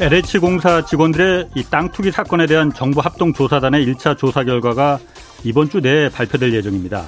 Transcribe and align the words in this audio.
LH공사 0.00 0.86
직원들의 0.86 1.50
이 1.56 1.62
땅 1.64 1.92
투기 1.92 2.10
사건에 2.10 2.46
대한 2.46 2.72
정부 2.72 3.00
합동 3.00 3.34
조사단의 3.34 3.86
1차 3.86 4.16
조사 4.16 4.44
결과가 4.44 4.98
이번 5.44 5.68
주 5.68 5.80
내에 5.80 6.08
발표될 6.08 6.54
예정입니다. 6.54 7.04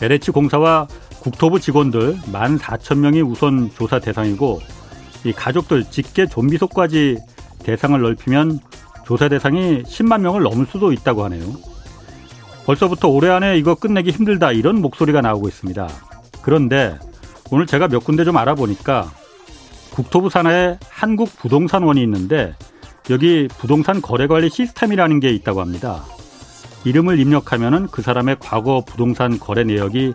LH공사와 0.00 0.88
국토부 1.20 1.60
직원들 1.60 2.16
1만 2.16 2.58
4천 2.58 2.98
명이 2.98 3.20
우선 3.20 3.70
조사 3.74 3.98
대상이고 3.98 4.60
이 5.24 5.32
가족들 5.32 5.84
직계 5.90 6.26
좀비속까지 6.26 7.18
대상을 7.62 8.00
넓히면 8.00 8.58
조사 9.04 9.28
대상이 9.28 9.82
10만 9.82 10.22
명을 10.22 10.42
넘을 10.42 10.64
수도 10.64 10.92
있다고 10.92 11.24
하네요. 11.24 11.44
벌써부터 12.64 13.08
올해 13.08 13.28
안에 13.28 13.58
이거 13.58 13.74
끝내기 13.74 14.12
힘들다 14.12 14.52
이런 14.52 14.80
목소리가 14.80 15.20
나오고 15.20 15.46
있습니다. 15.46 15.88
그런데 16.40 16.98
오늘 17.50 17.66
제가 17.66 17.88
몇 17.88 18.02
군데 18.02 18.24
좀 18.24 18.38
알아보니까 18.38 19.10
국토부 19.92 20.30
산하에 20.30 20.78
한국부동산원이 20.88 22.02
있는데 22.02 22.54
여기 23.10 23.48
부동산 23.58 24.00
거래관리 24.00 24.48
시스템이라는 24.50 25.20
게 25.20 25.30
있다고 25.30 25.60
합니다. 25.60 26.04
이름을 26.84 27.18
입력하면은 27.18 27.88
그 27.88 28.02
사람의 28.02 28.36
과거 28.40 28.82
부동산 28.84 29.38
거래 29.38 29.64
내역이 29.64 30.14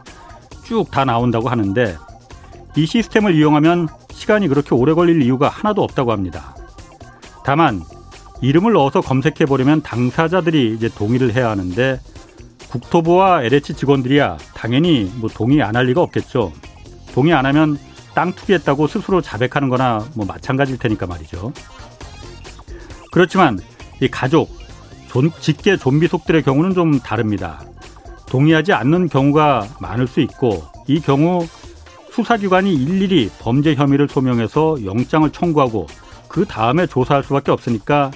쭉 0.65 0.91
다 0.91 1.05
나온다고 1.05 1.49
하는데 1.49 1.95
이 2.75 2.85
시스템을 2.85 3.35
이용하면 3.35 3.87
시간이 4.11 4.47
그렇게 4.47 4.75
오래 4.75 4.93
걸릴 4.93 5.21
이유가 5.21 5.47
하나도 5.47 5.83
없다고 5.83 6.11
합니다. 6.11 6.55
다만 7.45 7.81
이름을 8.41 8.73
넣어서 8.73 9.01
검색해 9.01 9.45
보려면 9.47 9.81
당사자들이 9.81 10.73
이제 10.75 10.89
동의를 10.89 11.33
해야 11.33 11.49
하는데 11.49 11.99
국토부와 12.69 13.43
LH 13.43 13.73
직원들이야 13.75 14.37
당연히 14.53 15.11
뭐 15.15 15.29
동의 15.29 15.61
안 15.61 15.75
할 15.75 15.85
리가 15.85 16.01
없겠죠. 16.01 16.51
동의 17.13 17.33
안 17.33 17.45
하면 17.45 17.77
땅 18.17 18.33
투기했다고 18.33 18.87
스스로 18.87 19.21
자백하는 19.21 19.69
거나 19.69 20.03
뭐 20.15 20.25
마찬가지일 20.25 20.79
테니까 20.79 21.05
말이죠. 21.05 21.53
그렇지만 23.11 23.59
이 24.01 24.07
가족, 24.07 24.49
직계 25.39 25.77
좀비 25.77 26.07
속들의 26.07 26.41
경우는 26.41 26.73
좀 26.73 26.99
다릅니다. 26.99 27.61
동의하지 28.25 28.73
않는 28.73 29.09
경우가 29.09 29.67
많을 29.79 30.07
수 30.07 30.19
있고 30.21 30.63
이 30.87 30.99
경우 30.99 31.45
수사기관이 32.11 32.73
일일이 32.73 33.29
범죄 33.37 33.75
혐의를 33.75 34.07
소명해서 34.07 34.83
영장을 34.83 35.29
청구하고 35.29 35.85
그 36.27 36.43
다음에 36.45 36.87
조사할 36.87 37.23
수밖에 37.23 37.51
없으니까 37.51 38.09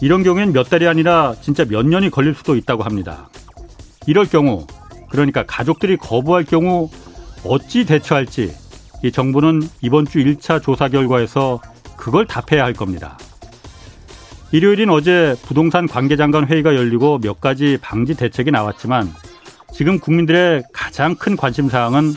이런 0.00 0.22
경우엔 0.22 0.54
몇 0.54 0.70
달이 0.70 0.88
아니라 0.88 1.34
진짜 1.42 1.66
몇 1.66 1.84
년이 1.84 2.08
걸릴 2.08 2.34
수도 2.34 2.56
있다고 2.56 2.84
합니다. 2.84 3.28
이럴 4.06 4.24
경우 4.24 4.66
그러니까 5.10 5.44
가족들이 5.46 5.98
거부할 5.98 6.44
경우 6.44 6.88
어찌 7.44 7.84
대처할지 7.84 8.64
이 9.02 9.12
정부는 9.12 9.62
이번 9.80 10.06
주 10.06 10.18
1차 10.18 10.62
조사 10.62 10.88
결과에서 10.88 11.60
그걸 11.96 12.26
답해야 12.26 12.64
할 12.64 12.72
겁니다. 12.72 13.18
일요일인 14.52 14.90
어제 14.90 15.34
부동산 15.42 15.86
관계장관 15.86 16.46
회의가 16.46 16.74
열리고 16.76 17.18
몇 17.18 17.40
가지 17.40 17.78
방지 17.80 18.14
대책이 18.14 18.50
나왔지만 18.50 19.12
지금 19.72 19.98
국민들의 19.98 20.62
가장 20.72 21.14
큰 21.16 21.36
관심 21.36 21.68
사항은 21.68 22.14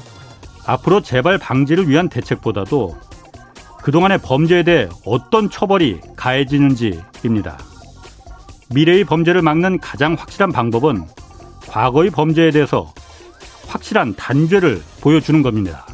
앞으로 0.66 1.02
재발 1.02 1.38
방지를 1.38 1.90
위한 1.90 2.08
대책보다도 2.08 2.96
그동안의 3.82 4.20
범죄에 4.20 4.64
대해 4.64 4.88
어떤 5.06 5.50
처벌이 5.50 6.00
가해지는지입니다. 6.16 7.58
미래의 8.74 9.04
범죄를 9.06 9.42
막는 9.42 9.80
가장 9.80 10.14
확실한 10.14 10.52
방법은 10.52 11.06
과거의 11.68 12.12
범죄에 12.12 12.52
대해서 12.52 12.94
확실한 13.68 14.16
단죄를 14.16 14.82
보여주는 15.02 15.42
겁니다. 15.42 15.86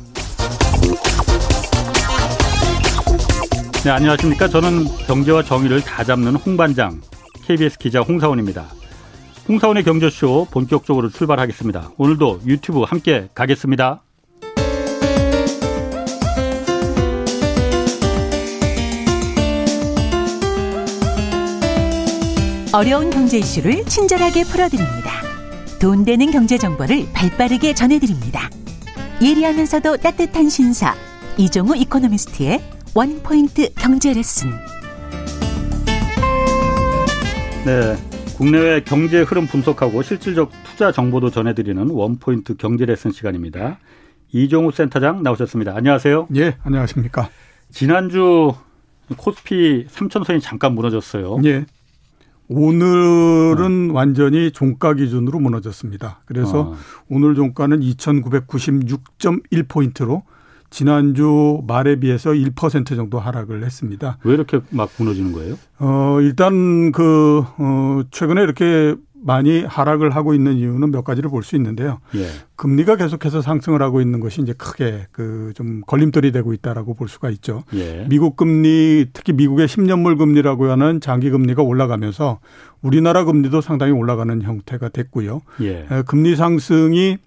네, 3.85 3.91
안녕하십니까. 3.91 4.47
저는 4.47 4.85
경제와 5.05 5.43
정의를 5.43 5.79
다 5.79 6.03
잡는 6.03 6.37
홍반장, 6.37 7.01
KBS 7.43 7.77
기자 7.77 7.99
홍사원입니다. 7.99 8.65
홍사원의 9.47 9.83
경제쇼 9.83 10.47
본격적으로 10.49 11.09
출발하겠습니다. 11.09 11.91
오늘도 11.95 12.41
유튜브 12.47 12.81
함께 12.81 13.29
가겠습니다. 13.35 14.01
어려운 22.73 23.11
경제 23.11 23.37
이슈를 23.37 23.85
친절하게 23.85 24.45
풀어드립니다. 24.45 25.11
돈 25.79 26.05
되는 26.05 26.31
경제 26.31 26.57
정보를 26.57 27.05
발빠르게 27.13 27.75
전해드립니다. 27.75 28.49
예리하면서도 29.21 29.97
따뜻한 29.97 30.49
신사 30.49 30.95
이종우 31.37 31.75
이코노미스트의 31.75 32.74
원포인트 32.97 33.73
경제 33.73 34.13
레슨. 34.13 34.51
네. 37.65 37.97
국내외 38.37 38.85
경제 38.85 39.21
흐름 39.21 39.47
분석하고 39.47 40.01
실질적 40.01 40.49
투자 40.63 40.93
정보도 40.93 41.29
전해드리는 41.29 41.89
원포인트 41.89 42.55
경제 42.55 42.85
레슨 42.85 43.11
시간입니다. 43.11 43.79
이종우 44.31 44.71
센터장 44.71 45.23
나오셨습니다. 45.23 45.75
안녕하세요. 45.75 46.29
예, 46.37 46.55
안녕하십니까. 46.63 47.29
지난주 47.69 48.53
코스피 49.17 49.87
3천선이 49.87 50.41
잠깐 50.41 50.73
무너졌어요. 50.73 51.39
예. 51.43 51.65
오늘은 52.47 53.91
어. 53.91 53.93
완전히 53.93 54.51
종가 54.51 54.93
기준으로 54.93 55.41
무너졌습니다. 55.41 56.21
그래서 56.23 56.61
어. 56.61 56.75
오늘 57.09 57.35
종가는 57.35 57.81
2,996.1포인트로 57.81 60.23
지난주 60.69 61.61
말에 61.67 61.97
비해서 61.99 62.31
1% 62.31 62.87
정도 62.95 63.19
하락을 63.19 63.63
했습니다. 63.63 64.17
왜 64.23 64.33
이렇게 64.33 64.59
막 64.71 64.89
무너지는 64.97 65.31
거예요? 65.31 65.55
어, 65.79 66.17
일단 66.21 66.91
그, 66.91 67.43
어, 67.57 68.01
최근에 68.11 68.41
이렇게 68.43 68.95
많이 69.27 69.63
하락을 69.63 70.11
하고 70.11 70.35
있는 70.35 70.53
이유는 70.57 70.91
몇 70.91 71.03
가지를 71.03 71.31
볼 71.31 71.41
수 71.41 71.55
있는데요. 71.55 71.99
예. 72.15 72.27
금리가 72.57 72.95
계속해서 72.95 73.41
상승을 73.41 73.81
하고 73.81 73.99
있는 73.99 74.19
것이 74.19 74.39
이제 74.41 74.53
크게 74.53 75.07
그 75.11 75.51
좀 75.55 75.81
걸림돌이 75.87 76.31
되고 76.31 76.53
있다라고 76.53 76.93
볼 76.93 77.07
수가 77.07 77.31
있죠. 77.31 77.63
예. 77.73 78.05
미국 78.07 78.35
금리 78.35 79.07
특히 79.13 79.33
미국의 79.33 79.67
10년물 79.67 80.19
금리라고 80.19 80.69
하는 80.69 80.99
장기 81.01 81.31
금리가 81.31 81.63
올라가면서 81.63 82.39
우리나라 82.83 83.23
금리도 83.25 83.61
상당히 83.61 83.93
올라가는 83.93 84.39
형태가 84.43 84.89
됐고요. 84.89 85.41
예. 85.61 85.87
금리 86.05 86.35
상승이 86.35 87.17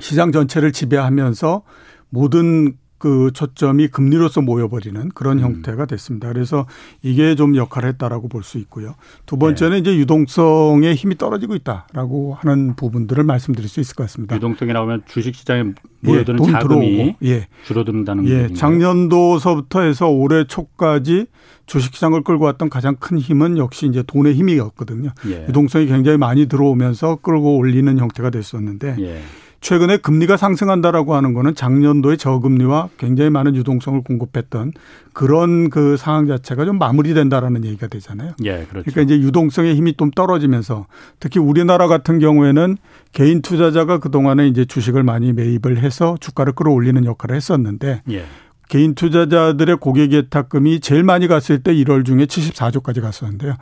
시장 0.00 0.32
전체를 0.32 0.72
지배하면서 0.72 1.62
모든 2.10 2.76
그 2.98 3.30
초점이 3.34 3.88
금리로서 3.88 4.40
모여버리는 4.40 5.10
그런 5.10 5.38
음. 5.38 5.44
형태가 5.44 5.84
됐습니다. 5.84 6.28
그래서 6.28 6.66
이게 7.02 7.34
좀 7.34 7.54
역할을 7.54 7.90
했다라고 7.90 8.28
볼 8.28 8.42
수 8.42 8.56
있고요. 8.58 8.94
두 9.26 9.36
번째는 9.36 9.72
네. 9.72 9.78
이제 9.78 9.96
유동성의 9.98 10.94
힘이 10.94 11.18
떨어지고 11.18 11.56
있다라고 11.56 12.38
하는 12.40 12.74
부분들을 12.74 13.22
말씀드릴 13.22 13.68
수 13.68 13.80
있을 13.80 13.96
것 13.96 14.04
같습니다. 14.04 14.36
유동성이 14.36 14.72
나오면 14.72 15.02
주식시장에 15.08 15.74
모여드는 16.00 16.46
예, 16.46 16.52
자금이 16.52 17.14
예. 17.24 17.46
줄어든다는 17.66 18.28
예, 18.28 18.48
작년도서부터 18.54 19.82
해서 19.82 20.08
올해 20.08 20.44
초까지 20.46 21.26
주식시장을 21.66 22.22
끌고 22.22 22.44
왔던 22.44 22.70
가장 22.70 22.96
큰 22.96 23.18
힘은 23.18 23.58
역시 23.58 23.86
이제 23.86 24.02
돈의 24.06 24.34
힘이었거든요. 24.34 25.10
예. 25.28 25.46
유동성이 25.48 25.86
굉장히 25.86 26.16
많이 26.16 26.46
들어오면서 26.46 27.16
끌고 27.16 27.56
올리는 27.58 27.98
형태가 27.98 28.30
됐었는데 28.30 28.96
예. 29.00 29.20
최근에 29.60 29.98
금리가 29.98 30.36
상승한다라고 30.36 31.14
하는 31.14 31.32
거는 31.34 31.54
작년도에 31.54 32.16
저금리와 32.16 32.90
굉장히 32.98 33.30
많은 33.30 33.56
유동성을 33.56 34.02
공급했던 34.02 34.72
그런 35.12 35.70
그 35.70 35.96
상황 35.96 36.26
자체가 36.26 36.64
좀 36.64 36.78
마무리된다라는 36.78 37.64
얘기가 37.64 37.86
되잖아요. 37.88 38.32
예, 38.44 38.66
그렇죠. 38.68 38.90
그러니까 38.90 39.00
이제 39.02 39.18
유동성의 39.18 39.74
힘이 39.74 39.94
좀 39.96 40.10
떨어지면서 40.10 40.86
특히 41.20 41.40
우리나라 41.40 41.88
같은 41.88 42.18
경우에는 42.18 42.76
개인 43.12 43.42
투자자가 43.42 43.98
그동안에 43.98 44.46
이제 44.46 44.64
주식을 44.64 45.02
많이 45.02 45.32
매입을 45.32 45.78
해서 45.78 46.16
주가를 46.20 46.52
끌어올리는 46.52 47.04
역할을 47.04 47.34
했었는데 47.34 48.02
예. 48.10 48.24
개인 48.68 48.94
투자자들의 48.94 49.76
고객 49.76 50.12
예탁금이 50.12 50.80
제일 50.80 51.04
많이 51.04 51.28
갔을 51.28 51.62
때 51.62 51.72
1월 51.72 52.04
중에 52.04 52.26
74조까지 52.26 53.00
갔었는데요. 53.00 53.54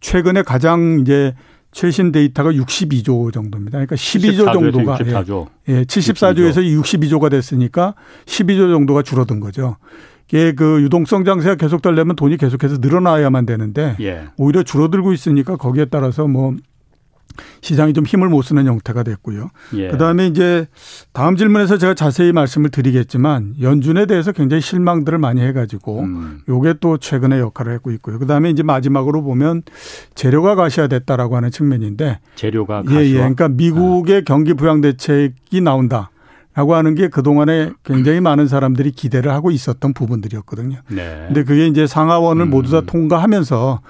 최근에 0.00 0.42
가장 0.42 1.00
이제 1.00 1.34
최신 1.72 2.12
데이터가 2.12 2.52
62조 2.52 3.32
정도입니다. 3.32 3.78
그러니까 3.78 3.96
12조 3.96 4.52
정도가 4.52 4.98
64조. 4.98 5.48
예, 5.68 5.78
예 5.78 5.82
74조에서 5.84 6.58
62조가 6.58 7.30
됐으니까 7.30 7.94
12조 8.26 8.72
정도가 8.72 9.02
줄어든 9.02 9.40
거죠. 9.40 9.76
이게 10.28 10.52
그 10.52 10.82
유동성 10.82 11.24
장세가 11.24 11.56
계속 11.56 11.82
되려면 11.82 12.16
돈이 12.16 12.36
계속해서 12.36 12.76
늘어나야만 12.80 13.46
되는데 13.46 13.96
예. 14.00 14.28
오히려 14.36 14.62
줄어들고 14.62 15.12
있으니까 15.12 15.56
거기에 15.56 15.86
따라서 15.86 16.26
뭐 16.26 16.54
시장이 17.60 17.92
좀 17.92 18.04
힘을 18.04 18.28
못 18.28 18.42
쓰는 18.42 18.66
형태가 18.66 19.02
됐고요. 19.02 19.50
예. 19.74 19.88
그다음에 19.88 20.26
이제 20.26 20.66
다음 21.12 21.36
질문에서 21.36 21.78
제가 21.78 21.94
자세히 21.94 22.32
말씀을 22.32 22.70
드리겠지만 22.70 23.54
연준에 23.60 24.06
대해서 24.06 24.32
굉장히 24.32 24.60
실망들을 24.60 25.18
많이 25.18 25.40
해가지고 25.42 26.00
음. 26.00 26.40
요게 26.48 26.74
또 26.80 26.98
최근에 26.98 27.38
역할을 27.38 27.72
했고 27.74 27.90
있고요. 27.92 28.18
그다음에 28.18 28.50
이제 28.50 28.62
마지막으로 28.62 29.22
보면 29.22 29.62
재료가 30.14 30.54
가시화됐다라고 30.54 31.36
하는 31.36 31.50
측면인데 31.50 32.20
재료가 32.34 32.82
가시화. 32.82 33.02
예, 33.02 33.06
예. 33.08 33.14
그러니까 33.14 33.48
미국의 33.48 34.18
아. 34.18 34.22
경기 34.24 34.54
부양 34.54 34.80
대책이 34.80 35.60
나온다. 35.60 36.10
라고 36.54 36.74
하는 36.74 36.94
게 36.94 37.08
그동안에 37.08 37.70
굉장히 37.82 38.20
많은 38.20 38.46
사람들이 38.46 38.92
기대를 38.92 39.32
하고 39.32 39.50
있었던 39.50 39.94
부분들이었거든요. 39.94 40.80
네. 40.88 41.24
근데 41.26 41.44
그게 41.44 41.66
이제 41.66 41.86
상하원을 41.86 42.44
음. 42.46 42.50
모두 42.50 42.70
다 42.72 42.82
통과하면서 42.82 43.80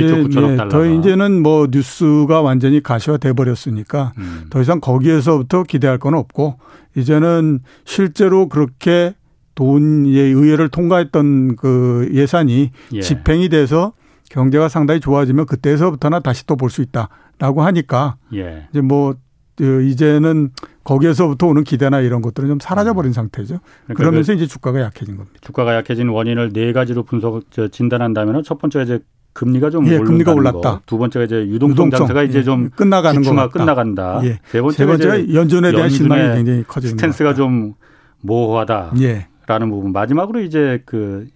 이제 0.00 0.40
예, 0.40 0.68
더 0.68 0.84
이제는 0.86 1.42
뭐 1.42 1.68
뉴스가 1.70 2.42
완전히 2.42 2.82
가시화돼 2.82 3.32
버렸으니까 3.34 4.12
음. 4.18 4.46
더 4.50 4.60
이상 4.60 4.80
거기에서부터 4.80 5.62
기대할 5.64 5.98
건 5.98 6.14
없고 6.14 6.58
이제는 6.96 7.60
실제로 7.84 8.48
그렇게 8.48 9.14
돈의 9.54 10.16
의회를 10.16 10.68
통과했던 10.68 11.56
그 11.56 12.08
예산이 12.12 12.70
예. 12.92 13.00
집행이 13.00 13.48
돼서 13.48 13.92
경제가 14.30 14.68
상당히 14.68 15.00
좋아지면 15.00 15.46
그때서부터나 15.46 16.20
다시 16.20 16.46
또 16.46 16.56
볼 16.56 16.70
수 16.70 16.82
있다라고 16.82 17.62
하니까 17.62 18.16
예. 18.34 18.66
이제 18.70 18.80
뭐그 18.80 19.82
이제는 19.84 20.50
거기에서부터 20.82 21.46
오는 21.46 21.64
기대나 21.64 22.00
이런 22.00 22.20
것들은 22.20 22.48
좀 22.48 22.58
사라져버린 22.60 23.10
음. 23.10 23.12
상태죠. 23.12 23.60
그러니까 23.84 23.94
그러면서 23.94 24.32
그 24.32 24.36
이제 24.36 24.46
주가가 24.46 24.80
약해진 24.80 25.16
겁니다. 25.16 25.38
주가가 25.40 25.74
약해진 25.76 26.08
원인을 26.08 26.52
네 26.52 26.72
가지로 26.72 27.04
분석 27.04 27.44
진단한다면 27.70 28.42
첫 28.42 28.58
번째가 28.58 28.82
이제 28.84 28.98
금리가 29.34 29.68
좀 29.70 29.86
예, 29.88 29.98
금리가 29.98 30.32
올랐다. 30.32 30.60
거. 30.60 30.80
두 30.86 30.96
번째가 30.96 31.24
이제 31.24 31.46
유동성, 31.46 31.90
장세가 31.90 32.22
이제 32.22 32.38
예, 32.38 32.42
좀 32.44 32.70
끝나가는 32.70 33.20
거 33.20 33.48
끝나간다. 33.48 34.20
예. 34.24 34.38
세 34.44 34.62
번째가, 34.62 34.72
세 34.72 34.86
번째가 34.86 35.34
연준에 35.34 35.72
대한 35.72 35.90
실망이 35.90 36.36
굉장히 36.36 36.62
커지는 36.62 36.92
스탠스가 36.92 37.34
좀 37.34 37.74
모호하다라는 38.20 39.00
예. 39.02 39.28
부분. 39.68 39.92
마지막으로 39.92 40.40
이제 40.40 40.82
그 40.86 41.26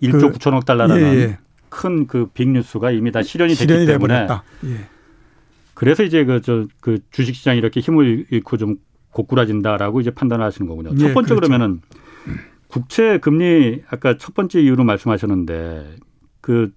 1조 0.00 0.32
그, 0.32 0.38
9천억 0.38 0.64
달러라는 0.64 1.02
예, 1.02 1.18
예. 1.18 1.38
큰그 1.68 2.28
빅뉴스가 2.32 2.92
이미 2.92 3.10
다 3.10 3.22
실현이, 3.22 3.54
실현이 3.54 3.86
됐기 3.86 3.92
때문에 3.92 4.28
예. 4.66 4.88
그래서 5.74 6.04
이제 6.04 6.24
그저그 6.24 7.00
주식 7.10 7.34
시장이 7.34 7.58
이렇게 7.58 7.80
힘을 7.80 8.26
잃고 8.30 8.56
좀 8.56 8.76
고꾸라진다라고 9.10 10.00
이제 10.00 10.10
판단하시는 10.12 10.68
거군요. 10.68 10.90
예, 10.94 10.98
첫 10.98 11.14
번째 11.14 11.34
그렇죠. 11.34 11.36
그러면은 11.36 11.80
국채 12.68 13.18
금리 13.18 13.82
아까 13.90 14.16
첫 14.16 14.32
번째 14.34 14.60
이유로 14.60 14.84
말씀하셨는데 14.84 15.96
그 16.40 16.70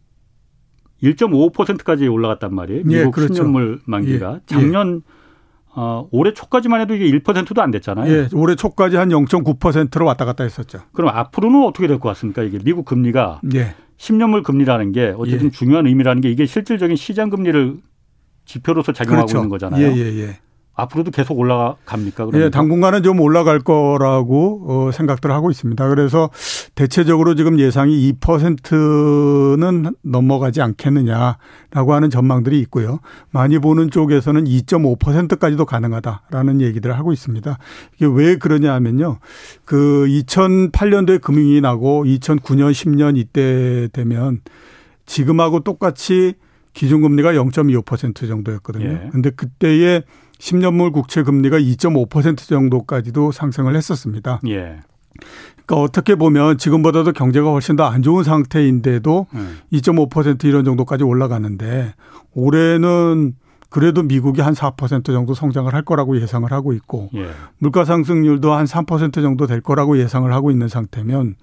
1.5%까지 1.03 2.07
올라갔단 2.07 2.53
말이에요. 2.53 2.79
예, 2.79 2.83
미국 2.83 3.07
예, 3.07 3.11
그렇죠. 3.11 3.43
10년물 3.43 3.79
만기가 3.85 4.35
예, 4.35 4.39
작년 4.45 5.01
어, 5.77 6.07
올해 6.11 6.33
초까지만 6.33 6.79
해도 6.81 6.95
이게 6.95 7.05
1%도 7.19 7.61
안 7.61 7.69
됐잖아요. 7.71 8.11
예, 8.11 8.27
올해 8.33 8.55
초까지 8.55 8.95
한 8.95 9.09
0.9%로 9.09 10.05
왔다 10.05 10.23
갔다 10.23 10.43
했었죠. 10.43 10.79
그럼 10.93 11.09
앞으로는 11.15 11.63
어떻게 11.65 11.87
될 11.87 11.99
것 11.99 12.09
같습니까? 12.09 12.43
이게 12.43 12.59
미국 12.63 12.85
금리가 12.85 13.41
예. 13.55 13.75
10년물 13.97 14.43
금리라는 14.43 14.91
게 14.93 15.13
어쨌든 15.17 15.47
예. 15.47 15.51
중요한 15.51 15.85
의미라는 15.87 16.21
게 16.21 16.29
이게 16.31 16.45
실질적인 16.45 16.95
시장 16.95 17.29
금리를 17.29 17.75
지표로서 18.45 18.93
작용하고 18.93 19.25
그렇죠. 19.27 19.37
있는 19.39 19.49
거잖아요. 19.49 19.85
예, 19.85 19.95
예, 19.95 20.21
예. 20.21 20.39
앞으로도 20.75 21.11
계속 21.11 21.39
올라갑니까? 21.39 22.25
그러면? 22.25 22.41
예, 22.41 22.49
당분간은 22.49 23.01
좀 23.03 23.19
올라갈 23.21 23.59
거라고 23.59 24.65
어, 24.67 24.91
생각들을 24.91 25.33
하고 25.33 25.49
있습니다. 25.49 25.87
그래서 25.87 26.29
대체적으로 26.75 27.35
지금 27.35 27.59
예상이 27.59 28.11
2%는 28.13 29.95
넘어가지 30.01 30.61
않겠느냐라고 30.61 31.93
하는 31.93 32.09
전망들이 32.09 32.59
있고요. 32.61 32.99
많이 33.31 33.57
보는 33.57 33.89
쪽에서는 33.89 34.43
2.5%까지도 34.43 35.65
가능하다라는 35.65 36.61
얘기들을 36.61 36.97
하고 36.97 37.13
있습니다. 37.13 37.57
이게 37.95 38.05
왜 38.05 38.35
그러냐 38.35 38.73
하면요. 38.73 39.19
그 39.63 40.05
2008년도에 40.09 41.21
금융이 41.21 41.61
나고 41.61 42.03
2009년, 42.03 42.71
10년 42.71 43.17
이때 43.17 43.87
되면 43.93 44.41
지금하고 45.05 45.61
똑같이 45.61 46.33
기준금리가 46.73 47.31
0.25% 47.33 48.27
정도였거든요. 48.27 48.85
예. 48.85 49.09
근데 49.11 49.29
그때의 49.29 50.03
10년물 50.45 50.93
국채 50.93 51.23
금리가 51.23 51.57
2.5% 51.57 52.37
정도까지도 52.37 53.31
상승을 53.31 53.75
했었습니다. 53.75 54.39
예. 54.47 54.79
그러니까 55.65 55.75
어떻게 55.83 56.15
보면 56.15 56.57
지금보다도 56.59 57.13
경제가 57.13 57.49
훨씬 57.49 57.75
더 57.75 57.85
안 57.85 58.03
좋은 58.03 58.23
상태인데도 58.23 59.25
음. 59.33 59.57
2.5% 59.73 60.43
이런 60.45 60.63
정도까지 60.63 61.03
올라가는데 61.03 61.93
올해는 62.33 63.33
그래도 63.69 64.03
미국이 64.03 64.41
한 64.41 64.53
4% 64.53 65.05
정도 65.05 65.33
성장을 65.33 65.73
할 65.73 65.81
거라고 65.81 66.21
예상을 66.21 66.49
하고 66.51 66.73
있고 66.73 67.09
예. 67.15 67.29
물가 67.57 67.83
상승률도 67.83 68.53
한 68.53 68.65
3% 68.65 69.13
정도 69.15 69.47
될 69.47 69.61
거라고 69.61 69.97
예상을 69.97 70.31
하고 70.31 70.51
있는 70.51 70.67
상태면 70.67 71.35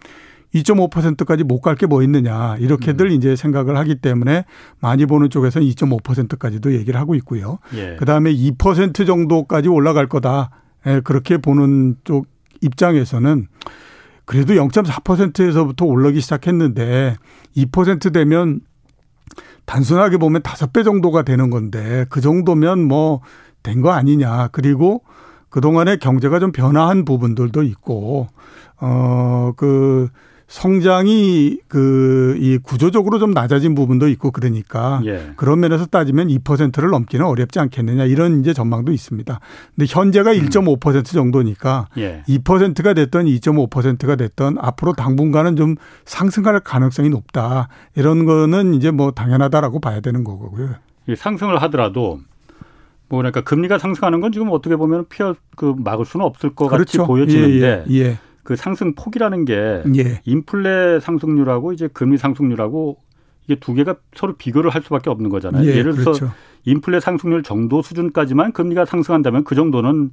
2.5%까지 0.55 1.45
못 1.45 1.61
갈 1.61 1.77
게 1.77 1.87
뭐 1.87 2.03
있느냐 2.03 2.57
이렇게들 2.59 3.07
음. 3.07 3.13
이제 3.13 3.37
생각을 3.37 3.77
하기 3.79 3.97
때문에 3.97 4.45
많이 4.81 5.07
보는 5.07 5.31
쪽에서는 5.31 5.67
2.5%까지도 5.69 6.75
얘기를 6.75 6.99
하고 7.01 7.15
있고요. 7.15 7.59
예. 7.75 7.97
그다음에 7.97 8.33
2% 8.35 9.07
정도까지 9.07 9.69
올라갈 9.69 10.07
거다. 10.09 10.51
예, 10.87 11.01
그렇게 11.01 11.39
보는 11.39 11.97
쪽 12.05 12.27
입장에서는 12.61 13.47
그래도 14.25 14.55
0.4%에서부터 14.55 15.85
올라기 15.85 16.21
시작했는데 16.21 17.17
2% 17.57 18.13
되면 18.13 18.61
단순하게 19.65 20.17
보면 20.19 20.43
다섯 20.43 20.73
배 20.73 20.83
정도가 20.83 21.23
되는 21.23 21.49
건데 21.51 22.05
그 22.09 22.21
정도면 22.21 22.85
뭐 22.87 23.21
된 23.63 23.81
거 23.81 23.93
아니냐. 23.93 24.49
그리고 24.51 25.05
그동안에 25.49 25.97
경제가 25.99 26.41
좀 26.41 26.51
변화한 26.51 27.05
부분들도 27.05 27.63
있고 27.63 28.27
어그 28.79 30.09
성장이 30.53 31.61
그 31.67 32.23
이 32.43 32.59
구조적으로 32.59 33.19
좀 33.19 33.31
낮아진 33.31 33.75
부분도 33.75 34.09
있고 34.09 34.31
그러니까 34.31 35.01
예. 35.05 35.33
그런 35.37 35.61
면에서 35.61 35.87
따지면 35.87 36.29
2%를 36.29 36.91
넘기는 36.91 37.25
어렵지 37.25 37.61
않겠느냐 37.61 38.05
이런 38.05 38.41
이제 38.41 38.53
전망도 38.53 38.93
있습니다. 38.93 39.41
근데 39.75 39.87
현재가 39.89 40.33
음. 40.33 40.37
1.5% 40.39 41.05
정도니까 41.07 41.89
예. 41.99 42.23
2%가 42.29 42.95
됐던 42.95 43.27
2.5%가 43.27 44.17
됐던 44.17 44.57
앞으로 44.59 44.93
당분간은 44.95 45.57
좀 45.57 45.77
상승할 46.05 46.61
가능성이 46.61 47.11
높다. 47.11 47.69
이런 47.95 48.25
거는 48.25 48.75
이제 48.75 48.91
뭐 48.91 49.13
당연하다라고 49.13 49.81
봐야 49.81 50.01
되는 50.01 50.25
거고요. 50.25 50.71
상승을 51.17 51.63
하더라도 51.63 52.21
뭐 53.09 53.19
그러니까 53.19 53.43
금리가 53.43 53.79
상승하는 53.79 54.21
건 54.21 54.33
지금 54.33 54.51
어떻게 54.51 54.77
보면 54.77 55.07
피할 55.09 55.35
그 55.57 55.75
막을 55.79 56.05
수는 56.05 56.27
없을 56.27 56.55
것 56.55 56.69
그렇죠. 56.69 56.99
같이 57.03 57.07
보여지는데 57.07 57.85
예, 57.89 57.95
예. 57.95 58.01
예. 58.01 58.19
그 58.43 58.57
상승 58.57 58.95
폭이라는 58.95 59.45
게 59.45 59.83
예. 59.97 60.21
인플레 60.25 61.01
상승률하고 61.01 61.73
이제 61.73 61.89
금리 61.93 62.19
상승률하고 62.19 62.99
이게 63.45 63.57
두 63.57 63.75
개가 63.75 63.97
서로 64.15 64.37
비교를 64.37 64.71
할 64.71 64.83
수밖에 64.83 65.11
없는 65.11 65.31
거잖아요. 65.31 65.65
예, 65.65 65.83
를 65.83 65.93
들어서 65.93 66.13
그렇죠. 66.13 66.33
인플레 66.65 67.01
상승률 67.01 67.43
정도 67.43 67.83
수준까지만 67.83 68.53
금리가 68.53 68.85
상승한다면 68.85 69.45
그 69.45 69.55
정도는 69.55 70.11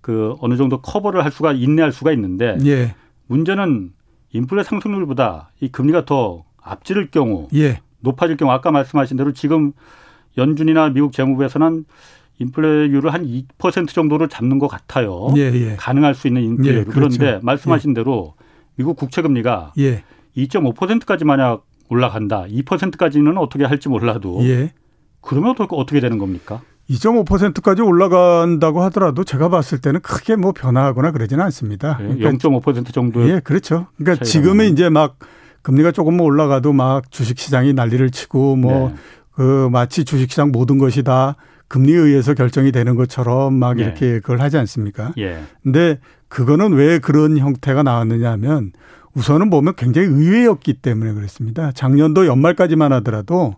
그 0.00 0.34
어느 0.40 0.56
정도 0.56 0.80
커버를 0.80 1.24
할 1.24 1.32
수가 1.32 1.52
인내할 1.52 1.92
수가 1.92 2.12
있는데 2.12 2.56
예. 2.64 2.94
문제는 3.26 3.92
인플레 4.32 4.62
상승률보다 4.62 5.50
이 5.60 5.68
금리가 5.68 6.04
더 6.04 6.44
앞지를 6.62 7.10
경우 7.10 7.48
예. 7.54 7.80
높아질 8.00 8.36
경우 8.36 8.52
아까 8.52 8.70
말씀하신 8.70 9.16
대로 9.16 9.32
지금 9.32 9.72
연준이나 10.36 10.90
미국 10.90 11.12
재무부에서는 11.12 11.84
인플레율을 12.40 13.12
한 13.12 13.26
2% 13.26 13.88
정도를 13.88 14.28
잡는 14.28 14.58
것 14.58 14.68
같아요. 14.68 15.28
예, 15.36 15.52
예. 15.52 15.76
가능할 15.76 16.14
수 16.14 16.28
있는 16.28 16.42
인플레율. 16.42 16.78
예, 16.78 16.84
그렇죠. 16.84 17.18
그런데 17.18 17.40
말씀하신 17.42 17.90
예. 17.90 17.94
대로 17.94 18.34
미국 18.76 18.96
국채 18.96 19.22
금리가 19.22 19.72
2.5%까지 20.36 21.22
예. 21.22 21.26
만약 21.26 21.64
올라간다. 21.88 22.44
2%까지는 22.48 23.36
어떻게 23.38 23.64
할지 23.64 23.88
몰라도 23.88 24.38
예. 24.42 24.72
그러면 25.20 25.54
어떻게 25.58 26.00
되는 26.00 26.18
겁니까? 26.18 26.62
2.5%까지 26.90 27.82
올라간다고 27.82 28.82
하더라도 28.84 29.24
제가 29.24 29.48
봤을 29.48 29.80
때는 29.80 30.00
크게 30.00 30.36
뭐 30.36 30.52
변화하거나 30.52 31.12
그러지는 31.12 31.44
않습니다. 31.44 31.98
그러니까 31.98 32.30
0.5% 32.30 32.92
정도. 32.94 33.28
예, 33.28 33.40
그렇죠. 33.40 33.88
그러니까 33.96 34.24
지금은 34.24 34.72
이제 34.72 34.88
막 34.88 35.18
금리가 35.62 35.92
조금 35.92 36.20
올라가도 36.20 36.72
막 36.72 37.10
주식 37.10 37.38
시장이 37.38 37.74
난리를 37.74 38.10
치고 38.10 38.56
뭐그 38.56 38.88
네. 39.38 39.70
마치 39.70 40.04
주식 40.04 40.30
시장 40.30 40.50
모든 40.50 40.78
것이 40.78 41.02
다 41.02 41.36
금리에 41.68 41.96
의해서 41.96 42.34
결정이 42.34 42.72
되는 42.72 42.96
것처럼 42.96 43.54
막 43.54 43.78
예. 43.78 43.84
이렇게 43.84 44.20
그걸 44.20 44.40
하지 44.40 44.56
않습니까? 44.58 45.12
예. 45.18 45.40
근데 45.62 45.98
그거는 46.28 46.72
왜 46.72 46.98
그런 46.98 47.38
형태가 47.38 47.82
나왔느냐 47.82 48.30
하면 48.32 48.72
우선은 49.14 49.50
보면 49.50 49.74
굉장히 49.76 50.08
의외였기 50.08 50.74
때문에 50.74 51.12
그렇습니다. 51.12 51.72
작년도 51.72 52.26
연말까지만 52.26 52.92
하더라도 52.94 53.54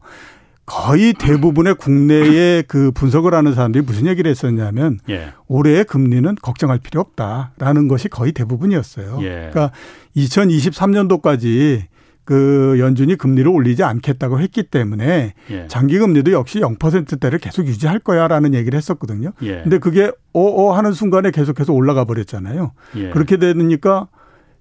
거의 0.67 1.15
대부분의 1.15 1.75
국내의 1.75 2.63
그 2.69 2.93
분석을 2.93 3.35
하는 3.35 3.55
사람들이 3.55 3.83
무슨 3.85 4.07
얘기를 4.07 4.31
했었냐면 4.31 5.01
예. 5.09 5.33
올해의 5.49 5.85
금리는 5.85 6.37
걱정할 6.43 6.79
필요 6.79 7.01
없다라는 7.01 7.89
것이 7.89 8.09
거의 8.09 8.33
대부분이었어요. 8.33 9.19
예. 9.23 9.51
그러니까 9.51 9.73
2023년도까지 10.17 11.83
그 12.31 12.77
연준이 12.79 13.17
금리를 13.17 13.51
올리지 13.51 13.83
않겠다고 13.83 14.39
했기 14.39 14.63
때문에 14.63 15.35
예. 15.51 15.67
장기 15.67 15.99
금리도 15.99 16.31
역시 16.31 16.61
0%대를 16.61 17.41
계속 17.41 17.67
유지할 17.67 17.99
거야라는 17.99 18.55
얘기를 18.55 18.77
했었거든요. 18.77 19.33
예. 19.43 19.63
근데 19.63 19.79
그게 19.79 20.13
어어 20.33 20.73
하는 20.77 20.93
순간에 20.93 21.33
계속해서 21.33 21.73
올라가 21.73 22.05
버렸잖아요. 22.05 22.71
예. 22.99 23.11
그렇게 23.11 23.37
되니까 23.37 24.07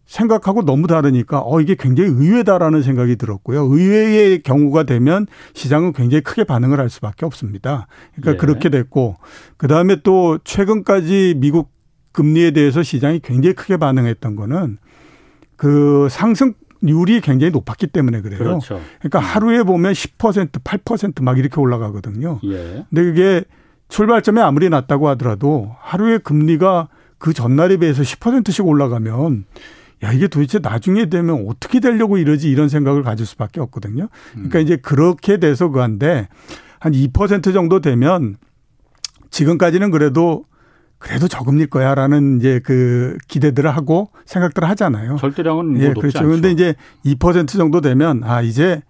생각하고 0.08 0.66
너무 0.66 0.88
다르니까 0.88 1.44
어 1.46 1.62
이게 1.62 1.76
굉장히 1.78 2.10
의외다라는 2.10 2.82
생각이 2.82 3.18
들었고요. 3.18 3.62
의외의 3.66 4.42
경우가 4.42 4.82
되면 4.82 5.28
시장은 5.54 5.94
굉장히 5.94 6.24
크게 6.24 6.46
반응을 6.46 6.80
할 6.80 6.90
수밖에 6.90 7.28
없습니다. 7.28 7.86
그러니까 8.16 8.32
예. 8.32 8.38
그렇게 8.38 8.70
됐고 8.70 9.18
그다음에 9.58 9.98
또 10.02 10.40
최근까지 10.44 11.36
미국 11.38 11.70
금리에 12.14 12.50
대해서 12.50 12.82
시장이 12.82 13.20
굉장히 13.20 13.54
크게 13.54 13.78
반응했던 13.78 14.36
거는 14.36 14.80
그 15.56 16.08
상승 16.10 16.56
률이 16.82 17.22
굉장히 17.22 17.52
높았기 17.52 17.88
때문에 17.88 18.22
그래요. 18.22 18.40
그렇죠. 18.40 18.82
그러니까 19.00 19.20
하루에 19.20 19.64
보면 19.64 19.94
10% 19.94 20.52
8%막 20.52 21.38
이렇게 21.38 21.60
올라가거든요. 21.60 22.40
예. 22.46 22.86
근데 22.90 23.04
그게 23.04 23.44
출발점이 23.90 24.40
아무리 24.40 24.70
낮다고 24.70 25.10
하더라도 25.10 25.76
하루에 25.80 26.20
금리가 26.20 26.90
그 27.18 27.34
전날에 27.34 27.78
비해서 27.78 28.02
10%씩 28.02 28.66
올라가면 28.66 29.46
야, 30.04 30.14
이게 30.14 30.28
도대체 30.28 30.60
나중에 30.60 31.08
되면 31.08 31.46
어떻게 31.50 31.82
되려고 31.82 32.18
이러지 32.18 32.50
이런 32.50 32.70
생각을 32.70 33.04
가질 33.04 33.26
수밖에 33.26 33.60
없거든요. 33.60 34.08
그러니까 34.32 34.60
음. 34.60 34.64
이제 34.64 34.78
그렇게 34.78 35.38
돼서 35.38 35.70
그한데 35.70 36.30
한 36.80 36.94
2% 36.94 37.54
정도 37.54 37.82
되면 37.82 38.38
지금까지는 39.30 39.92
그래도 39.92 40.46
그래도 41.00 41.28
저금리일 41.28 41.70
거야라는 41.70 42.38
이제 42.38 42.60
그 42.64 43.18
기대들을 43.28 43.70
하고 43.70 44.10
생각들을 44.26 44.68
하잖아요. 44.70 45.16
절대량은 45.18 45.66
뭐 45.74 45.82
예, 45.82 45.94
그렇죠. 45.94 46.20
그런데 46.20 46.52
이제 46.52 46.76
2% 47.06 47.48
정도 47.48 47.82
되면 47.82 48.24
아 48.24 48.42
이제 48.42 48.82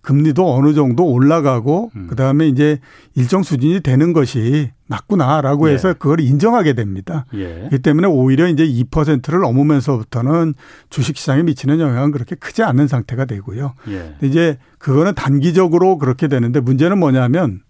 금리도 0.00 0.54
어느 0.54 0.72
정도 0.72 1.04
올라가고 1.04 1.90
음. 1.94 2.06
그다음에 2.08 2.48
이제 2.48 2.78
일정 3.14 3.42
수준이 3.42 3.80
되는 3.80 4.14
것이 4.14 4.70
맞구나라고 4.86 5.68
예. 5.68 5.74
해서 5.74 5.92
그걸 5.92 6.20
인정하게 6.20 6.72
됩니다. 6.72 7.26
예. 7.34 7.54
그렇기 7.54 7.80
때문에 7.80 8.06
오히려 8.06 8.48
이제 8.48 8.66
2%를 8.66 9.40
넘으면서부터는 9.40 10.54
주식 10.88 11.18
시장에 11.18 11.42
미치는 11.42 11.78
영향은 11.78 12.12
그렇게 12.12 12.36
크지 12.36 12.62
않는 12.62 12.88
상태가 12.88 13.26
되고요. 13.26 13.74
예. 13.88 14.14
이제 14.22 14.56
그거는 14.78 15.14
단기적으로 15.14 15.98
그렇게 15.98 16.28
되는데 16.28 16.60
문제는 16.60 16.98
뭐냐면 16.98 17.60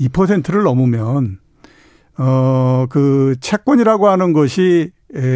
2%를 0.00 0.62
넘으면 0.62 1.41
어, 2.18 2.86
그 2.90 3.36
채권이라고 3.40 4.08
하는 4.08 4.32
것이 4.32 4.90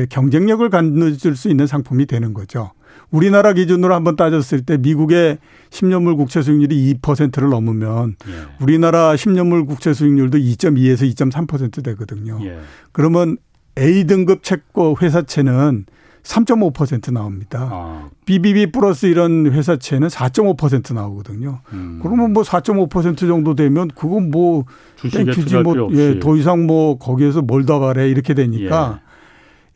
경쟁력을 0.09 0.69
갖는 0.71 1.15
수 1.15 1.49
있는 1.49 1.67
상품이 1.67 2.07
되는 2.07 2.35
거죠. 2.35 2.71
우리나라 3.11 3.53
기준으로 3.53 3.95
한번 3.95 4.17
따졌을 4.17 4.63
때 4.63 4.77
미국의 4.79 5.39
10년물 5.71 6.17
국채 6.17 6.43
수익률이 6.43 6.95
2%를 6.95 7.51
넘으면 7.51 8.17
예. 8.29 8.33
우리나라 8.61 9.15
10년물 9.15 9.67
국채 9.67 9.93
수익률도 9.93 10.39
2.2에서 10.39 11.15
2.3% 11.15 11.85
되거든요. 11.85 12.39
예. 12.45 12.59
그러면 12.93 13.37
A등급 13.79 14.43
채권 14.43 14.95
회사채는 15.01 15.87
3.5% 16.27 17.13
나옵니다. 17.13 17.69
아. 17.71 18.11
BBB 18.25 18.73
플러스 18.73 19.07
이런 19.07 19.47
회사채는 19.47 20.09
4.5% 20.09 20.93
나오거든요. 20.93 21.61
음. 21.73 22.01
그러면 22.03 22.33
뭐 22.33 22.43
4.5% 22.43 23.19
정도 23.19 23.55
되면 23.55 23.89
그건 23.95 24.31
뭐 24.31 24.65
주지 24.97 25.57
뭐 25.63 25.89
예, 25.93 26.19
더 26.19 26.37
이상 26.37 26.67
뭐 26.67 26.99
거기에서 26.99 27.43
뭘더 27.43 27.79
바래 27.79 28.09
이렇게 28.09 28.35
되니까 28.35 29.01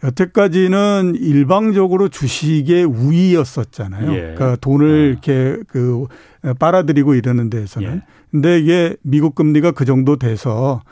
예. 0.03 0.07
여태까지는 0.09 1.15
일방적으로 1.21 2.09
주식의 2.09 2.85
우위였었잖아요. 2.85 4.13
예. 4.13 4.21
그러니까 4.35 4.57
돈을 4.57 4.87
아. 4.87 5.09
이렇게 5.11 5.57
그 5.69 6.07
빨아들이고 6.59 7.15
이러는 7.15 7.51
데에서는. 7.51 7.89
예. 7.89 8.03
근데 8.31 8.59
이게 8.59 8.97
미국 9.03 9.35
금리가 9.35 9.73
그 9.73 9.85
정도 9.85 10.17
돼서 10.17 10.83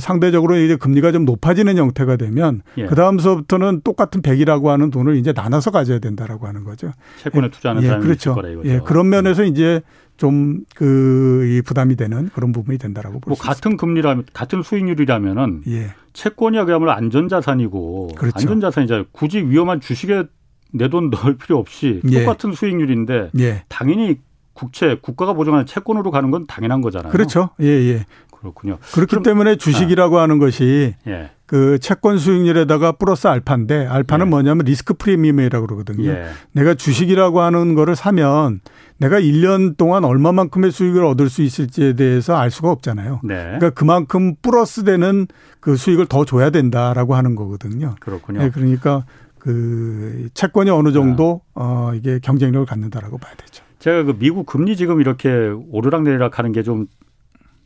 상대적으로 0.00 0.56
이제 0.56 0.76
금리가 0.76 1.12
좀 1.12 1.24
높아지는 1.24 1.76
형태가 1.76 2.16
되면 2.16 2.62
예. 2.78 2.86
그 2.86 2.94
다음서부터는 2.94 3.82
똑같은 3.82 4.22
100이라고 4.22 4.66
하는 4.66 4.90
돈을 4.90 5.16
이제 5.16 5.32
나눠서 5.32 5.70
가져야 5.70 5.98
된다라고 5.98 6.46
하는 6.46 6.64
거죠. 6.64 6.92
채권에 7.22 7.50
투자하는 7.50 7.82
예, 7.82 7.86
사람이 7.86 8.04
그렇죠. 8.04 8.34
거라 8.34 8.48
이거죠. 8.48 8.68
예, 8.68 8.80
그런 8.80 9.08
면에서 9.08 9.44
이제 9.44 9.82
좀 10.16 10.64
그 10.74 11.60
부담이 11.66 11.96
되는 11.96 12.30
그런 12.34 12.52
부분이 12.52 12.78
된다라고 12.78 13.20
볼수 13.20 13.28
뭐 13.28 13.36
같은 13.36 13.72
있습니다. 13.72 13.80
금리라면 13.80 14.24
같은 14.32 14.62
수익률이라면은 14.62 15.62
예. 15.68 15.94
채권이 16.14 16.56
그야말로 16.64 16.92
안전자산이고 16.92 18.12
그렇죠. 18.16 18.38
안전자산이잖아요. 18.38 19.04
굳이 19.12 19.40
위험한 19.42 19.80
주식에 19.80 20.24
내 20.72 20.88
돈 20.88 21.10
넣을 21.10 21.36
필요 21.36 21.58
없이 21.58 22.00
예. 22.10 22.20
똑같은 22.20 22.52
수익률인데 22.52 23.30
예. 23.38 23.64
당연히 23.68 24.20
국채 24.52 24.96
국가가 25.00 25.34
보증하는 25.34 25.66
채권으로 25.66 26.10
가는 26.10 26.30
건 26.30 26.46
당연한 26.46 26.80
거잖아요. 26.80 27.12
그렇죠. 27.12 27.50
예, 27.60 27.66
예. 27.66 28.06
그렇군요. 28.40 28.78
그렇기 28.92 29.22
때문에 29.22 29.56
주식이라고 29.56 30.18
아. 30.18 30.22
하는 30.22 30.38
것이 30.38 30.94
예. 31.06 31.30
그 31.46 31.78
채권 31.78 32.18
수익률에다가 32.18 32.92
플러스 32.92 33.26
알파인데 33.26 33.86
알파는 33.86 34.26
예. 34.26 34.30
뭐냐면 34.30 34.66
리스크 34.66 34.94
프리미엄이라고 34.94 35.66
그러거든요. 35.66 36.10
예. 36.10 36.28
내가 36.52 36.74
주식이라고 36.74 37.40
하는 37.40 37.74
거를 37.74 37.96
사면 37.96 38.60
내가 38.98 39.20
1년 39.20 39.76
동안 39.76 40.04
얼마만큼의 40.04 40.72
수익을 40.72 41.04
얻을 41.04 41.28
수 41.28 41.42
있을지에 41.42 41.94
대해서 41.94 42.36
알 42.36 42.50
수가 42.50 42.70
없잖아요. 42.70 43.20
네. 43.24 43.34
그러니까 43.44 43.70
그만큼 43.70 44.34
플러스 44.40 44.84
되는 44.84 45.26
그 45.60 45.76
수익을 45.76 46.06
더 46.06 46.24
줘야 46.24 46.50
된다라고 46.50 47.14
하는 47.14 47.36
거거든요. 47.36 47.94
그렇군요. 48.00 48.40
네, 48.40 48.50
그러니까 48.50 49.04
그 49.38 50.28
채권이 50.34 50.70
어느 50.70 50.92
정도 50.92 51.42
아. 51.54 51.60
어 51.60 51.92
이게 51.94 52.18
경쟁력을 52.20 52.66
갖는다라고 52.66 53.18
봐야 53.18 53.34
되죠. 53.34 53.62
제가 53.78 54.02
그 54.02 54.16
미국 54.18 54.46
금리 54.46 54.76
지금 54.76 55.00
이렇게 55.00 55.28
오르락 55.70 56.02
내리락 56.02 56.38
하는 56.38 56.52
게 56.52 56.62
좀 56.62 56.86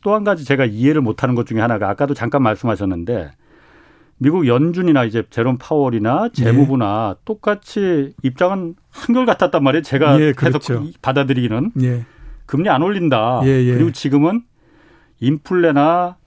또 0.01 0.13
한 0.15 0.23
가지 0.23 0.43
제가 0.45 0.65
이해를 0.65 1.01
못하는 1.01 1.35
것 1.35 1.45
중에 1.45 1.59
하나가 1.59 1.89
아까도 1.89 2.13
잠깐 2.13 2.41
말씀하셨는데 2.43 3.31
미국 4.17 4.47
연준이나 4.47 5.05
이제 5.05 5.23
제롬 5.29 5.57
파월이나 5.57 6.29
재무부나 6.33 7.15
네. 7.17 7.21
똑같이 7.25 8.13
입장은 8.23 8.75
한결 8.91 9.25
같았단 9.25 9.63
말이에요. 9.63 9.81
제가 9.81 10.19
예, 10.21 10.33
그렇죠. 10.33 10.59
계속 10.59 11.01
받아들이기는 11.01 11.71
예. 11.81 12.05
금리 12.45 12.69
안 12.69 12.83
올린다. 12.83 13.41
예, 13.45 13.49
예. 13.63 13.73
그리고 13.73 13.91
지금은 13.91 14.43
인플레나 15.19 16.17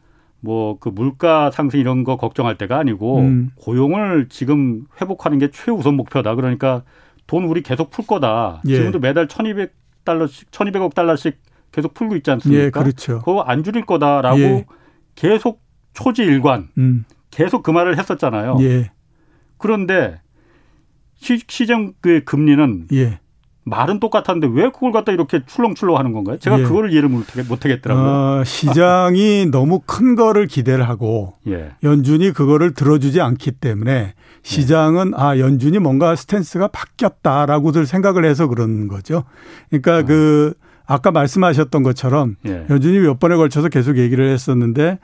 뭐 0.41 0.77
그 0.79 0.89
물가 0.89 1.51
상승 1.51 1.81
이런 1.81 2.05
거 2.05 2.17
걱정할 2.17 2.59
때가 2.59 2.79
아니고 2.79 3.21
음. 3.21 3.51
고용을 3.57 4.29
지금 4.29 4.85
회복하는 5.01 5.39
게 5.39 5.51
최우선 5.51 5.95
목표다. 5.95 6.35
그러니까 6.35 6.83
돈 7.27 7.45
우리 7.45 7.63
계속 7.63 7.91
풀 7.91 8.07
거다. 8.07 8.61
예. 8.67 8.77
지금도 8.77 8.99
매달 8.99 9.29
천이백 9.29 9.73
달러씩 10.05 10.53
천이백억 10.53 10.95
달러씩 10.95 11.39
계속 11.75 11.93
풀고 11.93 12.15
있지 12.17 12.31
않습니까? 12.31 12.65
예, 12.65 12.71
그렇죠. 12.71 13.19
그거 13.19 13.41
안 13.41 13.65
줄일 13.65 13.85
거다라고 13.85 14.39
예. 14.39 14.65
계속 15.17 15.61
초지일관 15.95 16.69
음. 16.79 17.05
계속 17.33 17.65
그 17.65 17.73
말을 17.73 17.99
했었잖아요. 17.99 18.59
예. 18.61 18.93
그런데 19.59 20.21
시, 21.17 21.41
시정 21.49 21.93
그 22.01 22.23
금리는 22.25 22.87
예. 22.93 23.19
말은 23.65 23.99
똑같았는데 23.99 24.49
왜 24.55 24.71
그걸 24.71 24.93
갖다 24.93 25.11
이렇게 25.11 25.41
출렁출렁 25.47 25.97
하는 25.97 26.13
건가요? 26.13 26.39
제가 26.39 26.61
예. 26.61 26.63
그거를 26.63 26.93
이해를 26.93 27.09
못하겠더라고요. 27.09 28.41
어, 28.41 28.45
시장이 28.45 29.47
너무 29.51 29.81
큰 29.85 30.15
거를 30.15 30.47
기대를 30.47 30.89
하고 30.89 31.35
예. 31.49 31.71
연준이 31.83 32.31
그거를 32.31 32.75
들어주지 32.75 33.21
않기 33.21 33.53
때문에 33.53 34.15
시장은 34.43 35.13
예. 35.19 35.21
아 35.21 35.39
연준이 35.41 35.81
뭔가 35.81 36.15
스탠스가 36.15 36.69
바뀌었다라고들 36.69 37.87
생각을 37.87 38.25
해서 38.27 38.47
그런 38.47 38.87
거죠. 38.87 39.25
그러니까 39.71 39.99
어. 39.99 40.05
그 40.05 40.55
아까 40.87 41.11
말씀하셨던 41.11 41.83
것처럼 41.83 42.37
예. 42.47 42.67
연준이 42.71 42.99
몇 42.99 43.19
번에 43.19 43.37
걸쳐서 43.37 43.69
계속 43.69 43.99
얘기를 43.99 44.29
했었는데 44.31 44.99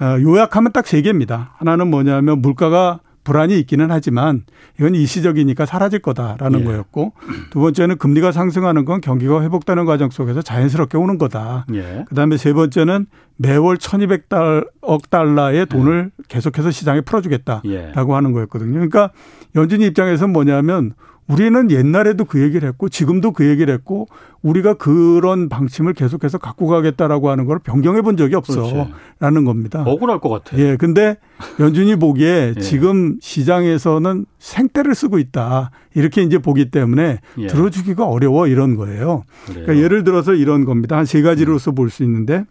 어, 0.00 0.16
요약하면 0.20 0.72
딱 0.72 0.86
세 0.86 1.00
개입니다. 1.02 1.54
하나는 1.58 1.88
뭐냐면 1.88 2.40
물가가 2.42 3.00
불안이 3.24 3.58
있기는 3.60 3.90
하지만 3.90 4.42
이건 4.78 4.94
일시적이니까 4.94 5.64
사라질 5.64 6.00
거다라는 6.00 6.60
예. 6.60 6.64
거였고 6.64 7.14
두 7.50 7.58
번째는 7.60 7.96
금리가 7.96 8.32
상승하는 8.32 8.84
건 8.84 9.00
경기가 9.00 9.40
회복되는 9.42 9.86
과정 9.86 10.10
속에서 10.10 10.42
자연스럽게 10.42 10.98
오는 10.98 11.16
거다. 11.16 11.64
예. 11.72 12.04
그다음에 12.08 12.36
세 12.36 12.52
번째는 12.52 13.06
매월 13.36 13.78
1200억 13.78 15.08
달러의 15.10 15.66
돈을 15.66 16.10
예. 16.18 16.22
계속해서 16.28 16.70
시장에 16.70 17.00
풀어주겠다라고 17.00 17.72
예. 17.72 17.92
하는 17.96 18.32
거였거든요. 18.32 18.72
그러니까 18.74 19.10
연준이 19.56 19.86
입장에서는 19.86 20.32
뭐냐면 20.32 20.92
우리는 21.26 21.70
옛날에도 21.70 22.24
그 22.26 22.42
얘기를 22.42 22.68
했고 22.68 22.88
지금도 22.88 23.32
그 23.32 23.46
얘기를 23.48 23.72
했고 23.72 24.06
우리가 24.42 24.74
그런 24.74 25.48
방침을 25.48 25.94
계속해서 25.94 26.36
갖고 26.36 26.66
가겠다라고 26.66 27.30
하는 27.30 27.46
걸 27.46 27.58
변경해 27.58 28.02
본 28.02 28.18
적이 28.18 28.34
없어라는 28.36 29.44
겁니다. 29.46 29.82
억울할 29.86 30.20
것 30.20 30.28
같아요. 30.28 30.60
예. 30.60 30.76
근데 30.76 31.16
연준이 31.60 31.96
보기에 31.96 32.52
예. 32.56 32.60
지금 32.60 33.16
시장에서는 33.22 34.26
생떼를 34.38 34.94
쓰고 34.94 35.18
있다. 35.18 35.70
이렇게 35.94 36.22
이제 36.22 36.36
보기 36.38 36.70
때문에 36.70 37.20
예. 37.38 37.46
들어주기가 37.46 38.04
어려워 38.06 38.46
이런 38.46 38.76
거예요. 38.76 39.24
그러니까 39.46 39.78
예를 39.78 40.04
들어서 40.04 40.34
이런 40.34 40.64
겁니다. 40.66 40.96
한 40.98 41.06
세 41.06 41.22
가지로서 41.22 41.72
볼 41.72 41.88
수 41.88 42.02
있는데 42.02 42.44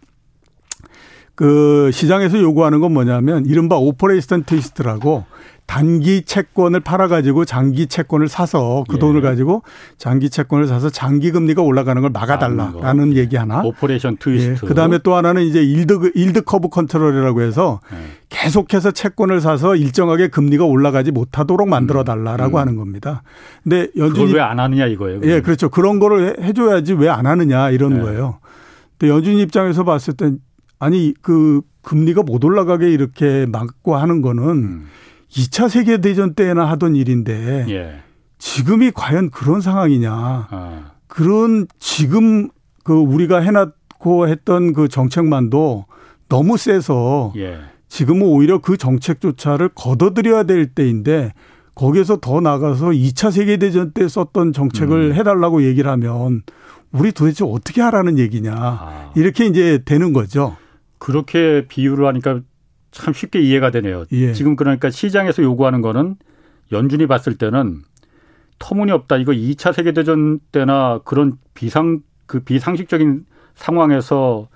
그 1.36 1.90
시장에서 1.92 2.40
요구하는 2.40 2.80
건 2.80 2.92
뭐냐면 2.92 3.44
이른바 3.46 3.76
operation 3.76 4.44
twist라고 4.44 5.24
단기 5.66 6.22
채권을 6.22 6.80
팔아가지고 6.80 7.46
장기 7.46 7.86
채권을 7.86 8.28
사서 8.28 8.84
그 8.88 8.96
예. 8.96 8.98
돈을 8.98 9.22
가지고 9.22 9.62
장기 9.96 10.28
채권을 10.28 10.66
사서 10.66 10.90
장기 10.90 11.30
금리가 11.30 11.62
올라가는 11.62 12.00
걸 12.02 12.10
막아달라라는 12.10 13.14
예. 13.14 13.16
얘기 13.20 13.36
하나. 13.36 13.62
operation 13.62 14.18
twist. 14.18 14.64
예. 14.64 14.68
그 14.68 14.74
다음에 14.74 14.98
또 14.98 15.14
하나는 15.14 15.42
이제 15.42 15.62
yield 15.64 16.12
yield 16.14 16.42
curve 16.42 16.68
control이라고 16.68 17.40
해서 17.42 17.80
예. 17.92 17.96
계속해서 18.28 18.90
채권을 18.90 19.40
사서 19.40 19.74
일정하게 19.76 20.28
금리가 20.28 20.64
올라가지 20.64 21.10
못하도록 21.10 21.66
만들어 21.68 22.04
달라라고 22.04 22.56
음. 22.56 22.58
음. 22.58 22.60
하는 22.60 22.76
겁니다. 22.76 23.22
근데 23.62 23.88
연준이 23.96 24.32
왜 24.34 24.40
안 24.40 24.60
하느냐 24.60 24.86
이거예요. 24.86 25.20
그러면. 25.20 25.36
예, 25.36 25.40
그렇죠. 25.40 25.70
그런 25.70 25.98
거를 25.98 26.36
해줘야지 26.42 26.92
왜 26.92 27.08
안 27.08 27.26
하느냐 27.26 27.70
이런 27.70 27.96
예. 27.96 28.00
거예요. 28.02 28.38
근데 28.98 29.10
연준 29.12 29.38
입장에서 29.38 29.82
봤을 29.84 30.14
땐 30.14 30.38
아니 30.78 31.14
그 31.22 31.62
금리가 31.82 32.22
못 32.22 32.44
올라가게 32.44 32.90
이렇게 32.92 33.46
막고 33.50 33.96
하는 33.96 34.20
거는. 34.20 34.44
음. 34.48 34.86
2차 35.34 35.68
세계 35.68 35.98
대전 35.98 36.34
때나 36.34 36.64
하던 36.70 36.94
일인데 36.94 37.66
예. 37.68 38.02
지금이 38.38 38.92
과연 38.92 39.30
그런 39.30 39.60
상황이냐? 39.60 40.12
아. 40.12 40.92
그런 41.08 41.66
지금 41.78 42.48
그 42.84 42.94
우리가 42.94 43.40
해놨고 43.40 44.28
했던 44.28 44.72
그 44.72 44.88
정책만도 44.88 45.86
너무 46.28 46.56
세서 46.56 47.32
예. 47.36 47.58
지금은 47.88 48.22
오히려 48.22 48.58
그 48.60 48.76
정책조차를 48.76 49.70
걷어들여야 49.74 50.44
될 50.44 50.66
때인데 50.66 51.32
거기에서 51.74 52.18
더 52.20 52.40
나가서 52.40 52.88
2차 52.88 53.32
세계대전 53.32 53.90
때 53.92 54.06
썼던 54.06 54.52
정책을 54.52 55.10
음. 55.10 55.14
해달라고 55.14 55.64
얘기를 55.64 55.90
하면 55.90 56.42
우리 56.92 57.10
도대체 57.10 57.44
어떻게 57.44 57.82
하라는 57.82 58.18
얘기냐. 58.18 58.54
아. 58.54 59.12
이렇게 59.16 59.46
이제 59.46 59.82
되는 59.84 60.12
거죠. 60.12 60.56
그렇게 60.98 61.66
비유를 61.66 62.06
하니까 62.06 62.40
참 62.94 63.12
쉽게 63.12 63.40
이해가 63.40 63.70
되네요. 63.70 64.04
예. 64.12 64.32
지금 64.32 64.54
그러니까 64.54 64.88
시장에서 64.88 65.42
요구하는 65.42 65.80
거는 65.80 66.14
연준이 66.70 67.06
봤을 67.08 67.36
때는 67.36 67.82
터무니없다. 68.60 69.16
이거 69.16 69.32
2차 69.32 69.72
세계대전 69.72 70.38
때나 70.52 71.00
그런 71.04 71.36
비상 71.54 72.00
그 72.26 72.40
비상식적인 72.40 73.26
상황에서 73.56 74.48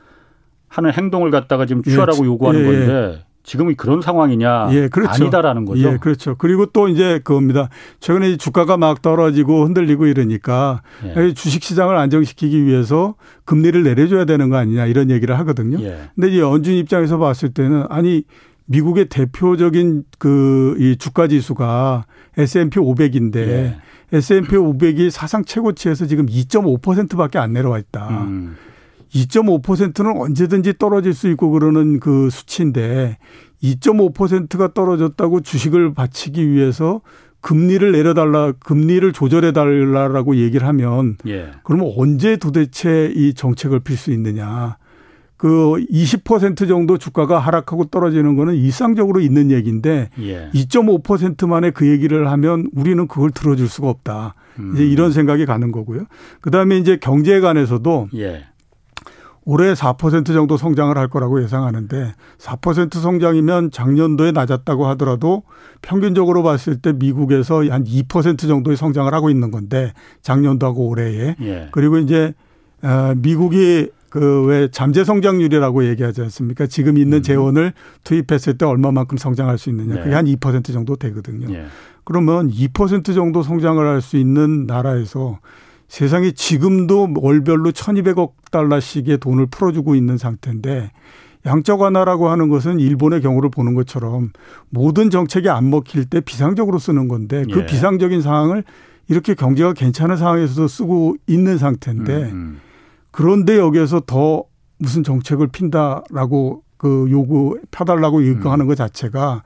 하는 0.68 0.92
행동을 0.92 1.32
갖다가 1.32 1.66
지금 1.66 1.82
취하라고 1.82 2.22
예. 2.22 2.26
요구하는 2.26 2.60
예. 2.60 2.64
건데 2.64 3.24
지금이 3.48 3.74
그런 3.74 4.02
상황이냐 4.02 4.68
예, 4.72 4.88
그렇죠. 4.88 5.24
아니다라는 5.24 5.64
거죠. 5.64 5.88
예, 5.88 5.96
그렇죠. 5.96 6.36
그리고 6.36 6.66
또 6.66 6.86
이제 6.88 7.18
그겁니다. 7.24 7.70
최근에 8.00 8.36
주가가 8.36 8.76
막 8.76 9.00
떨어지고 9.00 9.64
흔들리고 9.64 10.06
이러니까 10.06 10.82
예. 11.16 11.32
주식 11.32 11.62
시장을 11.64 11.96
안정시키기 11.96 12.66
위해서 12.66 13.14
금리를 13.46 13.82
내려줘야 13.82 14.26
되는 14.26 14.50
거 14.50 14.56
아니냐 14.56 14.84
이런 14.84 15.10
얘기를 15.10 15.38
하거든요. 15.38 15.80
예. 15.82 16.10
근데 16.14 16.28
이제 16.28 16.40
연준 16.40 16.74
입장에서 16.74 17.16
봤을 17.16 17.48
때는 17.54 17.84
아니 17.88 18.24
미국의 18.66 19.06
대표적인 19.06 20.04
그 20.18 20.76
이 20.78 20.96
주가 20.96 21.26
지수가 21.26 22.04
S&P 22.36 22.78
500인데 22.78 23.36
예. 23.36 23.76
S&P 24.12 24.56
500이 24.56 25.10
사상 25.10 25.42
최고치에서 25.44 26.04
지금 26.06 26.26
2.5%밖에 26.26 27.38
안 27.38 27.54
내려와 27.54 27.78
있다. 27.78 28.08
음. 28.26 28.56
2.5%는 29.14 30.20
언제든지 30.20 30.74
떨어질 30.78 31.14
수 31.14 31.28
있고 31.30 31.50
그러는 31.50 32.00
그 32.00 32.28
수치인데 32.30 33.18
2.5%가 33.62 34.72
떨어졌다고 34.72 35.40
주식을 35.40 35.94
바치기 35.94 36.50
위해서 36.50 37.00
금리를 37.40 37.92
내려달라, 37.92 38.52
금리를 38.52 39.12
조절해 39.12 39.52
달라라고 39.52 40.36
얘기를 40.36 40.66
하면 40.66 41.16
예. 41.26 41.52
그러면 41.62 41.92
언제 41.96 42.36
도대체 42.36 43.12
이 43.14 43.34
정책을 43.34 43.80
필 43.80 43.96
수 43.96 44.10
있느냐. 44.12 44.76
그 45.36 45.76
20% 45.88 46.66
정도 46.66 46.98
주가가 46.98 47.38
하락하고 47.38 47.84
떨어지는 47.84 48.34
거는 48.34 48.56
일상적으로 48.56 49.20
있는 49.20 49.52
얘기인데 49.52 50.10
예. 50.20 50.50
2.5%만에 50.52 51.70
그 51.70 51.88
얘기를 51.88 52.28
하면 52.28 52.68
우리는 52.74 53.06
그걸 53.06 53.30
들어줄 53.30 53.68
수가 53.68 53.88
없다. 53.88 54.34
음. 54.58 54.72
이제 54.74 54.84
이런 54.84 55.12
생각이 55.12 55.46
가는 55.46 55.70
거고요. 55.70 56.06
그 56.40 56.50
다음에 56.50 56.76
이제 56.76 56.96
경제에 56.96 57.38
관해서도 57.38 58.08
예. 58.16 58.46
올해 59.50 59.72
4% 59.72 60.26
정도 60.26 60.58
성장을 60.58 60.94
할 60.98 61.08
거라고 61.08 61.42
예상하는데 61.42 62.12
4% 62.36 63.00
성장이면 63.00 63.70
작년도에 63.70 64.30
낮았다고 64.32 64.86
하더라도 64.88 65.42
평균적으로 65.80 66.42
봤을 66.42 66.76
때 66.82 66.92
미국에서 66.92 67.64
한 67.70 67.82
2% 67.82 68.46
정도의 68.46 68.76
성장을 68.76 69.12
하고 69.14 69.30
있는 69.30 69.50
건데 69.50 69.94
작년도하고 70.20 70.86
올해에 70.88 71.34
예. 71.40 71.68
그리고 71.72 71.96
이제 71.96 72.34
어, 72.82 73.14
미국이 73.16 73.88
그왜 74.10 74.68
잠재 74.70 75.04
성장률이라고 75.04 75.86
얘기하지 75.86 76.20
않습니까? 76.22 76.66
지금 76.66 76.98
있는 76.98 77.18
음. 77.18 77.22
재원을 77.22 77.72
투입했을 78.04 78.58
때 78.58 78.66
얼마만큼 78.66 79.16
성장할 79.16 79.56
수 79.56 79.70
있느냐. 79.70 80.02
그게 80.02 80.10
네. 80.10 80.34
한2% 80.36 80.74
정도 80.74 80.96
되거든요. 80.96 81.50
예. 81.54 81.64
그러면 82.04 82.50
2% 82.50 83.14
정도 83.14 83.42
성장을 83.42 83.82
할 83.86 84.02
수 84.02 84.18
있는 84.18 84.66
나라에서 84.66 85.38
세상에 85.88 86.32
지금도 86.32 87.14
월별로 87.16 87.72
1200억 87.72 88.32
달러씩의 88.50 89.18
돈을 89.18 89.46
풀어주고 89.46 89.94
있는 89.94 90.18
상태인데 90.18 90.90
양적 91.46 91.80
완화라고 91.80 92.28
하는 92.28 92.48
것은 92.48 92.78
일본의 92.78 93.22
경우를 93.22 93.50
보는 93.50 93.74
것처럼 93.74 94.30
모든 94.68 95.10
정책이 95.10 95.48
안 95.48 95.70
먹힐 95.70 96.04
때 96.04 96.20
비상적으로 96.20 96.78
쓰는 96.78 97.08
건데 97.08 97.44
그 97.50 97.60
예. 97.60 97.66
비상적인 97.66 98.20
상황을 98.20 98.64
이렇게 99.08 99.34
경제가 99.34 99.72
괜찮은 99.72 100.16
상황에서도 100.16 100.68
쓰고 100.68 101.16
있는 101.26 101.56
상태인데 101.56 102.14
음, 102.14 102.32
음. 102.32 102.60
그런데 103.10 103.56
여기에서 103.56 104.00
더 104.00 104.44
무슨 104.78 105.02
정책을 105.02 105.48
핀다라고 105.48 106.62
그 106.76 107.06
요구 107.10 107.58
펴달라고 107.70 108.26
요구하는 108.26 108.66
음. 108.66 108.68
것 108.68 108.74
자체가 108.76 109.42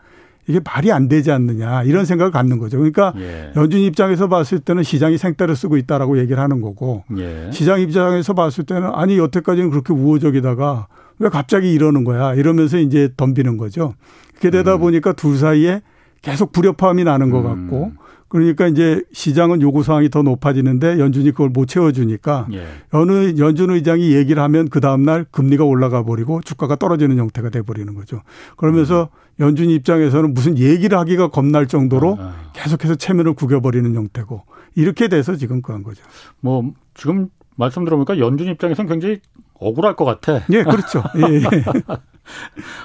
이게 0.49 0.61
말이 0.65 0.91
안 0.91 1.09
되지 1.09 1.31
않느냐 1.31 1.85
이런 1.85 2.05
생각을 2.05 2.33
갖는 2.33 2.59
거죠. 2.59 2.79
그러니까 2.79 3.13
예. 3.17 3.53
연준 3.55 3.81
입장에서 3.81 4.29
봤을 4.29 4.59
때는 4.59 4.83
시장이 4.83 5.17
생떼를 5.19 5.55
쓰고 5.55 5.77
있다라고 5.77 6.19
얘기를 6.19 6.41
하는 6.41 6.61
거고 6.61 7.05
예. 7.17 7.49
시장 7.53 7.81
입장에서 7.81 8.33
봤을 8.35 8.65
때는 8.65 8.91
아니 8.93 9.19
여태까지는 9.19 9.71
그렇게 9.71 9.93
우호적이다가 9.93 10.89
왜 11.19 11.29
갑자기 11.29 11.73
이러는 11.73 12.03
거야 12.05 12.35
이러면서 12.35 12.79
이제 12.79 13.11
덤비는 13.17 13.57
거죠. 13.57 13.95
그렇게 14.31 14.51
되다 14.51 14.75
음. 14.75 14.81
보니까 14.81 15.13
둘 15.13 15.37
사이에 15.37 15.83
계속 16.23 16.53
불협화음이 16.53 17.05
나는 17.05 17.31
것 17.31 17.43
같고 17.43 17.87
음. 17.87 17.97
그러니까 18.33 18.67
이제 18.67 19.03
시장은 19.13 19.61
요구 19.61 19.83
사항이 19.83 20.09
더 20.09 20.23
높아지는데 20.23 20.99
연준이 20.99 21.33
그걸 21.33 21.51
못 21.51 21.67
채워주니까 21.67 22.49
예. 22.55 22.67
어느 22.91 23.35
연준 23.39 23.71
의장이 23.71 24.15
얘기를 24.15 24.43
하면 24.43 24.71
그 24.71 24.81
다음 24.81 25.05
날 25.05 25.27
금리가 25.31 25.65
올라가 25.65 26.03
버리고 26.03 26.41
주가가 26.43 26.77
떨어지는 26.77 27.19
형태가 27.19 27.51
돼 27.51 27.63
버리는 27.63 27.95
거죠. 27.95 28.23
그러면서 28.57 29.11
음. 29.13 29.22
연준 29.41 29.71
입장에서는 29.71 30.35
무슨 30.35 30.59
얘기를 30.59 30.99
하기가 30.99 31.29
겁날 31.29 31.67
정도로 31.67 32.17
아, 32.21 32.23
아. 32.23 32.51
계속해서 32.53 32.97
체면을 32.97 33.35
구겨버리는 33.35 33.95
형태고 33.95 34.43
이렇게 34.75 35.09
돼서 35.09 35.37
지금 35.37 35.63
그런 35.63 35.83
거죠. 35.83 36.03
뭐 36.41 36.73
지금 36.95 37.29
말씀 37.57 37.85
들어보니까 37.85 38.19
연준 38.19 38.49
입장에서는 38.49 38.89
굉장히 38.89 39.21
억울할 39.55 39.97
것 39.97 40.05
같아. 40.05 40.45
예, 40.51 40.65
그렇죠. 40.65 41.03
예. 41.17 41.35
예. 41.35 41.65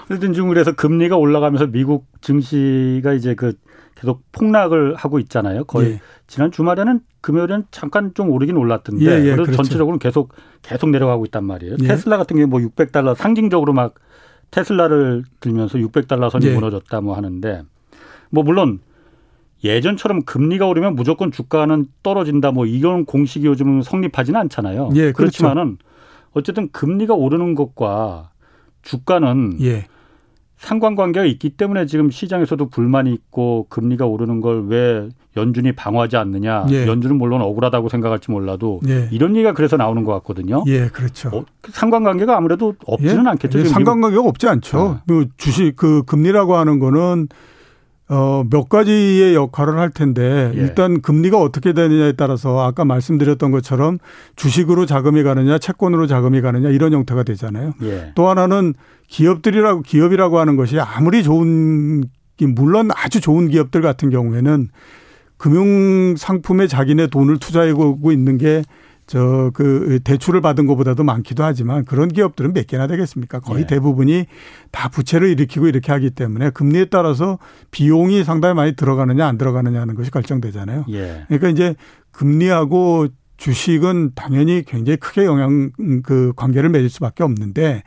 어쨌든 0.05 0.33
지금 0.33 0.49
그래서 0.49 0.73
금리가 0.73 1.17
올라가면서 1.17 1.67
미국 1.67 2.05
증시가 2.21 3.13
이제 3.13 3.35
그 3.35 3.53
계속 3.95 4.23
폭락을 4.31 4.95
하고 4.95 5.19
있잖아요. 5.19 5.63
거의 5.63 5.93
예. 5.93 5.99
지난 6.27 6.51
주말에는 6.51 6.99
금요일엔 7.21 7.65
잠깐 7.71 8.13
좀 8.13 8.29
오르긴 8.29 8.57
올랐던데 8.57 9.05
예, 9.05 9.11
예, 9.11 9.21
그래서 9.21 9.43
그렇죠. 9.43 9.55
전체적으로는 9.57 9.99
계속 9.99 10.33
계속 10.61 10.89
내려가고 10.89 11.25
있단 11.25 11.43
말이에요. 11.43 11.77
예. 11.81 11.87
테슬라 11.87 12.17
같은 12.17 12.35
경우에 12.35 12.45
뭐 12.45 12.59
600달러 12.59 13.15
상징적으로 13.15 13.73
막 13.73 13.95
테슬라를 14.51 15.23
들면서 15.39 15.77
600달러 15.77 16.29
선이 16.29 16.45
예. 16.47 16.53
무너졌다 16.53 17.01
뭐 17.01 17.15
하는데 17.15 17.63
뭐 18.29 18.43
물론 18.43 18.79
예전처럼 19.63 20.23
금리가 20.23 20.67
오르면 20.67 20.95
무조건 20.95 21.31
주가는 21.31 21.87
떨어진다 22.03 22.51
뭐 22.51 22.65
이런 22.65 23.05
공식이 23.05 23.45
요즘은 23.45 23.81
성립하지는 23.81 24.39
않잖아요. 24.41 24.89
예, 24.93 25.11
그렇죠. 25.11 25.13
그렇지만은 25.13 25.77
어쨌든 26.33 26.69
금리가 26.71 27.15
오르는 27.15 27.55
것과 27.55 28.29
주가는 28.83 29.57
예. 29.61 29.87
상관관계가 30.57 31.25
있기 31.25 31.51
때문에 31.51 31.85
지금 31.85 32.09
시장에서도 32.09 32.69
불만이 32.69 33.13
있고 33.13 33.67
금리가 33.69 34.05
오르는 34.05 34.41
걸 34.41 34.65
왜 34.67 35.09
연준이 35.37 35.71
방어하지 35.71 36.17
않느냐. 36.17 36.65
예. 36.71 36.87
연준은 36.87 37.15
물론 37.17 37.41
억울하다고 37.41 37.89
생각할지 37.89 38.31
몰라도 38.31 38.81
예. 38.87 39.07
이런 39.11 39.35
얘기가 39.35 39.53
그래서 39.53 39.77
나오는 39.77 40.03
것 40.03 40.11
같거든요. 40.15 40.63
예, 40.65 40.87
그렇죠. 40.87 41.29
어, 41.29 41.45
상관관계가 41.69 42.35
아무래도 42.35 42.73
없지는 42.85 43.25
예? 43.25 43.29
않겠죠. 43.29 43.59
예, 43.59 43.65
상관관계가 43.65 44.23
없지 44.23 44.47
않죠. 44.47 44.79
어. 44.79 44.99
뭐 45.05 45.25
주식 45.37 45.75
그 45.75 46.01
금리라고 46.07 46.55
하는 46.55 46.79
거는 46.79 47.27
어, 48.09 48.45
몇 48.49 48.69
가지의 48.69 49.35
역할을 49.35 49.77
할 49.77 49.89
텐데 49.89 50.51
예. 50.55 50.59
일단 50.59 51.01
금리가 51.01 51.39
어떻게 51.39 51.73
되느냐에 51.73 52.13
따라서 52.13 52.65
아까 52.65 52.85
말씀드렸던 52.85 53.51
것처럼 53.51 53.97
주식으로 54.37 54.85
자금이 54.85 55.23
가느냐 55.23 55.57
채권으로 55.57 56.07
자금이 56.07 56.39
가느냐 56.41 56.69
이런 56.69 56.93
형태가 56.93 57.23
되잖아요. 57.23 57.73
예. 57.83 58.13
또 58.15 58.29
하나는 58.29 58.75
기업들이라고 59.07 59.81
기업이라고 59.81 60.39
하는 60.39 60.55
것이 60.55 60.79
아무리 60.79 61.21
좋은 61.23 62.05
물론 62.55 62.89
아주 62.95 63.19
좋은 63.19 63.49
기업들 63.49 63.81
같은 63.81 64.09
경우에는 64.09 64.69
금융 65.37 66.15
상품에 66.15 66.67
자기네 66.67 67.07
돈을 67.07 67.39
투자하고 67.39 68.11
있는 68.11 68.37
게 68.37 68.63
저 69.07 69.51
그 69.53 69.99
대출을 70.03 70.41
받은 70.41 70.67
것보다도 70.67 71.03
많기도 71.03 71.43
하지만 71.43 71.85
그런 71.85 72.09
기업들은 72.09 72.53
몇 72.53 72.67
개나 72.67 72.87
되겠습니까? 72.87 73.39
거의 73.39 73.63
예. 73.63 73.67
대부분이 73.67 74.25
다 74.71 74.89
부채를 74.89 75.29
일으키고 75.29 75.67
이렇게 75.67 75.91
하기 75.91 76.11
때문에 76.11 76.51
금리에 76.51 76.85
따라서 76.85 77.39
비용이 77.71 78.23
상당히 78.23 78.53
많이 78.53 78.75
들어가느냐 78.75 79.25
안 79.25 79.37
들어가느냐 79.37 79.81
하는 79.81 79.95
것이 79.95 80.11
결정되잖아요. 80.11 80.85
예. 80.89 81.23
그러니까 81.27 81.49
이제 81.49 81.75
금리하고 82.11 83.07
주식은 83.37 84.11
당연히 84.15 84.63
굉장히 84.65 84.97
크게 84.97 85.25
영향 85.25 85.71
그 86.03 86.33
관계를 86.35 86.69
맺을 86.69 86.89
수밖에 86.89 87.23
없는데 87.23 87.83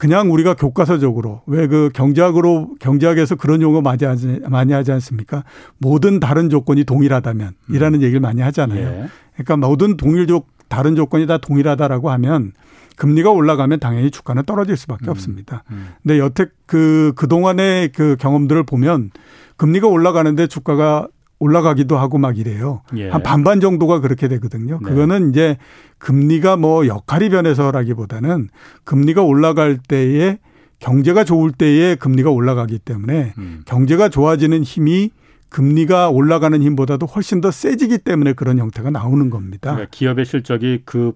그냥 0.00 0.32
우리가 0.32 0.54
교과서적으로 0.54 1.42
왜 1.46 1.66
그 1.68 1.90
경제학으로 1.94 2.70
경제학에서 2.80 3.36
그런 3.36 3.60
용어 3.60 3.82
많이 3.82 4.04
하지, 4.04 4.40
많이 4.48 4.72
하지 4.72 4.90
않습니까? 4.92 5.44
모든 5.78 6.18
다른 6.18 6.48
조건이 6.48 6.84
동일하다면 6.84 7.52
이라는 7.68 8.00
음. 8.00 8.02
얘기를 8.02 8.18
많이 8.18 8.40
하잖아요. 8.40 8.80
예. 8.80 9.08
그러니까 9.34 9.56
모든 9.68 9.96
동일적 9.96 10.46
다른 10.68 10.96
조건이 10.96 11.26
다 11.26 11.36
동일하다라고 11.38 12.10
하면 12.10 12.52
금리가 12.96 13.30
올라가면 13.30 13.78
당연히 13.78 14.10
주가는 14.10 14.42
떨어질 14.44 14.76
수밖에 14.76 15.06
음. 15.06 15.10
없습니다. 15.10 15.64
음. 15.70 15.90
근데 16.02 16.18
여태 16.18 16.46
그 16.66 17.12
그동안의 17.14 17.92
그 17.92 18.16
경험들을 18.18 18.64
보면 18.64 19.10
금리가 19.58 19.86
올라가는데 19.86 20.46
주가가 20.46 21.08
올라가기도 21.40 21.98
하고 21.98 22.18
막 22.18 22.38
이래요. 22.38 22.82
예. 22.96 23.08
한 23.08 23.22
반반 23.22 23.60
정도가 23.60 24.00
그렇게 24.00 24.28
되거든요. 24.28 24.78
네. 24.82 24.90
그거는 24.90 25.30
이제 25.30 25.56
금리가 25.98 26.56
뭐 26.56 26.86
역할이 26.86 27.30
변해서라기보다는 27.30 28.48
금리가 28.84 29.22
올라갈 29.22 29.78
때에 29.78 30.38
경제가 30.78 31.24
좋을 31.24 31.50
때에 31.50 31.96
금리가 31.96 32.30
올라가기 32.30 32.78
때문에 32.78 33.34
음. 33.38 33.62
경제가 33.64 34.08
좋아지는 34.10 34.62
힘이 34.62 35.10
금리가 35.48 36.10
올라가는 36.10 36.62
힘보다도 36.62 37.06
훨씬 37.06 37.40
더 37.40 37.50
세지기 37.50 37.98
때문에 37.98 38.34
그런 38.34 38.58
형태가 38.58 38.90
나오는 38.90 39.30
겁니다. 39.30 39.72
그러니까 39.72 39.90
기업의 39.90 40.24
실적이 40.24 40.82
그 40.84 41.12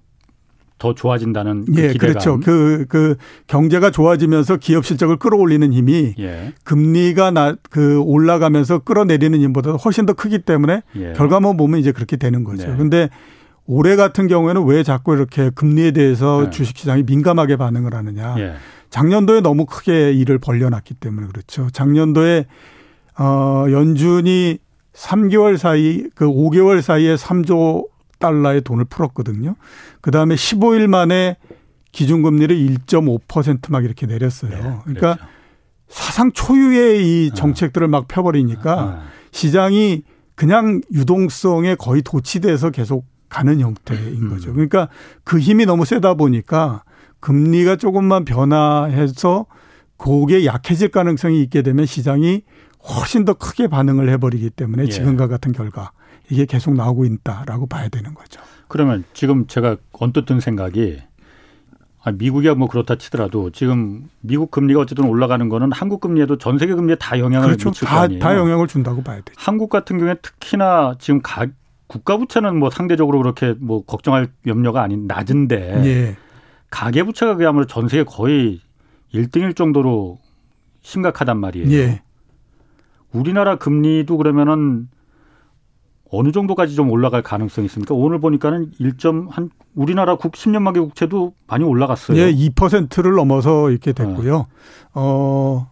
더 0.78 0.94
좋아진다는 0.94 1.64
그 1.66 1.76
예, 1.76 1.88
기대감. 1.92 1.98
그렇죠. 1.98 2.40
그, 2.40 2.84
그 2.88 3.16
경제가 3.46 3.90
좋아지면서 3.90 4.56
기업 4.56 4.84
실적을 4.84 5.16
끌어올리는 5.16 5.72
힘이 5.72 6.14
예. 6.18 6.52
금리가 6.64 7.30
나, 7.30 7.56
그 7.70 8.00
올라가면서 8.00 8.80
끌어내리는 8.80 9.38
힘보다 9.40 9.72
훨씬 9.72 10.04
더 10.04 10.12
크기 10.12 10.40
때문에 10.40 10.82
예. 10.96 11.12
결과만 11.12 11.56
보면 11.56 11.78
이제 11.80 11.92
그렇게 11.92 12.16
되는 12.16 12.44
거죠. 12.44 12.68
네. 12.68 12.76
근데 12.76 13.08
올해 13.66 13.96
같은 13.96 14.26
경우에는 14.26 14.64
왜 14.66 14.82
자꾸 14.82 15.14
이렇게 15.14 15.50
금리에 15.50 15.92
대해서 15.92 16.42
네. 16.44 16.50
주식시장이 16.50 17.04
민감하게 17.04 17.56
반응을 17.56 17.94
하느냐. 17.94 18.34
예. 18.38 18.54
작년도에 18.90 19.40
너무 19.40 19.66
크게 19.66 20.12
일을 20.12 20.38
벌려놨기 20.38 20.94
때문에 20.94 21.28
그렇죠. 21.28 21.68
작년도에 21.70 22.46
어, 23.18 23.66
연준이 23.70 24.58
3개월 24.92 25.56
사이, 25.56 26.04
그 26.14 26.26
5개월 26.26 26.80
사이에 26.80 27.14
3조 27.14 27.86
달러의 28.18 28.62
돈을 28.62 28.84
풀었거든요. 28.86 29.56
그 30.00 30.10
다음에 30.10 30.34
15일 30.34 30.86
만에 30.86 31.36
기준금리를 31.92 32.56
1.5%막 32.56 33.84
이렇게 33.84 34.06
내렸어요. 34.06 34.50
네, 34.50 34.78
그러니까. 34.84 35.18
사상 35.88 36.32
초유의 36.32 37.06
이 37.06 37.30
아. 37.32 37.34
정책들을 37.34 37.86
막 37.88 38.08
펴버리니까 38.08 38.80
아. 38.80 39.02
시장이 39.30 40.02
그냥 40.34 40.80
유동성에 40.92 41.76
거의 41.76 42.02
도취돼서 42.02 42.70
계속 42.70 43.06
가는 43.28 43.60
형태인 43.60 44.22
음. 44.22 44.30
거죠. 44.30 44.52
그러니까 44.52 44.88
그 45.22 45.38
힘이 45.38 45.66
너무 45.66 45.84
세다 45.84 46.14
보니까 46.14 46.82
금리가 47.20 47.76
조금만 47.76 48.24
변화해서 48.24 49.46
그게 49.96 50.44
약해질 50.44 50.88
가능성이 50.88 51.42
있게 51.42 51.62
되면 51.62 51.86
시장이 51.86 52.42
훨씬 52.88 53.24
더 53.24 53.34
크게 53.34 53.68
반응을 53.68 54.08
해버리기 54.10 54.50
때문에 54.50 54.84
예. 54.84 54.88
지금과 54.88 55.26
같은 55.26 55.52
결과 55.52 55.92
이게 56.30 56.44
계속 56.44 56.74
나오고 56.74 57.04
있다라고 57.04 57.66
봐야 57.66 57.88
되는 57.88 58.14
거죠. 58.14 58.40
그러면 58.68 59.04
지금 59.12 59.46
제가 59.46 59.76
언뜻 59.92 60.26
든 60.26 60.40
생각이 60.40 60.98
아, 62.02 62.12
미국이야 62.12 62.54
뭐 62.54 62.68
그렇다 62.68 62.96
치더라도 62.96 63.50
지금 63.50 64.08
미국 64.20 64.50
금리가 64.50 64.80
어쨌든 64.80 65.06
올라가는 65.06 65.48
거는 65.48 65.72
한국 65.72 66.00
금리에도 66.00 66.36
전 66.36 66.58
세계 66.58 66.74
금리에 66.74 66.96
다 66.96 67.18
영향을 67.18 67.48
그렇죠. 67.48 67.70
미칠 67.70 67.88
다, 67.88 67.94
거 67.94 68.00
아니에요. 68.02 68.20
다 68.20 68.36
영향을 68.36 68.66
준다고 68.66 69.02
봐야 69.02 69.16
되죠. 69.16 69.32
한국 69.38 69.70
같은 69.70 69.96
경우에 69.98 70.16
특히나 70.20 70.96
지금 70.98 71.22
가, 71.22 71.46
국가 71.86 72.18
부채는 72.18 72.58
뭐 72.58 72.68
상대적으로 72.68 73.18
그렇게 73.18 73.54
뭐 73.58 73.84
걱정할 73.84 74.28
염려가 74.46 74.82
아닌 74.82 75.06
낮은데 75.06 75.82
예. 75.86 76.16
가계 76.70 77.04
부채가 77.04 77.36
그야말로 77.36 77.66
전 77.66 77.88
세계 77.88 78.04
거의 78.04 78.60
1등일 79.14 79.56
정도로 79.56 80.18
심각하단 80.82 81.38
말이에요. 81.38 81.70
예. 81.70 82.02
우리나라 83.14 83.56
금리도 83.56 84.16
그러면은 84.16 84.88
어느 86.10 86.30
정도까지 86.32 86.74
좀 86.74 86.90
올라갈 86.90 87.22
가능성이 87.22 87.66
있습니까? 87.66 87.94
오늘 87.94 88.20
보니까는 88.20 88.72
1점 88.80 89.28
한 89.30 89.50
우리나라 89.74 90.16
국 90.16 90.32
10년 90.32 90.62
만기 90.62 90.80
국채도 90.80 91.34
많이 91.46 91.64
올라갔어요. 91.64 92.16
예, 92.18 92.32
2%를 92.32 93.14
넘어서 93.14 93.70
이렇게 93.70 93.92
됐고요. 93.92 94.38
네. 94.38 94.44
어 94.94 95.70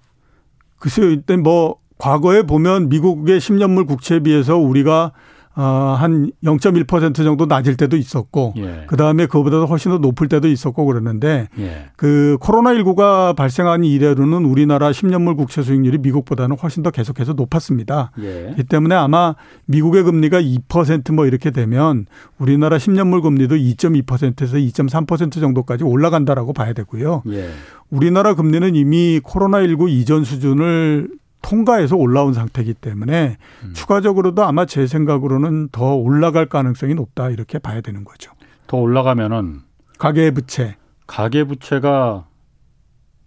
글쎄요, 0.78 1.10
이때 1.10 1.36
뭐 1.36 1.76
과거에 1.98 2.42
보면 2.42 2.88
미국의 2.88 3.38
10년물 3.38 3.86
국채에 3.86 4.20
비해서 4.20 4.56
우리가 4.56 5.12
어, 5.12 5.12
한 5.54 6.30
0.1% 6.42 7.14
정도 7.16 7.46
낮을 7.46 7.76
때도 7.76 7.96
있었고, 7.96 8.54
예. 8.56 8.84
그 8.86 8.96
다음에 8.96 9.26
그거보다도 9.26 9.66
훨씬 9.66 9.90
더 9.90 9.98
높을 9.98 10.28
때도 10.28 10.48
있었고 10.48 10.86
그러는데, 10.86 11.48
예. 11.58 11.86
그 11.96 12.38
코로나 12.40 12.72
19가 12.72 13.36
발생한 13.36 13.84
이래로는 13.84 14.44
우리나라 14.44 14.90
10년물 14.90 15.36
국채 15.36 15.62
수익률이 15.62 15.98
미국보다는 15.98 16.56
훨씬 16.56 16.82
더 16.82 16.90
계속해서 16.90 17.34
높았습니다. 17.34 18.12
예. 18.20 18.54
이 18.58 18.62
때문에 18.62 18.94
아마 18.94 19.34
미국의 19.66 20.04
금리가 20.04 20.40
2%뭐 20.40 21.26
이렇게 21.26 21.50
되면 21.50 22.06
우리나라 22.38 22.78
10년물 22.78 23.22
금리도 23.22 23.56
2.2%에서 23.56 24.56
2.3% 24.56 25.40
정도까지 25.40 25.84
올라간다라고 25.84 26.52
봐야 26.52 26.72
되고요. 26.72 27.22
예. 27.30 27.50
우리나라 27.90 28.34
금리는 28.34 28.74
이미 28.74 29.20
코로나 29.22 29.60
19 29.60 29.90
이전 29.90 30.24
수준을 30.24 31.10
통과해서 31.42 31.96
올라온 31.96 32.32
상태이기 32.32 32.74
때문에 32.74 33.36
음. 33.64 33.72
추가적으로도 33.74 34.44
아마 34.44 34.64
제 34.66 34.86
생각으로는 34.86 35.68
더 35.70 35.94
올라갈 35.94 36.46
가능성이 36.46 36.94
높다 36.94 37.30
이렇게 37.30 37.58
봐야 37.58 37.80
되는 37.80 38.04
거죠. 38.04 38.32
더 38.66 38.78
올라가면은 38.78 39.60
가계 39.98 40.30
부채 40.30 40.76
가계 41.06 41.44
부채가 41.44 42.26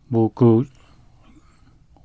뭐 0.07 0.31
그 0.33 0.63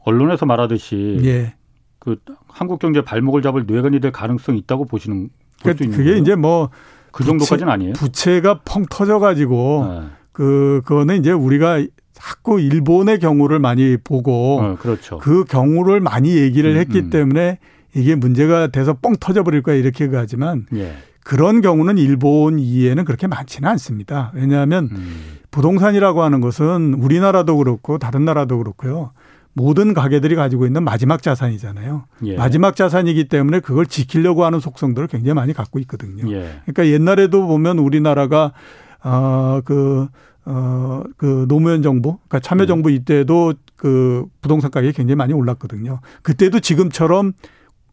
언론에서 0.05 0.47
말하듯이 0.47 1.21
예. 1.25 1.55
그 1.99 2.17
한국 2.49 2.79
경제 2.81 3.03
발목을 3.03 3.43
잡을 3.43 3.65
뇌관이 3.67 4.01
될 4.01 4.13
가능성이 4.13 4.59
있다고 4.59 4.87
보시는 4.87 5.29
그러니까 5.63 5.85
그게 5.87 6.05
거예요? 6.05 6.17
이제 6.17 6.35
뭐 6.35 6.71
그 7.13 7.25
정도까지는 7.25 7.73
아니에요. 7.73 7.93
부채가 7.95 8.61
펑 8.65 8.85
터져 8.89 9.19
가지고 9.19 9.87
네. 9.89 10.07
그 10.33 10.81
그거는 10.85 11.19
이제 11.19 11.33
우리가 11.33 11.85
자꾸 12.21 12.61
일본의 12.61 13.19
경우를 13.19 13.59
많이 13.59 13.97
보고 13.97 14.61
어, 14.61 14.77
그렇죠. 14.77 15.19
그 15.19 15.45
경우를 15.45 16.01
많이 16.01 16.37
얘기를 16.37 16.73
음, 16.73 16.77
했기 16.77 16.99
음, 16.99 17.05
음. 17.07 17.11
때문에 17.11 17.59
이게 17.95 18.15
문제가 18.15 18.69
돼서 18.69 18.95
뻥 19.01 19.17
터져버릴 19.19 19.63
거야 19.63 19.75
이렇게 19.77 20.09
하지만 20.13 20.67
예. 20.75 20.95
그런 21.25 21.61
경우는 21.61 21.99
일본 21.99 22.59
이해는 22.59 23.05
그렇게 23.05 23.27
많지는 23.27 23.69
않습니다. 23.71 24.31
왜냐하면 24.35 24.89
음. 24.93 25.39
부동산이라고 25.51 26.23
하는 26.23 26.41
것은 26.41 26.95
우리나라도 26.95 27.57
그렇고 27.57 27.99
다른 27.99 28.25
나라도 28.25 28.59
그렇고요. 28.59 29.13
모든 29.53 29.95
가게들이 29.95 30.37
가지고 30.37 30.67
있는 30.67 30.85
마지막 30.85 31.23
자산이잖아요. 31.23 32.05
예. 32.25 32.37
마지막 32.37 32.77
자산이기 32.77 33.25
때문에 33.25 33.61
그걸 33.61 33.87
지키려고 33.87 34.45
하는 34.45 34.61
속성들을 34.61 35.09
굉장히 35.09 35.35
많이 35.35 35.53
갖고 35.53 35.79
있거든요. 35.81 36.31
예. 36.33 36.61
그러니까 36.67 36.87
옛날에도 36.87 37.47
보면 37.47 37.79
우리나라가 37.79 38.53
어그 39.03 40.09
어, 40.53 41.05
그 41.17 41.47
노무현 41.49 41.81
정부, 41.81 42.19
그러니까 42.27 42.41
참여정부 42.41 42.89
네. 42.89 42.97
이때도 42.97 43.55
그 43.77 44.27
부동산 44.41 44.73
가격이 44.73 44.93
굉장히 44.95 45.17
많이 45.17 45.33
올랐거든요. 45.33 46.01
그때도 46.23 46.59
지금처럼 46.59 47.35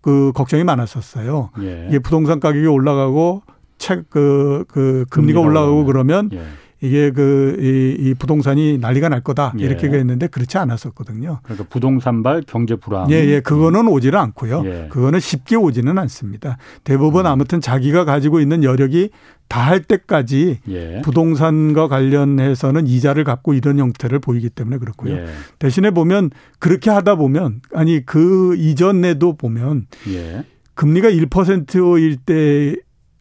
그 0.02 0.32
걱정이 0.34 0.64
많았었어요. 0.64 1.52
예. 1.62 1.86
이게 1.88 2.00
부동산 2.00 2.40
가격이 2.40 2.66
올라가고 2.66 3.44
책, 3.78 4.10
그, 4.10 4.66
그 4.68 5.06
금리가, 5.10 5.40
금리가 5.40 5.40
올라가고 5.40 5.86
그러면 5.86 6.32
예. 6.34 6.42
이게 6.82 7.12
그, 7.12 7.58
이, 7.60 8.10
이 8.10 8.14
부동산이 8.14 8.78
난리가 8.78 9.10
날 9.10 9.22
거다. 9.22 9.54
예. 9.60 9.64
이렇게 9.64 9.88
했는데 9.88 10.28
그렇지 10.28 10.58
않았었거든요. 10.58 11.40
그러니까 11.44 11.66
부동산발 11.70 12.44
경제 12.48 12.76
불황. 12.76 13.10
예, 13.12 13.16
예. 13.16 13.40
그거는 13.40 13.88
오지는 13.88 14.20
않고요. 14.20 14.64
예. 14.66 14.88
그거는 14.90 15.20
쉽게 15.20 15.56
오지는 15.56 15.98
않습니다. 15.98 16.58
대부분 16.84 17.26
음. 17.26 17.32
아무튼 17.32 17.62
자기가 17.62 18.06
가지고 18.06 18.40
있는 18.40 18.64
여력이 18.64 19.10
다 19.50 19.68
할 19.68 19.82
때까지 19.82 20.60
예. 20.70 21.02
부동산과 21.04 21.88
관련해서는 21.88 22.88
이자를 22.88 23.24
갚고 23.24 23.54
이런 23.54 23.80
형태를 23.80 24.20
보이기 24.20 24.50
때문에 24.50 24.78
그렇고요. 24.78 25.16
예. 25.16 25.26
대신에 25.60 25.92
보면 25.92 26.30
그렇게 26.60 26.90
하다 26.90 27.16
보면 27.16 27.62
아니 27.74 28.06
그 28.06 28.56
이전에도 28.56 29.36
보면 29.36 29.88
예. 30.10 30.44
금리가 30.76 31.10
1%일 31.10 32.18
때 32.18 32.76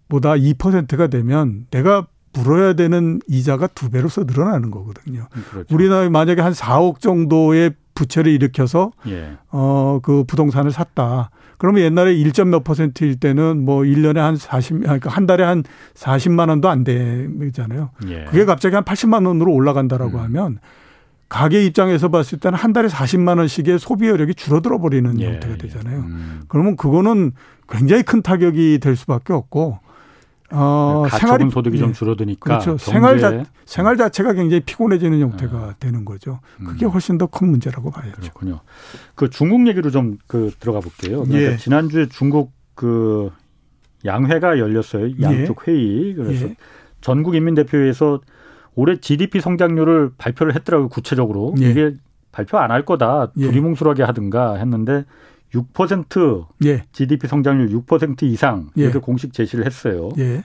보다 0.09 0.35
2%가 0.35 1.09
되면 1.09 1.67
내가 1.71 2.07
물어야 2.37 2.75
되는 2.75 3.21
이자가 3.29 3.67
두 3.69 3.91
배로서 3.91 4.25
늘어나는 4.25 4.71
거거든요. 4.71 5.27
음, 5.35 5.45
그렇죠. 5.51 5.75
우리나라 5.75 6.09
만약에 6.11 6.43
한 6.43 6.53
4억 6.53 7.01
정도의 7.01 7.73
부채를 7.95 8.31
일으켜서 8.31 8.93
예. 9.09 9.39
어그 9.49 10.25
부동산을 10.27 10.71
샀다. 10.71 11.31
그러면 11.59 11.83
옛날에 11.83 12.15
1점 12.15 12.49
몇 12.49 12.63
퍼센트일 12.63 13.19
때는 13.19 13.65
뭐 13.65 13.81
1년에 13.81 14.17
한 14.17 14.37
40, 14.37 14.81
그러니까 14.81 15.11
한 15.11 15.27
달에 15.27 15.43
한 15.43 15.65
40만 15.95 16.51
원도 16.51 16.69
안 16.69 16.85
되잖아요. 16.85 17.91
예. 18.09 18.25
그게 18.25 18.45
갑자기 18.45 18.75
한 18.75 18.85
80만 18.85 19.27
원으로 19.27 19.53
올라간다라고 19.53 20.19
음. 20.19 20.25
하면 20.25 20.59
가게 21.29 21.65
입장에서 21.65 22.09
봤을 22.09 22.39
때는 22.39 22.59
한 22.59 22.73
달에 22.73 22.89
40만 22.89 23.39
원씩의 23.39 23.79
소비 23.79 24.07
여력이 24.09 24.35
줄어들어 24.35 24.79
버리는 24.79 25.19
예. 25.21 25.27
형태가 25.27 25.57
되잖아요. 25.57 25.99
음. 26.01 26.43
그러면 26.49 26.77
그거는 26.77 27.33
굉장히 27.69 28.03
큰 28.03 28.23
타격이 28.23 28.79
될 28.81 28.95
수밖에 28.95 29.33
없고 29.33 29.81
어, 30.51 31.05
생활 31.11 31.51
소득이 31.51 31.77
예. 31.77 31.81
좀 31.81 31.93
줄어드니까 31.93 32.59
그렇죠. 32.61 32.79
생활 32.79 33.19
자, 33.19 33.45
생활 33.65 33.97
자체가 33.97 34.33
굉장히 34.35 34.61
피곤해지는 34.61 35.21
형태가 35.21 35.57
아. 35.57 35.75
되는 35.81 36.05
거죠. 36.05 36.41
그게 36.65 36.87
음. 36.87 36.91
훨씬 36.91 37.19
더 37.19 37.27
큰 37.27 37.49
문제라고 37.49 37.91
봐야죠. 37.91 38.21
그렇군요. 38.21 38.61
그 39.15 39.29
중국 39.31 39.67
얘기로 39.69 39.91
좀 39.91 40.19
그 40.27 40.51
들어가 40.61 40.81
볼게요. 40.81 41.25
그러니까 41.25 41.53
예. 41.53 41.57
지난주에 41.57 42.07
중국 42.09 42.53
그 42.75 43.31
양회가 44.05 44.59
열렸어요. 44.59 45.21
양쪽 45.21 45.65
예. 45.67 45.73
회의. 45.73 46.15
그래서 46.15 46.47
예. 46.47 46.57
전국 47.01 47.35
인민대표회에서 47.35 48.21
올해 48.75 49.01
GDP 49.01 49.41
성장률을 49.41 50.13
발표를 50.19 50.55
했더라고요. 50.55 50.89
구체적으로 50.91 51.55
예. 51.61 51.71
이게 51.71 51.95
발표 52.31 52.59
안 52.59 52.71
할 52.71 52.85
거다 52.85 53.33
예. 53.39 53.47
두리뭉술하게 53.47 54.03
하든가 54.05 54.57
했는데 54.57 55.05
6% 55.53 56.47
예. 56.65 56.83
GDP 56.93 57.27
성장률 57.29 57.69
6% 57.71 58.23
이상 58.25 58.71
예. 58.79 58.83
이렇게 58.83 58.99
공식 58.99 59.33
제시를 59.33 59.65
했어요. 59.67 60.11
예. 60.19 60.43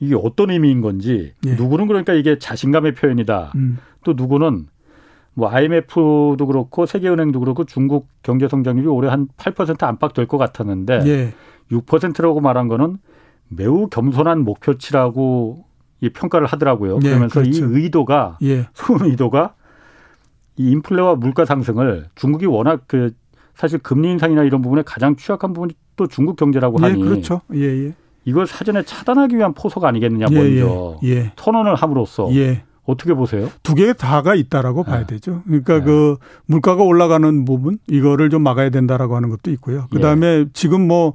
이게 0.00 0.14
어떤 0.14 0.50
의미인 0.50 0.80
건지 0.80 1.34
예. 1.46 1.54
누구는 1.54 1.86
그러니까 1.86 2.12
이게 2.14 2.38
자신감의 2.38 2.94
표현이다. 2.94 3.52
음. 3.56 3.78
또 4.04 4.12
누구는 4.14 4.66
뭐 5.34 5.48
IMF도 5.50 6.36
그렇고 6.46 6.86
세계은행도 6.86 7.40
그렇고 7.40 7.64
중국 7.64 8.08
경제 8.22 8.48
성장률이 8.48 8.86
올해 8.88 9.08
한 9.08 9.28
8% 9.36 9.82
안팎 9.82 10.14
될 10.14 10.26
것 10.26 10.38
같았는데 10.38 11.00
예. 11.06 11.32
6%라고 11.70 12.40
말한 12.40 12.68
거는 12.68 12.98
매우 13.48 13.88
겸손한 13.88 14.40
목표치라고 14.44 15.64
이 16.00 16.10
평가를 16.10 16.46
하더라고요. 16.46 16.98
예, 17.02 17.08
그러면서 17.08 17.40
그렇죠. 17.40 17.64
이 17.66 17.68
의도가 17.82 18.38
예. 18.42 18.66
소음 18.74 19.04
의도가 19.10 19.54
이 20.56 20.70
인플레와 20.70 21.16
물가 21.16 21.44
상승을 21.44 22.06
중국이 22.14 22.46
워낙 22.46 22.82
그 22.86 23.12
사실 23.56 23.78
금리 23.78 24.10
인상이나 24.12 24.42
이런 24.42 24.62
부분에 24.62 24.82
가장 24.84 25.16
취약한 25.16 25.52
부분이 25.52 25.74
또 25.96 26.06
중국 26.06 26.36
경제라고 26.36 26.78
예, 26.80 26.86
하니 26.86 27.02
그렇죠. 27.02 27.40
예, 27.54 27.86
예. 27.86 27.92
이걸 28.24 28.46
사전에 28.46 28.82
차단하기 28.82 29.36
위한 29.36 29.52
포석 29.54 29.84
아니겠느냐 29.84 30.26
예, 30.30 30.34
먼저 30.34 30.98
예, 31.04 31.08
예. 31.08 31.32
선언을 31.36 31.74
함으로써 31.74 32.28
예. 32.34 32.62
어떻게 32.84 33.14
보세요? 33.14 33.48
두 33.62 33.74
개 33.74 33.92
다가 33.94 34.34
있다라고 34.34 34.84
네. 34.84 34.90
봐야 34.90 35.06
되죠. 35.06 35.42
그러니까 35.46 35.78
네. 35.78 35.84
그 35.84 36.16
물가가 36.46 36.82
올라가는 36.82 37.44
부분 37.44 37.78
이거를 37.86 38.28
좀 38.30 38.42
막아야 38.42 38.70
된다라고 38.70 39.16
하는 39.16 39.30
것도 39.30 39.50
있고요. 39.52 39.86
그다음에 39.90 40.26
예. 40.26 40.46
지금 40.52 40.86
뭐 40.86 41.14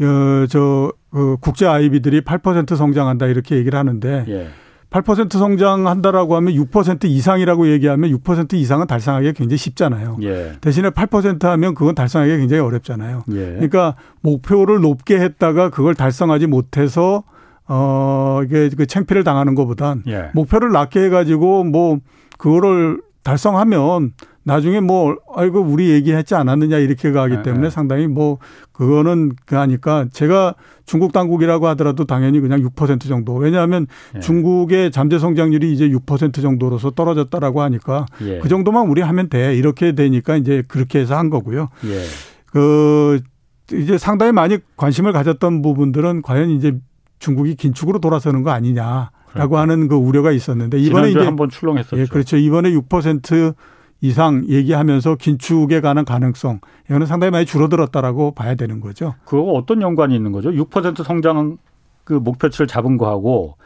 어, 0.00 0.46
저, 0.48 0.92
그 1.10 1.36
국제 1.40 1.66
아이비들이 1.66 2.22
8% 2.22 2.74
성장한다 2.74 3.26
이렇게 3.26 3.56
얘기를 3.56 3.78
하는데 3.78 4.24
예. 4.28 4.48
8% 4.90 5.32
성장한다라고 5.32 6.34
하면 6.36 6.54
6% 6.54 7.04
이상이라고 7.04 7.68
얘기하면 7.68 8.10
6% 8.10 8.54
이상은 8.54 8.86
달성하기가 8.88 9.32
굉장히 9.32 9.58
쉽잖아요. 9.58 10.18
예. 10.22 10.52
대신에 10.60 10.90
8% 10.90 11.42
하면 11.44 11.74
그건 11.74 11.94
달성하기가 11.94 12.36
굉장히 12.38 12.60
어렵잖아요. 12.62 13.22
예. 13.30 13.34
그러니까 13.52 13.94
목표를 14.20 14.80
높게 14.80 15.20
했다가 15.20 15.70
그걸 15.70 15.94
달성하지 15.94 16.48
못해서 16.48 17.22
어 17.68 18.40
이게 18.44 18.68
그 18.76 18.84
창피를 18.84 19.22
당하는 19.22 19.54
것보단 19.54 20.02
예. 20.08 20.30
목표를 20.34 20.72
낮게 20.72 21.04
해가지고 21.04 21.64
뭐 21.64 21.98
그거를 22.36 23.00
달성하면 23.22 24.12
나중에 24.42 24.80
뭐 24.80 25.16
아이고 25.34 25.60
우리 25.60 25.90
얘기했지 25.90 26.34
않았느냐 26.34 26.78
이렇게 26.78 27.12
가기 27.12 27.36
네, 27.36 27.42
때문에 27.42 27.64
네. 27.64 27.70
상당히 27.70 28.06
뭐 28.06 28.38
그거는 28.72 29.32
그 29.44 29.56
하니까 29.56 30.06
제가 30.12 30.54
중국 30.86 31.12
당국이라고 31.12 31.68
하더라도 31.68 32.04
당연히 32.04 32.40
그냥 32.40 32.60
6% 32.62 33.06
정도 33.06 33.34
왜냐하면 33.34 33.86
예. 34.16 34.20
중국의 34.20 34.90
잠재 34.90 35.18
성장률이 35.18 35.72
이제 35.72 35.88
6% 35.90 36.40
정도로서 36.40 36.90
떨어졌다라고 36.90 37.60
하니까 37.62 38.06
예. 38.22 38.38
그 38.38 38.48
정도만 38.48 38.88
우리 38.88 39.02
하면 39.02 39.28
돼 39.28 39.54
이렇게 39.54 39.92
되니까 39.92 40.36
이제 40.36 40.62
그렇게 40.66 41.00
해서 41.00 41.16
한 41.16 41.28
거고요. 41.28 41.68
예. 41.84 42.02
그 42.46 43.20
이제 43.72 43.98
상당히 43.98 44.32
많이 44.32 44.58
관심을 44.76 45.12
가졌던 45.12 45.62
부분들은 45.62 46.22
과연 46.22 46.50
이제 46.50 46.76
중국이 47.18 47.54
긴축으로 47.54 48.00
돌아서는 48.00 48.42
거 48.42 48.50
아니냐라고 48.50 49.10
그러니까. 49.32 49.60
하는 49.60 49.88
그 49.88 49.94
우려가 49.94 50.32
있었는데 50.32 50.78
이번에 50.78 51.10
이제 51.10 51.20
한번 51.20 51.48
출렁했었죠. 51.48 51.98
예, 51.98 52.06
그렇죠. 52.06 52.36
이번에 52.36 52.70
6% 52.72 53.54
이상 54.02 54.44
얘기하면서 54.48 55.16
긴축에 55.16 55.80
관한 55.80 56.04
가능성 56.04 56.60
이거는 56.88 57.06
상당히 57.06 57.30
많이 57.30 57.44
줄어들었다라고 57.44 58.32
봐야 58.32 58.54
되는 58.54 58.80
거죠. 58.80 59.14
그거 59.24 59.42
어떤 59.52 59.82
연관이 59.82 60.14
있는 60.16 60.32
거죠? 60.32 60.50
6% 60.50 61.04
성장 61.04 61.58
그 62.04 62.14
목표치를 62.14 62.66
잡은 62.66 62.96
거하고 62.96 63.56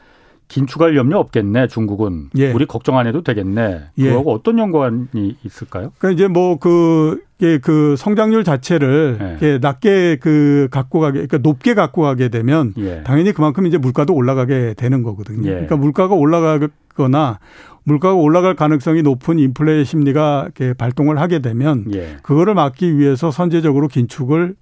긴축할 0.48 0.96
염려 0.96 1.18
없겠네 1.18 1.68
중국은 1.68 2.30
예. 2.36 2.52
우리 2.52 2.66
걱정 2.66 2.98
안 2.98 3.06
해도 3.06 3.22
되겠네. 3.22 3.84
예. 3.98 4.04
그거하고 4.04 4.30
예. 4.30 4.34
어떤 4.34 4.58
연관이 4.58 5.36
있을까요? 5.42 5.92
그러니까 5.98 6.10
이제 6.10 6.28
뭐그 6.28 7.22
그 7.62 7.94
성장률 7.96 8.44
자체를 8.44 9.38
예. 9.42 9.58
낮게 9.58 10.18
그 10.20 10.68
갖고 10.70 11.00
가게 11.00 11.26
그러니까 11.26 11.38
높게 11.38 11.74
갖고 11.74 12.02
가게 12.02 12.28
되면 12.28 12.74
예. 12.78 13.02
당연히 13.04 13.32
그만큼 13.32 13.66
이제 13.66 13.78
물가도 13.78 14.14
올라가게 14.14 14.74
되는 14.76 15.02
거거든요. 15.02 15.48
예. 15.48 15.52
그러니까 15.52 15.76
물가가 15.76 16.14
올라가거나 16.14 17.38
물가가 17.84 18.14
올라갈 18.14 18.54
가능성이 18.54 19.02
높은 19.02 19.38
인플레 19.38 19.84
심리가 19.84 20.44
이렇게 20.44 20.72
발동을 20.72 21.20
하게 21.20 21.40
되면 21.40 21.84
예. 21.94 22.16
그거를 22.22 22.54
막기 22.54 22.98
위해서 22.98 23.30
선제적으로 23.30 23.88
긴축을 23.88 24.54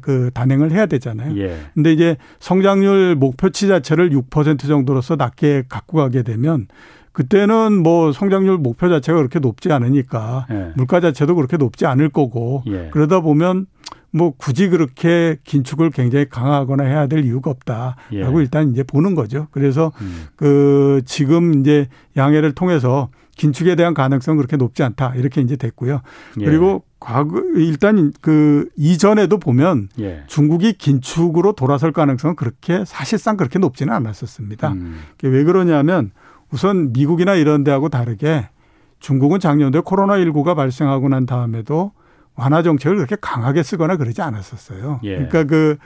그 0.00 0.30
단행을 0.34 0.72
해야 0.72 0.86
되잖아요. 0.86 1.36
예. 1.38 1.56
근데 1.74 1.92
이제 1.92 2.16
성장률 2.40 3.16
목표치 3.16 3.68
자체를 3.68 4.10
6% 4.10 4.66
정도로서 4.66 5.16
낮게 5.16 5.64
갖고 5.68 5.98
가게 5.98 6.22
되면 6.22 6.66
그때는 7.12 7.82
뭐 7.82 8.12
성장률 8.12 8.58
목표 8.58 8.88
자체가 8.88 9.16
그렇게 9.18 9.38
높지 9.38 9.72
않으니까 9.72 10.46
예. 10.50 10.72
물가 10.74 11.00
자체도 11.00 11.36
그렇게 11.36 11.56
높지 11.56 11.86
않을 11.86 12.08
거고 12.08 12.62
예. 12.66 12.88
그러다 12.90 13.20
보면 13.20 13.66
뭐 14.14 14.32
굳이 14.36 14.68
그렇게 14.68 15.38
긴축을 15.42 15.90
굉장히 15.90 16.28
강화하거나 16.28 16.84
해야 16.84 17.08
될 17.08 17.24
이유가 17.24 17.50
없다라고 17.50 17.98
예. 18.12 18.42
일단 18.42 18.70
이제 18.70 18.84
보는 18.84 19.16
거죠. 19.16 19.48
그래서 19.50 19.90
음. 20.00 20.26
그 20.36 21.02
지금 21.04 21.58
이제 21.60 21.88
양해를 22.16 22.52
통해서 22.52 23.08
긴축에 23.36 23.74
대한 23.74 23.92
가능성은 23.92 24.36
그렇게 24.36 24.56
높지 24.56 24.84
않다 24.84 25.14
이렇게 25.16 25.40
이제 25.40 25.56
됐고요. 25.56 26.00
예. 26.40 26.44
그리고 26.44 26.84
과거 27.00 27.42
일단 27.56 28.12
그 28.20 28.68
이전에도 28.76 29.38
보면 29.38 29.88
예. 29.98 30.22
중국이 30.28 30.74
긴축으로 30.74 31.54
돌아설 31.54 31.90
가능성은 31.90 32.36
그렇게 32.36 32.84
사실상 32.86 33.36
그렇게 33.36 33.58
높지는 33.58 33.92
않았었습니다. 33.92 34.74
음. 34.74 35.00
왜 35.24 35.42
그러냐면 35.42 36.12
우선 36.52 36.92
미국이나 36.92 37.34
이런 37.34 37.64
데하고 37.64 37.88
다르게 37.88 38.48
중국은 39.00 39.40
작년도에 39.40 39.82
코로나 39.84 40.14
19가 40.18 40.54
발생하고 40.54 41.08
난 41.08 41.26
다음에도 41.26 41.90
완화 42.36 42.62
정책을 42.62 42.96
그렇게 42.96 43.16
강하게 43.20 43.62
쓰거나 43.62 43.96
그러지 43.96 44.22
않았었어요. 44.22 45.00
예. 45.04 45.14
그러니까 45.14 45.44
그 45.44 45.76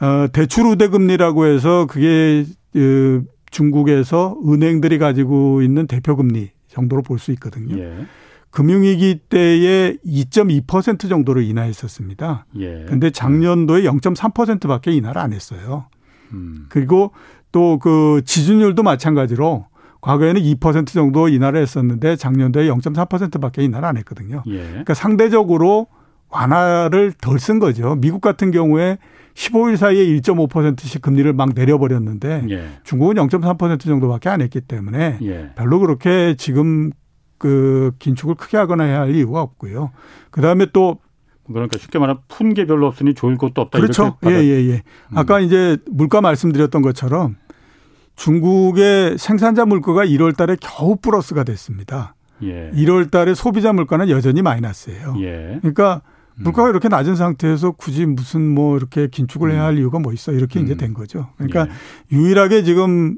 어, 0.00 0.26
대출 0.32 0.66
우대 0.66 0.88
금리라고 0.88 1.46
해서 1.46 1.86
그게 1.86 2.44
그 2.72 3.24
중국에서 3.50 4.36
은행들이 4.48 4.98
가지고 4.98 5.62
있는 5.62 5.86
대표 5.86 6.16
금리 6.16 6.50
정도로 6.68 7.02
볼 7.02 7.18
수 7.18 7.32
있거든요. 7.32 7.78
예. 7.78 8.06
금융위기 8.50 9.20
때에 9.30 9.96
2.2% 10.06 11.08
정도로 11.08 11.40
인하했었습니다. 11.40 12.46
예. 12.58 12.84
근데 12.88 13.10
작년도에 13.10 13.82
0.3%밖에 13.82 14.92
인하를 14.92 15.20
안 15.22 15.32
했어요. 15.32 15.86
음. 16.32 16.66
그리고 16.68 17.12
또 17.50 17.78
그 17.78 18.22
지준율도 18.24 18.82
마찬가지로 18.82 19.66
과거에는 20.02 20.42
2% 20.42 20.88
정도 20.88 21.28
인하를 21.28 21.62
했었는데 21.62 22.16
작년도에 22.16 22.68
0.4%밖에 22.68 23.62
인하를 23.62 23.88
안 23.88 23.96
했거든요. 23.96 24.42
예. 24.46 24.58
그러니까 24.58 24.94
상대적으로 24.94 25.86
완화를 26.28 27.12
덜 27.20 27.38
쓴 27.38 27.58
거죠. 27.58 27.94
미국 27.94 28.20
같은 28.20 28.50
경우에 28.50 28.98
15일 29.34 29.76
사이에 29.76 30.04
1.5%씩 30.04 31.00
금리를 31.00 31.32
막 31.32 31.50
내려버렸는데 31.54 32.46
예. 32.50 32.68
중국은 32.84 33.14
0.3% 33.14 33.80
정도밖에 33.80 34.28
안 34.28 34.40
했기 34.42 34.60
때문에 34.60 35.18
예. 35.22 35.50
별로 35.54 35.78
그렇게 35.78 36.34
지금 36.36 36.90
그 37.38 37.92
긴축을 37.98 38.34
크게 38.34 38.56
하거나 38.56 38.84
해야 38.84 39.00
할 39.00 39.14
이유가 39.14 39.40
없고요. 39.40 39.90
그 40.30 40.40
다음에 40.40 40.66
또 40.72 40.98
그러니까 41.46 41.76
쉽게 41.78 41.98
말하면 41.98 42.22
푼 42.28 42.54
게 42.54 42.66
별로 42.66 42.86
없으니 42.86 43.14
좋을 43.14 43.36
것도 43.36 43.60
없다. 43.62 43.78
그렇죠. 43.80 44.16
예, 44.26 44.30
예, 44.30 44.70
예. 44.70 44.74
음. 45.10 45.18
아까 45.18 45.40
이제 45.40 45.76
물가 45.90 46.20
말씀드렸던 46.20 46.82
것처럼 46.82 47.36
중국의 48.16 49.18
생산자 49.18 49.64
물가가 49.64 50.04
1월 50.04 50.36
달에 50.36 50.56
겨우 50.60 50.96
플러스가 50.96 51.44
됐습니다. 51.44 52.14
예. 52.42 52.70
1월 52.74 53.10
달에 53.10 53.34
소비자 53.34 53.72
물가는 53.72 54.08
여전히 54.10 54.42
마이너스예요. 54.42 55.14
예. 55.20 55.58
그러니까 55.60 56.02
음. 56.36 56.44
물가가 56.44 56.70
이렇게 56.70 56.88
낮은 56.88 57.16
상태에서 57.16 57.72
굳이 57.72 58.06
무슨 58.06 58.54
뭐 58.54 58.76
이렇게 58.76 59.08
긴축을 59.08 59.52
해야 59.52 59.64
할 59.64 59.74
음. 59.74 59.78
이유가 59.78 59.98
뭐 59.98 60.12
있어 60.12 60.32
이렇게 60.32 60.60
음. 60.60 60.64
이제 60.64 60.76
된 60.76 60.94
거죠. 60.94 61.28
그러니까 61.36 61.66
예. 61.68 62.16
유일하게 62.16 62.62
지금 62.64 63.16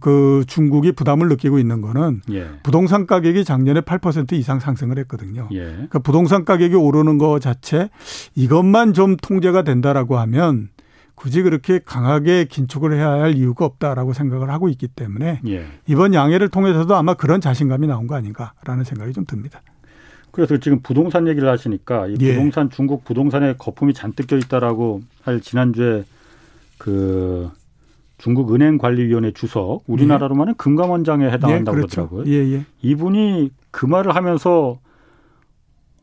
그 0.00 0.42
중국이 0.48 0.92
부담을 0.92 1.28
느끼고 1.28 1.58
있는 1.58 1.80
거는 1.80 2.22
예. 2.32 2.48
부동산 2.64 3.06
가격이 3.06 3.44
작년에 3.44 3.82
8% 3.82 4.32
이상 4.32 4.58
상승을 4.58 4.98
했거든요. 5.00 5.48
예. 5.52 5.64
그러니까 5.64 6.00
부동산 6.00 6.44
가격이 6.44 6.74
오르는 6.74 7.18
거 7.18 7.38
자체 7.38 7.88
이것만 8.34 8.94
좀 8.94 9.16
통제가 9.16 9.62
된다라고 9.62 10.18
하면 10.18 10.70
굳이 11.16 11.42
그렇게 11.42 11.80
강하게 11.84 12.44
긴축을 12.44 12.92
해야 12.92 13.08
할 13.08 13.34
이유가 13.34 13.64
없다라고 13.64 14.12
생각을 14.12 14.50
하고 14.50 14.68
있기 14.68 14.86
때문에 14.86 15.40
예. 15.48 15.66
이번 15.86 16.14
양해를 16.14 16.50
통해서도 16.50 16.94
아마 16.94 17.14
그런 17.14 17.40
자신감이 17.40 17.86
나온 17.86 18.06
거 18.06 18.14
아닌가라는 18.14 18.84
생각이 18.84 19.12
좀 19.12 19.24
듭니다. 19.24 19.62
그래서 20.30 20.58
지금 20.58 20.80
부동산 20.82 21.26
얘기를 21.26 21.48
하시니까 21.48 22.06
이 22.08 22.16
예. 22.20 22.34
부동산 22.34 22.66
예. 22.66 22.76
중국 22.76 23.04
부동산에 23.04 23.54
거품이 23.56 23.94
잔뜩 23.94 24.26
껴 24.26 24.36
있다라고 24.36 25.00
할 25.22 25.40
지난주에 25.40 26.04
그 26.76 27.50
중국 28.18 28.54
은행관리위원회 28.54 29.32
주석 29.32 29.84
우리나라로만은 29.86 30.52
예. 30.52 30.56
금감원장에 30.58 31.24
해당한다고 31.30 31.78
예, 31.78 31.80
그렇죠. 31.80 32.08
그러더라고요. 32.08 32.32
예, 32.32 32.52
예. 32.58 32.66
이분이 32.82 33.50
그 33.70 33.86
말을 33.86 34.14
하면서 34.14 34.78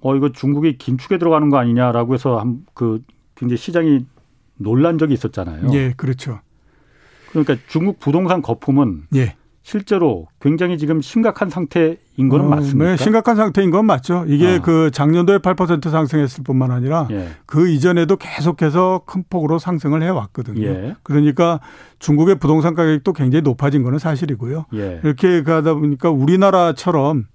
어 0.01 0.15
이거 0.15 0.31
중국이 0.31 0.79
긴축에 0.79 1.19
들어가는 1.19 1.49
거 1.51 1.57
아니냐라고 1.57 2.15
해서 2.15 2.39
한 2.39 2.65
그 2.73 3.03
굉장히 3.35 3.57
시장이 3.57 4.05
놀란 4.63 4.97
적이 4.97 5.13
있었잖아요. 5.13 5.69
예, 5.73 5.93
그렇죠. 5.95 6.39
그러니까 7.29 7.57
중국 7.67 7.99
부동산 7.99 8.41
거품은 8.41 9.03
예. 9.15 9.35
실제로 9.63 10.27
굉장히 10.41 10.77
지금 10.77 11.01
심각한 11.01 11.49
상태인 11.49 11.97
거는 12.29 12.45
어, 12.45 12.49
맞습니까? 12.49 12.91
네, 12.91 12.97
심각한 12.97 13.37
상태인 13.37 13.71
건 13.71 13.85
맞죠. 13.85 14.25
이게 14.27 14.57
아. 14.57 14.61
그 14.61 14.91
작년도에 14.91 15.37
8% 15.37 15.89
상승했을 15.89 16.43
뿐만 16.43 16.69
아니라 16.69 17.07
예. 17.11 17.29
그 17.45 17.69
이전에도 17.69 18.17
계속해서 18.17 19.03
큰 19.05 19.23
폭으로 19.29 19.59
상승을 19.59 20.03
해 20.03 20.09
왔거든요. 20.09 20.67
예. 20.67 20.95
그러니까 21.01 21.61
중국의 21.99 22.39
부동산 22.39 22.75
가격도 22.75 23.13
굉장히 23.13 23.41
높아진 23.41 23.83
거는 23.83 23.99
사실이고요. 23.99 24.65
예. 24.73 24.99
이렇게 25.03 25.43
가다 25.43 25.75
보니까 25.75 26.09
우리나라처럼 26.09 27.27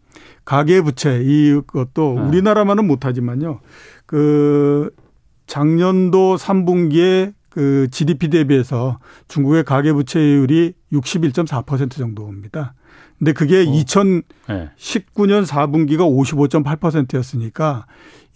가계 0.44 0.82
부채 0.82 1.22
이것도 1.22 2.18
아. 2.18 2.22
우리나라만은 2.24 2.86
못하지만요. 2.86 3.60
그 4.04 4.90
작년도 5.48 6.36
3분기에 6.36 7.34
그 7.48 7.88
GDP 7.90 8.28
대비해서 8.28 9.00
중국의 9.26 9.64
가계 9.64 9.92
부채율이 9.92 10.74
61.4% 10.92 11.90
정도입니다. 11.90 12.74
근데 13.18 13.32
그게 13.32 13.62
어. 13.62 13.64
2019년 13.64 15.44
4분기가 15.44 16.06
55.8%였으니까 16.06 17.86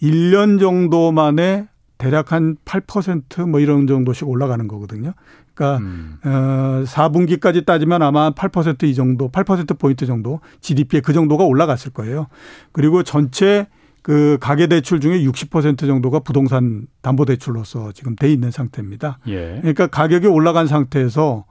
1년 0.01 0.59
정도 0.59 1.13
만에 1.13 1.67
대략 1.97 2.33
한 2.33 2.57
8%뭐 2.65 3.61
이런 3.61 3.87
정도씩 3.87 4.27
올라가는 4.27 4.67
거거든요. 4.67 5.13
그러니까 5.53 5.77
음. 5.77 6.17
어 6.25 6.83
4분기까지 6.85 7.65
따지면 7.65 8.01
아마 8.01 8.31
8%이 8.31 8.93
정도, 8.95 9.29
8% 9.31 9.79
포인트 9.79 10.05
정도 10.05 10.41
GDP에 10.59 10.99
그 10.99 11.13
정도가 11.13 11.45
올라갔을 11.45 11.93
거예요. 11.93 12.27
그리고 12.73 13.03
전체 13.03 13.67
그 14.03 14.37
가계 14.41 14.67
대출 14.67 14.99
중에 14.99 15.23
60% 15.23 15.79
정도가 15.79 16.19
부동산 16.19 16.87
담보 17.01 17.25
대출로서 17.25 17.93
지금 17.93 18.15
돼 18.15 18.31
있는 18.31 18.51
상태입니다. 18.51 19.17
예. 19.27 19.57
그러니까 19.61 19.87
가격이 19.87 20.27
올라간 20.27 20.67
상태에서 20.67 21.45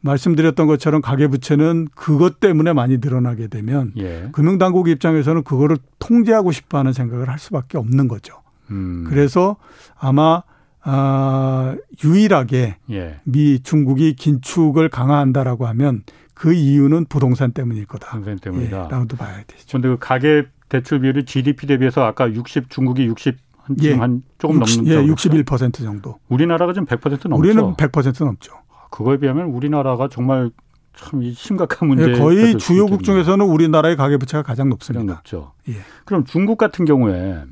말씀드렸던 0.00 0.66
것처럼 0.66 1.00
가계 1.00 1.28
부채는 1.28 1.86
그것 1.94 2.40
때문에 2.40 2.72
많이 2.72 2.98
늘어나게 2.98 3.46
되면 3.46 3.92
예. 3.96 4.28
금융 4.32 4.58
당국 4.58 4.88
입장에서는 4.88 5.44
그거를 5.44 5.78
통제하고 6.00 6.50
싶어 6.50 6.78
하는 6.78 6.92
생각을 6.92 7.28
할 7.28 7.38
수밖에 7.38 7.78
없는 7.78 8.08
거죠. 8.08 8.34
음. 8.70 9.06
그래서 9.08 9.56
아마 9.96 10.42
아, 10.84 11.76
유일하게 12.02 12.78
예. 12.90 13.20
미 13.22 13.62
중국이 13.62 14.14
긴축을 14.14 14.88
강화한다라고 14.88 15.68
하면 15.68 16.02
그 16.34 16.52
이유는 16.52 17.04
부동산 17.04 17.52
때문일 17.52 17.86
거다. 17.86 18.08
부동산 18.08 18.40
때문이다. 18.40 18.84
예, 18.86 18.88
라고도 18.90 19.16
봐야 19.16 19.36
되죠. 19.46 19.64
그런데 19.68 19.88
그 19.90 19.96
가계 20.00 20.46
대출 20.72 21.00
비율이 21.00 21.26
GDP 21.26 21.66
대비해서 21.66 22.02
아까 22.02 22.32
60 22.32 22.70
중국이 22.70 23.04
60 23.04 23.36
한, 23.58 23.76
예. 23.82 23.92
한 23.92 24.22
조금 24.38 24.58
60, 24.62 24.84
넘는 24.84 25.06
예, 25.06 25.12
61% 25.12 25.74
정도. 25.74 26.18
우리나라가 26.30 26.72
지금 26.72 26.86
100% 26.86 27.28
넘죠. 27.28 27.36
우리는 27.36 27.62
100% 27.74 28.24
넘죠. 28.24 28.54
그거에 28.90 29.18
비하면 29.18 29.48
우리나라가 29.48 30.08
정말 30.08 30.50
참 30.94 31.22
심각한 31.34 31.88
문제. 31.88 32.10
예, 32.10 32.18
거의 32.18 32.56
주요국 32.56 33.04
중에서는 33.04 33.44
우리나라의 33.44 33.96
가계 33.96 34.16
부채가 34.16 34.42
가장 34.42 34.70
높습니다. 34.70 35.12
높죠. 35.12 35.52
예. 35.68 35.74
그럼 36.06 36.24
중국 36.24 36.56
같은 36.56 36.86
경우에 36.86 37.44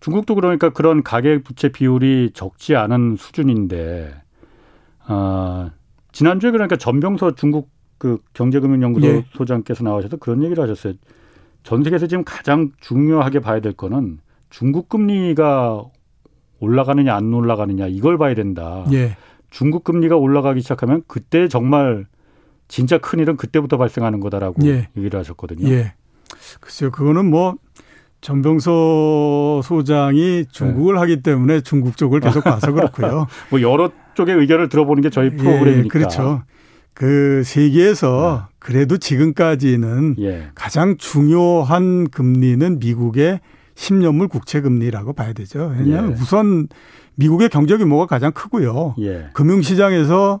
중국도 0.00 0.34
그러니까 0.34 0.70
그런 0.70 1.02
가계 1.02 1.42
부채 1.42 1.68
비율이 1.68 2.30
적지 2.32 2.74
않은 2.74 3.16
수준인데 3.18 4.14
아, 5.04 5.70
지난주에 6.12 6.52
그러니까 6.52 6.76
전병서 6.76 7.34
중국 7.34 7.68
그 7.98 8.18
경제금융연구소 8.32 9.06
예. 9.06 9.26
소장께서 9.32 9.84
나와셔서 9.84 10.16
그런 10.16 10.42
얘기를 10.42 10.62
하셨어요. 10.62 10.94
전 11.66 11.82
세계에서 11.82 12.06
지금 12.06 12.22
가장 12.22 12.70
중요하게 12.78 13.40
봐야 13.40 13.58
될 13.58 13.72
거는 13.72 14.18
중국 14.50 14.88
금리가 14.88 15.82
올라가느냐 16.60 17.12
안 17.12 17.34
올라가느냐 17.34 17.88
이걸 17.88 18.18
봐야 18.18 18.36
된다. 18.36 18.86
예. 18.92 19.16
중국 19.50 19.82
금리가 19.82 20.14
올라가기 20.16 20.60
시작하면 20.60 21.02
그때 21.08 21.48
정말 21.48 22.06
진짜 22.68 22.98
큰 22.98 23.18
일은 23.18 23.36
그때부터 23.36 23.78
발생하는 23.78 24.20
거다라고 24.20 24.64
예. 24.64 24.88
얘기를 24.96 25.18
하셨거든요. 25.18 25.68
예. 25.68 25.94
글쎄요, 26.60 26.92
그거는 26.92 27.28
뭐 27.28 27.56
전병서 28.20 29.62
소장이 29.64 30.44
중국을 30.52 30.94
네. 30.94 31.00
하기 31.00 31.22
때문에 31.22 31.62
중국 31.62 31.96
쪽을 31.96 32.20
계속 32.20 32.44
봐서 32.44 32.70
그렇고요. 32.70 33.26
뭐 33.50 33.60
여러 33.60 33.90
쪽의 34.14 34.36
의견을 34.36 34.68
들어보는 34.68 35.02
게 35.02 35.10
저희 35.10 35.30
예, 35.32 35.36
프로그램이니까. 35.36 35.84
예, 35.84 35.88
그렇죠. 35.88 36.44
그 36.96 37.42
세계에서 37.44 38.48
네. 38.48 38.56
그래도 38.58 38.96
지금까지는 38.96 40.16
예. 40.18 40.48
가장 40.54 40.96
중요한 40.96 42.08
금리는 42.08 42.78
미국의 42.78 43.40
10년물 43.74 44.30
국채 44.30 44.62
금리라고 44.62 45.12
봐야 45.12 45.34
되죠. 45.34 45.74
왜냐하면 45.78 46.12
예. 46.12 46.14
우선 46.14 46.68
미국의 47.16 47.50
경제 47.50 47.76
규모가 47.76 48.06
가장 48.06 48.32
크고요. 48.32 48.94
예. 49.00 49.28
금융시장에서 49.34 50.40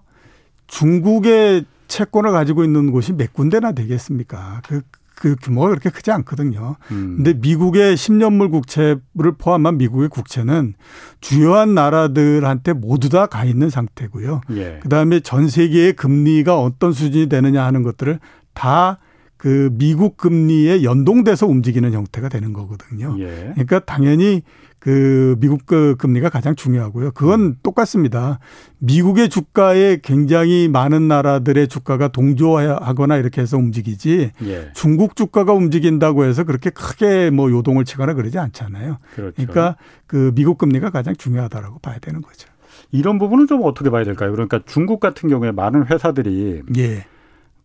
중국의 0.66 1.66
채권을 1.88 2.32
가지고 2.32 2.64
있는 2.64 2.90
곳이 2.90 3.12
몇 3.12 3.34
군데나 3.34 3.72
되겠습니까? 3.72 4.62
그 4.66 4.80
그 5.16 5.34
규모가 5.42 5.68
그렇게 5.68 5.90
크지 5.90 6.10
않거든요. 6.12 6.76
음. 6.92 7.14
근데 7.16 7.32
미국의 7.34 7.96
10년물 7.96 8.50
국채를 8.50 9.32
포함한 9.38 9.78
미국의 9.78 10.08
국채는 10.08 10.74
주요한 11.20 11.74
나라들한테 11.74 12.72
모두 12.74 13.08
다 13.08 13.26
가 13.26 13.44
있는 13.44 13.70
상태고요. 13.70 14.42
예. 14.52 14.78
그다음에 14.82 15.20
전 15.20 15.48
세계의 15.48 15.94
금리가 15.94 16.60
어떤 16.60 16.92
수준이 16.92 17.28
되느냐 17.28 17.64
하는 17.64 17.82
것들을 17.82 18.20
다 18.54 18.98
그 19.46 19.70
미국 19.74 20.16
금리에 20.16 20.82
연동돼서 20.82 21.46
움직이는 21.46 21.92
형태가 21.92 22.28
되는 22.28 22.52
거거든요. 22.52 23.14
예. 23.20 23.52
그러니까 23.52 23.78
당연히 23.78 24.42
그 24.80 25.36
미국 25.38 25.66
그 25.66 25.94
금리가 25.98 26.30
가장 26.30 26.56
중요하고요. 26.56 27.12
그건 27.12 27.40
음. 27.40 27.56
똑같습니다. 27.62 28.40
미국의 28.80 29.28
주가에 29.28 29.98
굉장히 30.02 30.66
많은 30.66 31.06
나라들의 31.06 31.68
주가가 31.68 32.08
동조하거나 32.08 33.18
이렇게 33.18 33.40
해서 33.40 33.56
움직이지 33.56 34.32
예. 34.46 34.70
중국 34.74 35.14
주가가 35.14 35.52
움직인다고 35.52 36.24
해서 36.24 36.42
그렇게 36.42 36.70
크게 36.70 37.30
뭐 37.30 37.48
요동을 37.48 37.84
치거나 37.84 38.14
그러지 38.14 38.40
않잖아요. 38.40 38.96
그렇죠. 39.14 39.32
그러니까 39.36 39.76
그 40.08 40.32
미국 40.34 40.58
금리가 40.58 40.90
가장 40.90 41.14
중요하다라고 41.14 41.78
봐야 41.78 42.00
되는 42.00 42.20
거죠. 42.20 42.48
이런 42.90 43.20
부분은 43.20 43.46
좀 43.46 43.60
어떻게 43.62 43.90
봐야 43.90 44.02
될까요? 44.02 44.32
그러니까 44.32 44.58
중국 44.66 44.98
같은 44.98 45.28
경우에 45.28 45.52
많은 45.52 45.86
회사들이 45.86 46.62
예. 46.78 47.06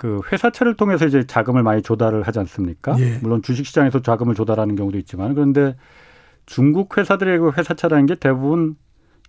그 0.02 0.20
회사채를 0.32 0.78
통해서 0.78 1.06
이제 1.06 1.28
자금을 1.28 1.62
많이 1.62 1.84
조달을 1.84 2.24
하지 2.24 2.40
않습니까? 2.40 2.96
예. 2.98 3.20
물론 3.22 3.44
주식시장에서 3.44 4.02
자금을 4.02 4.34
조달하는 4.34 4.76
경우도 4.76 4.98
있지만 4.98 5.36
그런데 5.36 5.76
중국 6.48 6.98
회사들의 6.98 7.38
그 7.38 7.52
회사차라는 7.56 8.08
게 8.08 8.16
대부분 8.16 8.78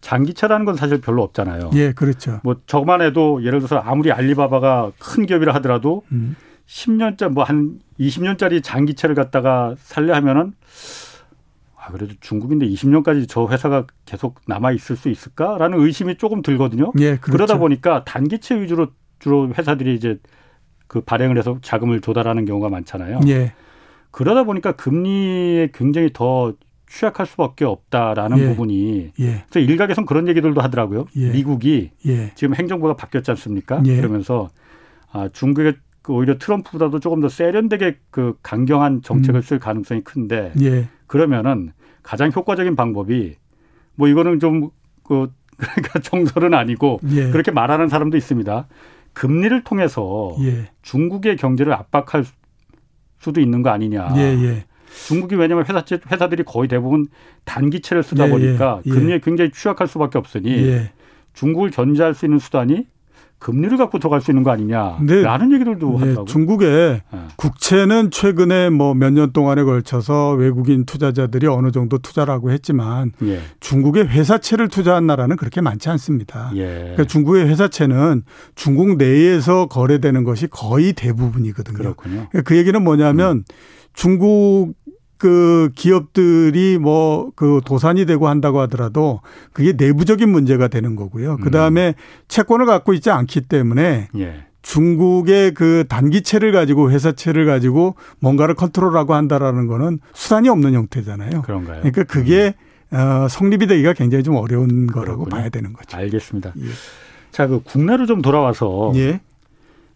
장기차라는 0.01 0.65
건 0.65 0.77
사실 0.77 0.99
별로 1.03 1.23
없잖아요. 1.25 1.73
예, 1.75 1.93
그렇죠. 1.93 2.41
뭐 2.43 2.57
저만 2.67 3.03
해도 3.03 3.45
예를 3.45 3.59
들어서 3.59 3.81
아무리 3.81 4.13
알리바바가 4.13 4.93
큰 4.99 5.27
기업이라 5.27 5.53
하더라도 5.57 6.05
음. 6.11 6.37
10년짜 6.67 7.29
뭐 7.29 7.45
한 7.45 7.79
20년짜리 8.01 8.63
장기차를 8.65 9.15
갖다가 9.15 9.75
살려 9.77 10.15
하면은 10.15 10.55
아 11.77 11.93
그래도 11.93 12.15
중국인데 12.21 12.67
20년까지 12.67 13.29
저 13.29 13.47
회사가 13.47 13.87
계속 14.07 14.41
남아 14.47 14.73
있을 14.73 14.97
수 14.97 15.11
있을까라는 15.11 15.79
의심이 15.79 16.17
조금 16.17 16.41
들거든요. 16.41 16.93
예, 16.99 17.19
그렇죠. 17.19 17.33
그러다 17.33 17.59
보니까 17.59 18.05
단기채 18.05 18.59
위주로 18.63 18.87
주로 19.19 19.53
회사들이 19.53 19.95
이제 19.95 20.19
그 20.93 21.01
발행을 21.01 21.39
해서 21.39 21.57
자금을 21.63 22.03
조달하는 22.03 22.45
경우가 22.45 22.69
많잖아요. 22.69 23.21
예. 23.27 23.55
그러다 24.11 24.45
보니까 24.45 24.73
금리에 24.73 25.71
굉장히 25.73 26.11
더 26.13 26.53
취약할 26.87 27.25
수밖에 27.25 27.65
없다라는 27.65 28.39
예. 28.39 28.49
부분이 28.49 29.13
예. 29.19 29.45
그래서 29.49 29.61
일각에선 29.61 30.05
그런 30.05 30.29
얘기들도 30.29 30.61
하더라고요. 30.61 31.07
예. 31.17 31.31
미국이 31.31 31.93
예. 32.05 32.33
지금 32.35 32.55
행정부가 32.55 32.95
바뀌었지 32.95 33.31
않습니까? 33.31 33.81
예. 33.87 33.97
그러면서 33.97 34.51
아, 35.11 35.31
중국의 35.33 35.77
그 36.03 36.13
오히려 36.13 36.37
트럼프보다도 36.37 37.01
조금 37.01 37.23
더 37.23 37.31
세련되게 37.31 37.97
그 38.11 38.35
강경한 38.43 39.01
정책을 39.01 39.41
음. 39.41 39.43
쓸 39.43 39.59
가능성이 39.59 40.03
큰데 40.03 40.53
예. 40.61 40.89
그러면은 41.07 41.73
가장 42.03 42.31
효과적인 42.37 42.77
방법이 42.77 43.37
뭐 43.95 44.09
이거는 44.09 44.41
좀그 44.41 45.33
그러니까 45.57 46.01
정설은 46.01 46.53
아니고 46.53 47.01
그렇게 47.31 47.51
말하는 47.51 47.89
사람도 47.89 48.19
있습니다. 48.19 48.67
금리를 49.13 49.63
통해서 49.65 50.35
중국의 50.83 51.37
경제를 51.37 51.73
압박할 51.73 52.25
수도 53.19 53.41
있는 53.41 53.63
거 53.63 53.71
아니냐. 53.71 54.15
중국이 55.07 55.35
왜냐하면 55.37 55.67
회사채 55.67 56.01
회사들이 56.11 56.45
거의 56.45 56.69
대부분 56.69 57.07
단기채를 57.45 58.03
쓰다 58.03 58.27
예, 58.27 58.31
보니까 58.31 58.83
예, 58.85 58.91
예. 58.91 58.95
금리에 58.95 59.21
굉장히 59.21 59.51
취약할 59.51 59.87
수밖에 59.87 60.19
없으니 60.19 60.51
예. 60.51 60.93
중국을 61.33 61.71
견제할 61.71 62.15
수 62.15 62.27
있는 62.27 62.39
수단이 62.39 62.87
금리를 63.43 63.77
갖고 63.77 63.99
들어갈 63.99 64.21
수 64.21 64.31
있는 64.31 64.45
거 64.45 64.53
아니냐라는 64.53 65.53
얘기들도 65.53 65.89
네, 65.91 65.97
하더라고요. 65.99 66.25
중국의 66.27 67.01
네. 67.13 67.19
국채는 67.37 68.11
최근에 68.13 68.71
뭐 68.71 68.95
몇 68.95 69.13
년 69.13 69.33
동안에 69.33 69.65
걸쳐서 69.65 70.33
외국인 70.35 70.85
투자자들이 70.87 71.49
어느 71.49 71.73
정도 71.73 71.99
투자라고 71.99 72.53
했지만 72.53 73.11
예. 73.25 73.41
중국의 73.61 74.07
회사채를 74.07 74.69
투자한 74.69 75.07
나라는 75.07 75.37
그렇게 75.37 75.61
많지 75.61 75.89
않습니다. 75.91 76.53
예. 76.55 76.67
그러니까 76.67 77.05
중국의 77.05 77.49
회사채는 77.49 78.23
중국 78.55 78.97
내에서 78.97 79.67
거래되는 79.67 80.23
것이 80.23 80.47
거의 80.47 80.93
대부분이거든요. 80.93 81.77
그렇군요. 81.77 82.15
그러니까 82.31 82.43
그 82.43 82.57
얘기는 82.57 82.81
뭐냐면 82.83 83.39
음. 83.39 83.45
중국 83.95 84.73
그 85.23 85.71
기업들이 85.75 86.79
뭐 86.79 87.13
그 87.37 87.61
도산이 87.65 88.07
되고 88.07 88.29
한다고 88.29 88.61
하더라도 88.63 89.21
그게 89.53 89.73
내부적인 89.73 90.29
문제가 90.29 90.69
되는 90.69 90.97
거고요. 90.97 91.39
그 91.39 91.51
다음에 91.51 91.89
음. 91.89 92.03
채권을 92.29 92.67
갖고 92.67 92.93
있지 92.93 93.11
않기 93.11 93.43
때문에 93.43 94.09
예. 94.17 94.45
중국의 94.63 95.55
그 95.55 95.85
단기채를 95.89 96.53
가지고 96.53 96.91
회사채를 96.91 97.47
가지고 97.47 97.97
뭔가를 98.21 98.55
컨트롤하고 98.55 99.15
한다라는 99.15 99.67
거는 99.67 99.99
수단이 100.13 100.49
없는 100.49 100.73
형태잖아요. 100.75 101.43
그런가요? 101.43 101.81
그러니까 101.81 102.05
그게 102.05 102.55
음. 102.93 102.97
어, 102.97 103.29
성립이 103.29 103.67
되기가 103.67 103.95
굉장히 103.95 104.23
좀 104.23 104.37
어려운 104.37 104.87
거라고 104.87 105.25
그렇군요. 105.25 105.29
봐야 105.31 105.49
되는 105.49 105.73
거죠. 105.73 105.97
알겠습니다. 105.97 106.53
예. 106.59 106.65
자, 107.31 107.47
그 107.47 107.61
국내로 107.63 108.07
좀 108.07 108.23
돌아와서 108.23 108.93
예. 108.97 109.21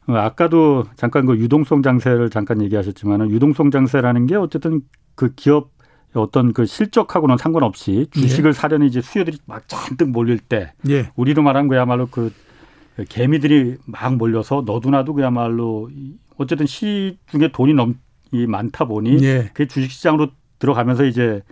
어, 0.09 0.15
아까도 0.15 0.85
잠깐 0.97 1.27
그 1.27 1.37
유동성 1.37 1.83
장세를 1.83 2.31
잠깐 2.31 2.63
얘기하셨지만 2.63 3.31
유동성 3.31 3.71
장세라는 3.71 4.27
게 4.27 4.37
어쨌든 4.37 4.81
그 5.17 5.35
기업 5.35 5.71
어떤 6.15 6.53
그 6.53 6.65
실적하고는 6.65 7.37
상관없이 7.37 8.07
주식을 8.13 8.51
예. 8.51 8.53
사려는 8.53 8.87
이제 8.87 9.03
수요들이 9.03 9.39
막 9.45 9.69
잔뜩 9.69 10.11
몰릴 10.11 10.39
때 10.39 10.73
예. 10.89 11.11
우리로 11.17 11.43
말한 11.43 11.67
거야말로 11.67 12.07
그 12.07 12.33
개미들이 13.09 13.77
막 13.85 14.17
몰려서 14.17 14.63
너도나도 14.65 15.13
그야말로 15.15 15.91
어쨌든 16.39 16.67
시중에 16.67 17.49
돈이 17.53 17.75
넘 17.75 17.97
이 18.33 18.47
많다 18.47 18.87
보니 18.87 19.23
예. 19.23 19.51
그 19.55 19.69
주식시장으로 19.69 20.29
들어가면서 20.59 21.05
이제 21.05 21.43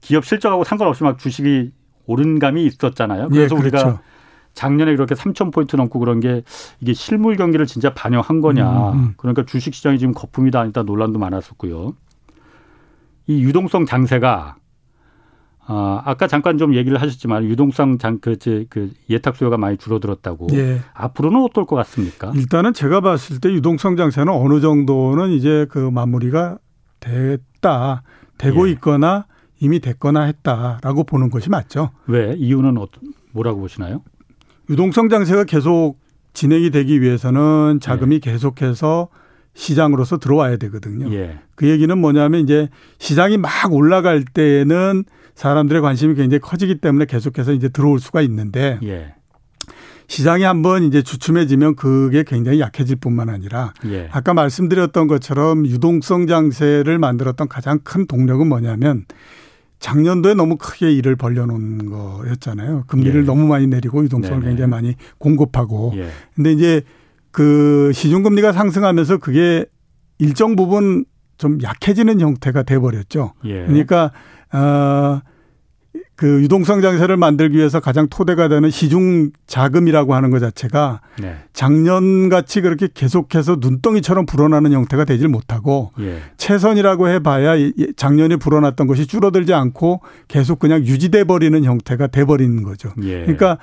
기업 0.00 0.24
실적하고 0.24 0.64
상관없이 0.64 1.04
막 1.04 1.18
주식이 1.18 1.72
오른 2.06 2.38
감이 2.38 2.64
있었잖아요. 2.64 3.28
그래서 3.28 3.56
예, 3.56 3.60
그렇죠. 3.60 3.86
우리가 3.86 4.00
작년에 4.54 4.92
이렇게 4.92 5.14
3천 5.14 5.52
포인트 5.52 5.76
넘고 5.76 5.98
그런 5.98 6.20
게 6.20 6.42
이게 6.80 6.94
실물 6.94 7.36
경기를 7.36 7.66
진짜 7.66 7.92
반영한 7.94 8.40
거냐. 8.40 8.92
음, 8.92 8.98
음. 8.98 9.14
그러니까 9.16 9.44
주식 9.44 9.74
시장이 9.74 9.98
지금 9.98 10.14
거품이다 10.14 10.60
아니다 10.60 10.82
논란도 10.82 11.18
많았었고요. 11.18 11.94
이 13.32 13.42
유동성 13.42 13.86
장세가 13.86 14.56
아, 15.64 16.02
아까 16.04 16.26
잠깐 16.26 16.58
좀 16.58 16.74
얘기를 16.74 17.00
하셨지만 17.00 17.44
유동성 17.44 17.98
장, 17.98 18.18
그, 18.20 18.36
그 18.68 18.90
예탁 19.08 19.36
수요가 19.36 19.56
많이 19.56 19.76
줄어들었다고. 19.76 20.48
예. 20.54 20.80
앞으로는 20.92 21.40
어떨 21.44 21.66
것 21.66 21.76
같습니까? 21.76 22.32
일단은 22.34 22.72
제가 22.72 23.00
봤을 23.00 23.40
때 23.40 23.50
유동성 23.52 23.96
장세는 23.96 24.32
어느 24.32 24.60
정도는 24.60 25.30
이제 25.30 25.66
그 25.70 25.78
마무리가 25.78 26.58
됐다. 27.00 28.02
되고 28.38 28.66
예. 28.66 28.72
있거나 28.72 29.26
이미 29.60 29.78
됐거나 29.78 30.22
했다라고 30.22 31.04
보는 31.04 31.30
것이 31.30 31.48
맞죠. 31.48 31.90
왜? 32.08 32.34
이유는 32.36 32.76
어, 32.76 32.88
뭐라고 33.32 33.60
보시나요? 33.60 34.02
유동성 34.68 35.08
장세가 35.08 35.44
계속 35.44 35.96
진행이 36.34 36.70
되기 36.70 37.00
위해서는 37.00 37.78
자금이 37.80 38.16
예. 38.16 38.18
계속해서 38.18 39.08
시장으로서 39.54 40.18
들어와야 40.18 40.56
되거든요. 40.56 41.12
예. 41.14 41.38
그 41.54 41.68
얘기는 41.68 41.96
뭐냐면 41.96 42.40
이제 42.40 42.68
시장이 42.98 43.36
막 43.36 43.50
올라갈 43.72 44.24
때에는 44.24 45.04
사람들의 45.34 45.82
관심이 45.82 46.14
굉장히 46.14 46.40
커지기 46.40 46.76
때문에 46.78 47.06
계속해서 47.06 47.52
이제 47.52 47.68
들어올 47.68 48.00
수가 48.00 48.22
있는데 48.22 48.78
예. 48.82 49.14
시장이 50.08 50.42
한번 50.42 50.84
이제 50.84 51.02
주춤해지면 51.02 51.76
그게 51.76 52.22
굉장히 52.22 52.60
약해질 52.60 52.96
뿐만 52.96 53.28
아니라 53.28 53.72
예. 53.86 54.08
아까 54.12 54.34
말씀드렸던 54.34 55.06
것처럼 55.06 55.66
유동성 55.66 56.26
장세를 56.26 56.98
만들었던 56.98 57.48
가장 57.48 57.78
큰 57.82 58.06
동력은 58.06 58.46
뭐냐면 58.46 59.04
작년도에 59.78 60.34
너무 60.34 60.56
크게 60.56 60.92
일을 60.92 61.16
벌려놓은 61.16 61.90
거였잖아요. 61.90 62.84
금리를 62.86 63.22
예. 63.22 63.26
너무 63.26 63.46
많이 63.46 63.66
내리고 63.66 64.04
유동성을 64.04 64.40
네네. 64.40 64.50
굉장히 64.50 64.70
많이 64.70 64.94
공급하고. 65.18 65.92
예. 65.96 66.08
근데 66.34 66.52
이제 66.52 66.82
그 67.32 67.90
시중금리가 67.94 68.52
상승하면서 68.52 69.18
그게 69.18 69.64
일정 70.18 70.54
부분 70.54 71.04
좀 71.38 71.58
약해지는 71.62 72.20
형태가 72.20 72.62
돼 72.62 72.78
버렸죠. 72.78 73.32
예. 73.44 73.64
그러니까 73.64 74.12
어, 74.52 75.20
그 76.14 76.40
유동성 76.42 76.82
장세를 76.82 77.16
만들기 77.16 77.56
위해서 77.56 77.80
가장 77.80 78.06
토대가 78.08 78.46
되는 78.46 78.70
시중 78.70 79.30
자금이라고 79.46 80.14
하는 80.14 80.30
것 80.30 80.38
자체가 80.38 81.00
네. 81.20 81.36
작년 81.52 82.28
같이 82.28 82.60
그렇게 82.60 82.88
계속해서 82.92 83.56
눈덩이처럼 83.60 84.26
불어나는 84.26 84.72
형태가 84.72 85.04
되질 85.04 85.26
못하고 85.28 85.90
예. 85.98 86.18
최선이라고 86.36 87.08
해봐야 87.08 87.54
작년에 87.96 88.36
불어났던 88.36 88.86
것이 88.86 89.06
줄어들지 89.06 89.52
않고 89.52 90.02
계속 90.28 90.58
그냥 90.60 90.82
유지돼 90.84 91.24
버리는 91.24 91.64
형태가 91.64 92.08
돼 92.08 92.24
버리는 92.24 92.62
거죠. 92.62 92.92
예. 93.02 93.22
그러니까 93.22 93.58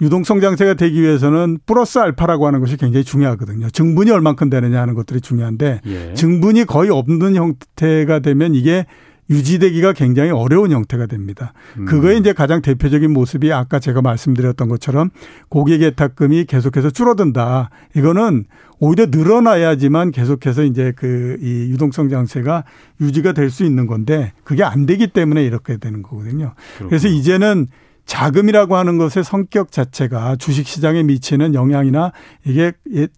유동성 0.00 0.40
장세가 0.40 0.74
되기 0.74 1.02
위해서는 1.02 1.58
플러스 1.66 1.98
알파라고 1.98 2.46
하는 2.46 2.60
것이 2.60 2.76
굉장히 2.76 3.04
중요하거든요. 3.04 3.70
증분이 3.70 4.10
얼만큼 4.10 4.48
되느냐 4.50 4.80
하는 4.80 4.94
것들이 4.94 5.20
중요한데 5.20 5.80
예. 5.86 6.14
증분이 6.14 6.64
거의 6.66 6.90
없는 6.90 7.34
형태가 7.34 8.20
되면 8.20 8.54
이게 8.54 8.86
유지되기가 9.30 9.92
굉장히 9.92 10.30
어려운 10.30 10.70
형태가 10.70 11.04
됩니다. 11.04 11.52
음. 11.76 11.84
그거에 11.84 12.16
이제 12.16 12.32
가장 12.32 12.62
대표적인 12.62 13.12
모습이 13.12 13.52
아까 13.52 13.78
제가 13.78 14.00
말씀드렸던 14.00 14.68
것처럼 14.68 15.10
고객 15.50 15.82
예탁금이 15.82 16.46
계속해서 16.46 16.88
줄어든다. 16.88 17.68
이거는 17.94 18.44
오히려 18.78 19.06
늘어나야지만 19.10 20.12
계속해서 20.12 20.62
이제 20.64 20.92
그 20.96 21.36
이 21.42 21.70
유동성 21.70 22.08
장세가 22.08 22.64
유지가 23.02 23.32
될 23.32 23.50
수 23.50 23.64
있는 23.64 23.86
건데 23.86 24.32
그게 24.44 24.62
안 24.62 24.86
되기 24.86 25.08
때문에 25.08 25.44
이렇게 25.44 25.76
되는 25.76 26.02
거거든요. 26.02 26.54
그렇구나. 26.76 26.88
그래서 26.88 27.08
이제는 27.08 27.66
자금이라고 28.08 28.74
하는 28.74 28.96
것의 28.96 29.22
성격 29.22 29.70
자체가 29.70 30.36
주식 30.36 30.66
시장에 30.66 31.02
미치는 31.02 31.54
영향이나 31.54 32.12
이게 32.44 32.72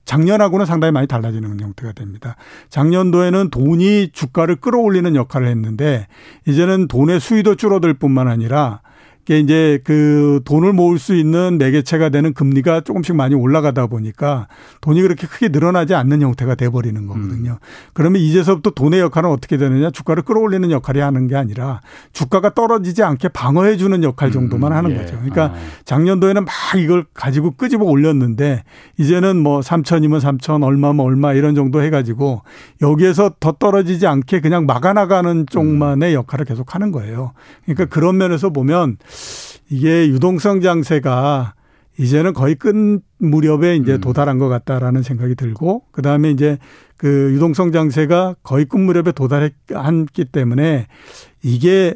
작년하고는 0.04 0.66
상당히 0.66 0.90
많이 0.90 1.06
달라지는 1.06 1.60
형태가 1.60 1.92
됩니다. 1.92 2.34
작년도에는 2.70 3.50
돈이 3.50 4.10
주가를 4.12 4.56
끌어올리는 4.56 5.14
역할을 5.14 5.46
했는데 5.46 6.08
이제는 6.46 6.88
돈의 6.88 7.20
수위도 7.20 7.54
줄어들 7.54 7.94
뿐만 7.94 8.26
아니라 8.26 8.80
이게 9.22 9.38
이제 9.38 9.80
그 9.84 10.40
돈을 10.44 10.72
모을 10.72 10.98
수 10.98 11.14
있는 11.14 11.58
매개체가 11.58 12.08
되는 12.08 12.32
금리가 12.32 12.80
조금씩 12.80 13.14
많이 13.14 13.34
올라가다 13.34 13.86
보니까 13.86 14.48
돈이 14.80 15.02
그렇게 15.02 15.26
크게 15.26 15.48
늘어나지 15.48 15.94
않는 15.94 16.22
형태가 16.22 16.54
돼버리는 16.54 17.06
거거든요. 17.06 17.52
음. 17.52 17.66
그러면 17.92 18.22
이제서부터 18.22 18.70
돈의 18.70 19.00
역할은 19.00 19.30
어떻게 19.30 19.56
되느냐? 19.56 19.90
주가를 19.90 20.22
끌어올리는 20.22 20.70
역할이 20.70 21.00
하는 21.00 21.26
게 21.26 21.36
아니라 21.36 21.80
주가가 22.12 22.54
떨어지지 22.54 23.02
않게 23.02 23.28
방어해 23.28 23.76
주는 23.76 24.02
역할 24.02 24.32
정도만 24.32 24.72
음. 24.72 24.76
하는 24.76 24.90
예. 24.92 24.96
거죠. 24.96 25.12
그러니까 25.16 25.44
아. 25.44 25.54
작년도에는 25.84 26.44
막 26.44 26.54
이걸 26.76 27.04
가지고 27.12 27.52
끄집어 27.52 27.84
올렸는데 27.84 28.64
이제는 28.98 29.36
뭐 29.36 29.60
3천이면 29.60 30.20
3천, 30.20 30.64
얼마면 30.64 31.04
얼마 31.04 31.34
이런 31.34 31.54
정도 31.54 31.82
해가지고 31.82 32.42
여기에서 32.80 33.32
더 33.38 33.52
떨어지지 33.52 34.06
않게 34.06 34.40
그냥 34.40 34.66
막아나가는 34.66 35.46
쪽만의 35.46 36.14
역할을 36.14 36.46
계속 36.46 36.74
하는 36.74 36.90
거예요. 36.90 37.32
그러니까 37.64 37.84
그런 37.84 38.16
면에서 38.16 38.50
보면 38.50 38.96
이게 39.70 40.08
유동성 40.08 40.60
장세가 40.60 41.54
이제는 41.98 42.32
거의 42.32 42.54
끝 42.54 42.74
무렵에 43.18 43.76
이제 43.76 43.94
음. 43.94 44.00
도달한 44.00 44.38
것 44.38 44.48
같다라는 44.48 45.02
생각이 45.02 45.34
들고 45.34 45.82
그 45.90 46.02
다음에 46.02 46.30
이제 46.30 46.58
그 46.96 47.32
유동성 47.34 47.72
장세가 47.72 48.36
거의 48.42 48.64
끝 48.64 48.78
무렵에 48.78 49.12
도달했기 49.12 50.24
때문에 50.32 50.86
이게 51.42 51.94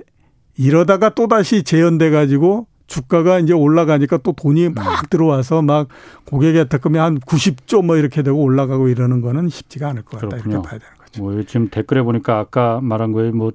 이러다가 0.57 1.11
또 1.11 1.27
다시 1.27 1.63
재현돼 1.63 2.11
가지고 2.11 2.67
주가가 2.87 3.39
이제 3.39 3.53
올라가니까 3.55 4.19
또 4.19 4.33
돈이 4.33 4.69
막 4.71 4.87
음. 4.87 5.07
들어와서 5.09 5.63
막 5.63 5.89
고객의 6.27 6.69
특금이 6.69 6.99
한 6.99 7.19
90조 7.19 7.85
뭐 7.85 7.97
이렇게 7.97 8.23
되고 8.23 8.41
올라가고 8.43 8.89
이러는 8.89 9.21
거는 9.21 9.49
쉽지가 9.49 9.89
않을 9.89 10.03
것 10.03 10.21
같다 10.21 10.29
그렇군요. 10.29 10.53
이렇게 10.53 10.69
봐야 10.69 10.79
되는 10.79 10.95
거죠. 10.99 11.23
뭐 11.23 11.43
지금 11.45 11.69
댓글에 11.71 12.03
보니까 12.03 12.39
아까 12.39 12.81
말한 12.83 13.13
거에 13.13 13.31
뭐 13.31 13.53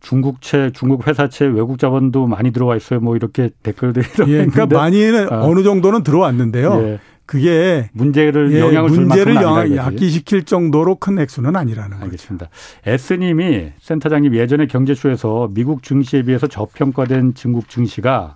중국채, 0.00 0.70
중국 0.74 1.06
회사채, 1.06 1.46
외국 1.46 1.78
자본도 1.78 2.26
많이 2.26 2.52
들어와 2.52 2.76
있어요. 2.76 3.00
뭐 3.00 3.16
이렇게 3.16 3.50
댓글들이 3.62 4.06
예, 4.28 4.46
그러니까 4.46 4.66
많이는 4.66 5.32
어. 5.32 5.54
느 5.54 5.62
정도는 5.62 6.02
들어왔는데요. 6.02 6.82
예. 6.82 7.00
그게 7.26 7.88
문제를 7.92 8.52
예, 8.54 8.58
영향을 8.58 8.90
문제를 8.90 9.36
영, 9.36 9.76
야기시킬 9.76 10.42
정도로 10.44 10.96
큰 10.96 11.16
액수는 11.20 11.54
아니라는 11.54 12.02
알겠습니다. 12.02 12.46
거죠. 12.46 12.92
S님이 13.14 13.70
센터장님 13.78 14.34
예전에 14.34 14.66
경제쇼에서 14.66 15.48
미국 15.52 15.84
증시에 15.84 16.22
비해서 16.22 16.48
저평가된 16.48 17.34
중국 17.34 17.68
증시가 17.68 18.34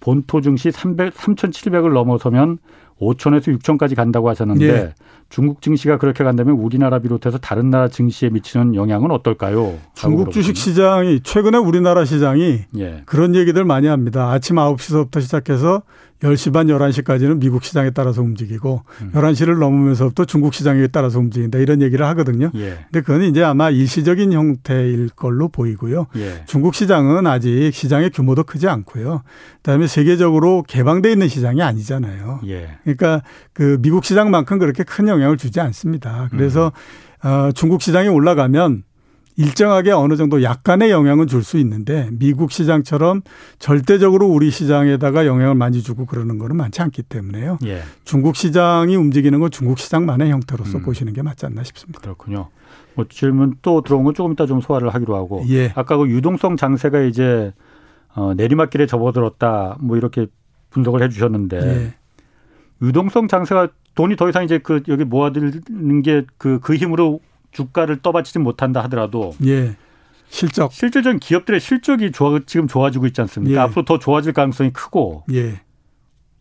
본토 0.00 0.40
증시 0.40 0.72
300, 0.72 1.14
3,700을 1.14 1.92
넘어서면 1.92 2.58
5천에서 3.02 3.58
6천까지 3.58 3.96
간다고 3.96 4.28
하셨는데 4.28 4.66
예. 4.66 4.94
중국 5.28 5.60
증시가 5.60 5.98
그렇게 5.98 6.24
간다면 6.24 6.56
우리나라 6.56 6.98
비롯해서 6.98 7.38
다른 7.38 7.70
나라 7.70 7.88
증시에 7.88 8.30
미치는 8.30 8.74
영향은 8.74 9.10
어떨까요? 9.10 9.74
중국 9.94 10.30
주식 10.30 10.56
시장이 10.56 11.20
최근에 11.20 11.58
우리나라 11.58 12.04
시장이 12.04 12.60
예. 12.78 13.02
그런 13.06 13.34
얘기들 13.34 13.64
많이 13.64 13.86
합니다. 13.86 14.30
아침 14.30 14.56
9시서부터 14.56 15.20
시작해서 15.20 15.82
10시 16.22 16.52
반 16.52 16.68
11시까지는 16.68 17.40
미국 17.40 17.64
시장에 17.64 17.90
따라서 17.90 18.22
움직이고 18.22 18.82
음. 19.00 19.10
11시를 19.12 19.58
넘으면서부터 19.58 20.24
중국 20.24 20.54
시장에 20.54 20.86
따라서 20.86 21.18
움직인다 21.18 21.58
이런 21.58 21.82
얘기를 21.82 22.06
하거든요. 22.06 22.50
예. 22.54 22.78
근데 22.90 23.00
그건 23.00 23.22
이제 23.22 23.42
아마 23.42 23.70
일시적인 23.70 24.32
형태일 24.32 25.08
걸로 25.10 25.48
보이고요. 25.48 26.06
예. 26.16 26.44
중국 26.46 26.74
시장은 26.74 27.26
아직 27.26 27.72
시장의 27.72 28.10
규모도 28.10 28.44
크지 28.44 28.68
않고요. 28.68 29.22
그다음에 29.56 29.86
세계적으로 29.88 30.62
개방돼 30.66 31.10
있는 31.10 31.28
시장이 31.28 31.60
아니잖아요. 31.60 32.40
예. 32.46 32.78
그러니까 32.84 33.22
그 33.52 33.78
미국 33.80 34.04
시장만큼 34.04 34.58
그렇게 34.58 34.84
큰 34.84 35.08
영향을 35.08 35.36
주지 35.36 35.60
않습니다. 35.60 36.28
그래서 36.30 36.72
음. 37.24 37.28
어, 37.28 37.52
중국 37.52 37.82
시장이 37.82 38.08
올라가면 38.08 38.84
일정하게 39.36 39.92
어느 39.92 40.16
정도 40.16 40.42
약간의 40.42 40.90
영향은 40.90 41.26
줄 41.26 41.42
수 41.42 41.58
있는데 41.58 42.08
미국 42.12 42.52
시장처럼 42.52 43.22
절대적으로 43.58 44.26
우리 44.28 44.50
시장에다가 44.50 45.26
영향을 45.26 45.54
많이 45.56 45.82
주고 45.82 46.06
그러는 46.06 46.38
거는 46.38 46.56
많지 46.56 46.80
않기 46.82 47.02
때문에요. 47.02 47.58
예. 47.64 47.82
중국 48.04 48.36
시장이 48.36 48.94
움직이는 48.94 49.40
건 49.40 49.50
중국 49.50 49.78
시장만의 49.80 50.30
형태로서 50.30 50.78
음. 50.78 50.82
보시는 50.82 51.12
게 51.14 51.22
맞지 51.22 51.46
않나 51.46 51.64
싶습니다. 51.64 52.00
그렇군요. 52.00 52.48
뭐 52.94 53.06
질문 53.08 53.56
또 53.62 53.80
들어온 53.80 54.04
건 54.04 54.14
조금 54.14 54.32
이따 54.32 54.46
좀 54.46 54.60
소화를 54.60 54.94
하기로 54.94 55.16
하고 55.16 55.44
예. 55.48 55.72
아까 55.74 55.96
그 55.96 56.08
유동성 56.08 56.56
장세가 56.56 57.00
이제 57.02 57.52
어, 58.14 58.34
내리막길에 58.34 58.86
접어들었다 58.86 59.78
뭐 59.80 59.96
이렇게 59.96 60.26
분석을 60.70 61.02
해주셨는데 61.02 61.56
예. 61.58 61.94
유동성 62.82 63.28
장세가 63.28 63.68
돈이 63.94 64.16
더 64.16 64.28
이상 64.28 64.44
이제 64.44 64.58
그 64.58 64.82
여기 64.88 65.04
모아두는 65.04 66.02
게 66.02 66.24
그그 66.38 66.60
그 66.60 66.74
힘으로 66.76 67.20
주가를 67.52 68.00
떠받치지 68.02 68.38
못한다 68.40 68.82
하더라도 68.84 69.34
예. 69.44 69.76
실적 70.28 70.72
실질적인 70.72 71.20
기업들의 71.20 71.60
실적이 71.60 72.10
좋아 72.10 72.40
지금 72.46 72.66
좋아지고 72.66 73.06
있지 73.06 73.20
않습니까? 73.20 73.54
예. 73.54 73.58
앞으로 73.62 73.84
더 73.84 73.98
좋아질 73.98 74.32
가능성이 74.32 74.70
크고 74.70 75.24
예. 75.32 75.60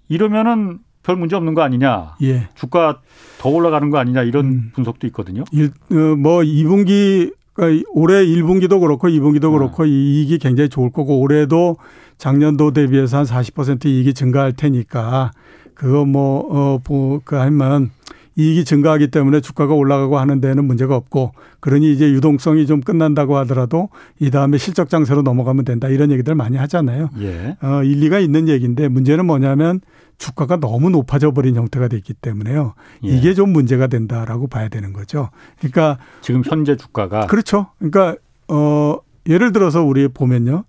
이러면은 0.08 0.80
별 1.04 1.16
문제 1.16 1.36
없는 1.36 1.54
거 1.54 1.62
아니냐? 1.62 2.16
예. 2.22 2.50
주가 2.56 3.02
더 3.40 3.50
올라가는 3.50 3.90
거 3.90 3.98
아니냐 3.98 4.24
이런 4.24 4.46
음. 4.46 4.72
분석도 4.74 5.08
있거든요. 5.08 5.44
일, 5.52 5.72
어, 5.92 6.16
뭐 6.16 6.40
2분기 6.40 7.34
그러니까 7.54 7.90
올해 7.92 8.26
1분기도 8.26 8.80
그렇고 8.80 9.08
2분기도 9.08 9.50
아. 9.50 9.52
그렇고 9.52 9.86
이익이 9.86 10.38
굉장히 10.38 10.70
좋을 10.70 10.92
거고 10.92 11.20
올해도 11.20 11.78
작년도 12.18 12.72
대비해서 12.72 13.18
한 13.18 13.26
40% 13.26 13.86
이익이 13.86 14.14
증가할 14.14 14.54
테니까 14.54 15.32
그거 15.74 16.06
뭐어그 16.06 17.36
하면 17.36 17.90
이익이 18.38 18.64
증가하기 18.66 19.10
때문에 19.10 19.42
주가가 19.42 19.74
올라가고 19.74 20.18
하는 20.18 20.40
데는 20.40 20.66
문제가 20.66 20.96
없고 20.96 21.34
그러니 21.60 21.92
이제 21.92 22.10
유동성이 22.12 22.66
좀 22.66 22.82
끝난다고 22.82 23.38
하더라도 23.38 23.90
이 24.20 24.32
다음에 24.32 24.58
실적 24.58 24.90
장세로 24.90 25.22
넘어가면 25.22 25.66
된다 25.66 25.90
이런 25.90 26.12
얘기들 26.12 26.36
많이 26.36 26.58
하잖아요. 26.58 27.10
예. 27.20 27.58
어, 27.62 27.84
일리가 27.84 28.20
있는 28.20 28.48
얘기인데 28.48 28.88
문제는 28.88 29.26
뭐냐면 29.26 29.82
주가가 30.18 30.58
너무 30.58 30.90
높아져 30.90 31.32
버린 31.32 31.56
형태가 31.56 31.88
됐기 31.88 32.14
때문에요. 32.14 32.74
예. 33.06 33.10
이게 33.10 33.34
좀 33.34 33.52
문제가 33.52 33.88
된다라고 33.88 34.48
봐야 34.48 34.70
되는 34.70 34.94
거죠. 34.94 35.30
그러니까 35.60 35.98
지금 36.22 36.44
현재 36.46 36.78
주가가 36.78 37.28
그렇죠. 37.28 37.68
그러니까 37.80 38.16
어 38.48 38.98
예를 39.28 39.52
들어서 39.52 39.84
우리 39.84 40.08
보면요. 40.08 40.64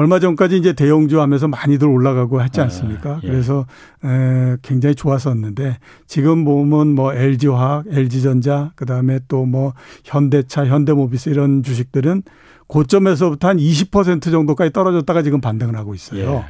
얼마 0.00 0.18
전까지 0.18 0.56
이제 0.56 0.72
대형주 0.72 1.20
하면서 1.20 1.46
많이들 1.46 1.86
올라가고 1.86 2.42
했지 2.42 2.58
아, 2.62 2.64
않습니까? 2.64 3.10
아, 3.16 3.20
예. 3.22 3.26
그래서 3.28 3.66
에, 4.02 4.56
굉장히 4.62 4.94
좋았었는데 4.94 5.76
지금 6.06 6.46
보면 6.46 6.94
뭐 6.94 7.12
LG화학, 7.12 7.84
LG전자, 7.90 8.72
그다음에 8.76 9.20
또 9.28 9.44
뭐 9.44 9.74
현대차, 10.04 10.64
현대모비스 10.64 11.28
이런 11.28 11.62
주식들은 11.62 12.22
고점에서부터 12.66 13.48
한 13.48 13.58
20% 13.58 14.22
정도까지 14.30 14.72
떨어졌다가 14.72 15.22
지금 15.22 15.42
반등을 15.42 15.76
하고 15.76 15.94
있어요. 15.94 16.46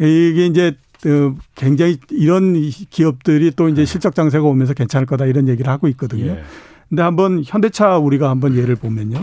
예. 0.00 0.06
이게 0.30 0.46
이제 0.46 0.76
어, 1.04 1.34
굉장히 1.56 1.96
이런 2.10 2.54
기업들이 2.88 3.50
또 3.50 3.68
이제 3.68 3.82
네. 3.82 3.84
실적 3.84 4.14
장세가 4.14 4.44
오면서 4.44 4.74
괜찮을 4.74 5.06
거다 5.06 5.26
이런 5.26 5.48
얘기를 5.48 5.72
하고 5.72 5.88
있거든요. 5.88 6.26
예. 6.26 6.42
근데 6.88 7.02
한번 7.02 7.42
현대차 7.44 7.96
우리가 7.96 8.30
한번 8.30 8.54
예를 8.54 8.76
보면요. 8.76 9.18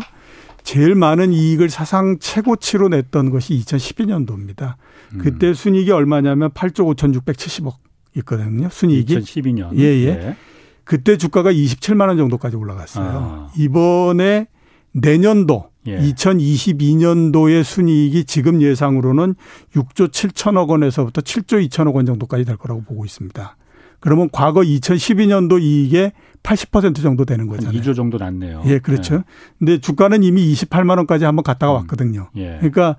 제일 0.63 0.95
많은 0.95 1.33
이익을 1.33 1.69
사상 1.69 2.17
최고치로 2.19 2.89
냈던 2.89 3.29
것이 3.29 3.53
2012년도입니다. 3.59 4.75
음. 5.13 5.19
그때 5.19 5.53
순이익이 5.53 5.91
얼마냐면 5.91 6.51
8조 6.51 6.95
5,670억 6.95 7.75
있거든요. 8.17 8.69
순이익이. 8.69 9.19
2012년. 9.19 9.77
예, 9.77 9.83
예. 9.83 10.15
네. 10.15 10.35
그때 10.83 11.17
주가가 11.17 11.51
27만 11.51 12.07
원 12.07 12.17
정도까지 12.17 12.55
올라갔어요. 12.55 13.05
아. 13.07 13.51
이번에 13.55 14.47
내년도 14.91 15.69
예. 15.87 15.97
2022년도의 15.99 17.63
순이익이 17.63 18.25
지금 18.25 18.61
예상으로는 18.61 19.35
6조 19.75 20.09
7천억 20.09 20.69
원에서부터 20.69 21.21
7조 21.21 21.67
2천억 21.69 21.95
원 21.95 22.05
정도까지 22.05 22.43
될 22.45 22.57
거라고 22.57 22.81
보고 22.81 23.05
있습니다. 23.05 23.55
그러면 23.99 24.29
과거 24.31 24.61
2012년도 24.61 25.61
이익의 25.61 26.13
80% 26.43 27.01
정도 27.01 27.25
되는 27.25 27.47
거잖아요. 27.47 27.79
2조 27.79 27.95
정도 27.95 28.17
났네요. 28.17 28.63
예, 28.65 28.79
그렇죠. 28.79 29.15
예. 29.15 29.19
근데 29.57 29.77
주가는 29.79 30.23
이미 30.23 30.53
28만 30.53 30.97
원까지 30.97 31.25
한번 31.25 31.43
갔다가 31.43 31.73
음. 31.73 31.75
왔거든요. 31.77 32.29
예. 32.37 32.57
그러니까 32.59 32.95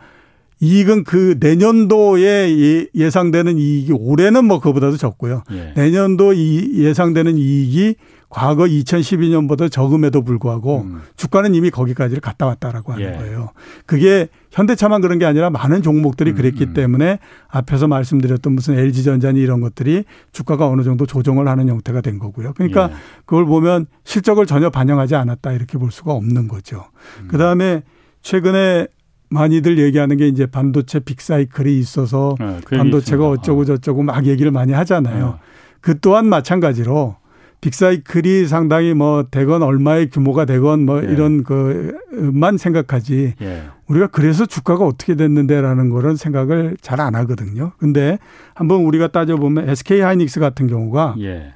이익은 0.61 1.05
그 1.05 1.37
내년도에 1.41 2.23
예, 2.23 2.87
예상되는 2.95 3.57
이익이 3.57 3.93
올해는 3.93 4.45
뭐 4.45 4.61
그보다도 4.61 4.97
적고요. 4.99 5.43
예. 5.53 5.73
내년도 5.75 6.33
이 6.35 6.85
예상되는 6.85 7.37
이익이 7.39 7.97
과거 8.31 8.63
2012년보다 8.63 9.71
적음에도 9.71 10.23
불구하고 10.23 10.83
음. 10.83 11.01
주가는 11.17 11.53
이미 11.55 11.69
거기까지를 11.71 12.21
갔다 12.21 12.47
왔다라고 12.47 12.93
하는 12.93 13.05
예. 13.05 13.19
거예요. 13.19 13.51
그게 13.87 14.29
현대차만 14.53 15.01
그런 15.01 15.19
게 15.19 15.27
아니라 15.27 15.51
많은 15.51 15.83
종목들이 15.83 16.31
음, 16.31 16.37
그랬기 16.37 16.67
음. 16.67 16.73
때문에 16.73 17.19
앞에서 17.49 17.89
말씀드렸던 17.89 18.53
무슨 18.53 18.79
LG전자니 18.79 19.41
이런 19.41 19.61
것들이 19.61 20.05
주가가 20.31 20.69
어느 20.69 20.83
정도 20.83 21.07
조정을 21.07 21.49
하는 21.49 21.69
형태가 21.69 22.03
된 22.03 22.21
거고요. 22.21 22.53
그러니까 22.55 22.91
예. 22.93 22.97
그걸 23.27 23.47
보면 23.47 23.87
실적을 24.05 24.47
전혀 24.47 24.71
반영하지 24.71 25.17
않았다 25.17 25.51
이렇게 25.51 25.77
볼 25.77 25.91
수가 25.91 26.13
없는 26.13 26.47
거죠. 26.47 26.85
음. 27.23 27.29
그다음에 27.29 27.83
최근에 28.23 28.87
많이들 29.29 29.79
얘기하는 29.79 30.17
게 30.17 30.29
이제 30.29 30.47
반도체 30.47 31.01
빅사이클이 31.01 31.77
있어서 31.81 32.37
네, 32.39 32.61
그 32.65 32.77
반도체가 32.77 33.29
어쩌고 33.29 33.65
저쩌고 33.65 34.05
막 34.05 34.27
얘기를 34.27 34.53
많이 34.53 34.73
하잖아요. 34.73 35.27
네. 35.27 35.35
그 35.81 35.99
또한 35.99 36.27
마찬가지로 36.29 37.17
빅사이클이 37.61 38.47
상당히 38.47 38.95
뭐 38.95 39.25
대건 39.31 39.63
얼마의 39.63 40.09
규모가 40.11 40.45
되건 40.45 40.87
뭐 40.87 41.03
예. 41.05 41.13
이런 41.13 41.45
그만 41.45 42.57
생각하지 42.57 43.35
예. 43.41 43.65
우리가 43.87 44.07
그래서 44.09 44.47
주가가 44.47 44.85
어떻게 44.87 45.15
됐는데라는 45.15 45.91
거는 45.91 46.17
생각을 46.17 46.77
잘 46.81 47.01
안 47.01 47.15
하거든요. 47.15 47.73
근데 47.79 48.19
한번 48.55 48.81
우리가 48.83 49.09
따져보면 49.09 49.69
SK 49.69 50.01
하이닉스 50.01 50.41
같은 50.41 50.67
경우가 50.67 51.17
예. 51.21 51.55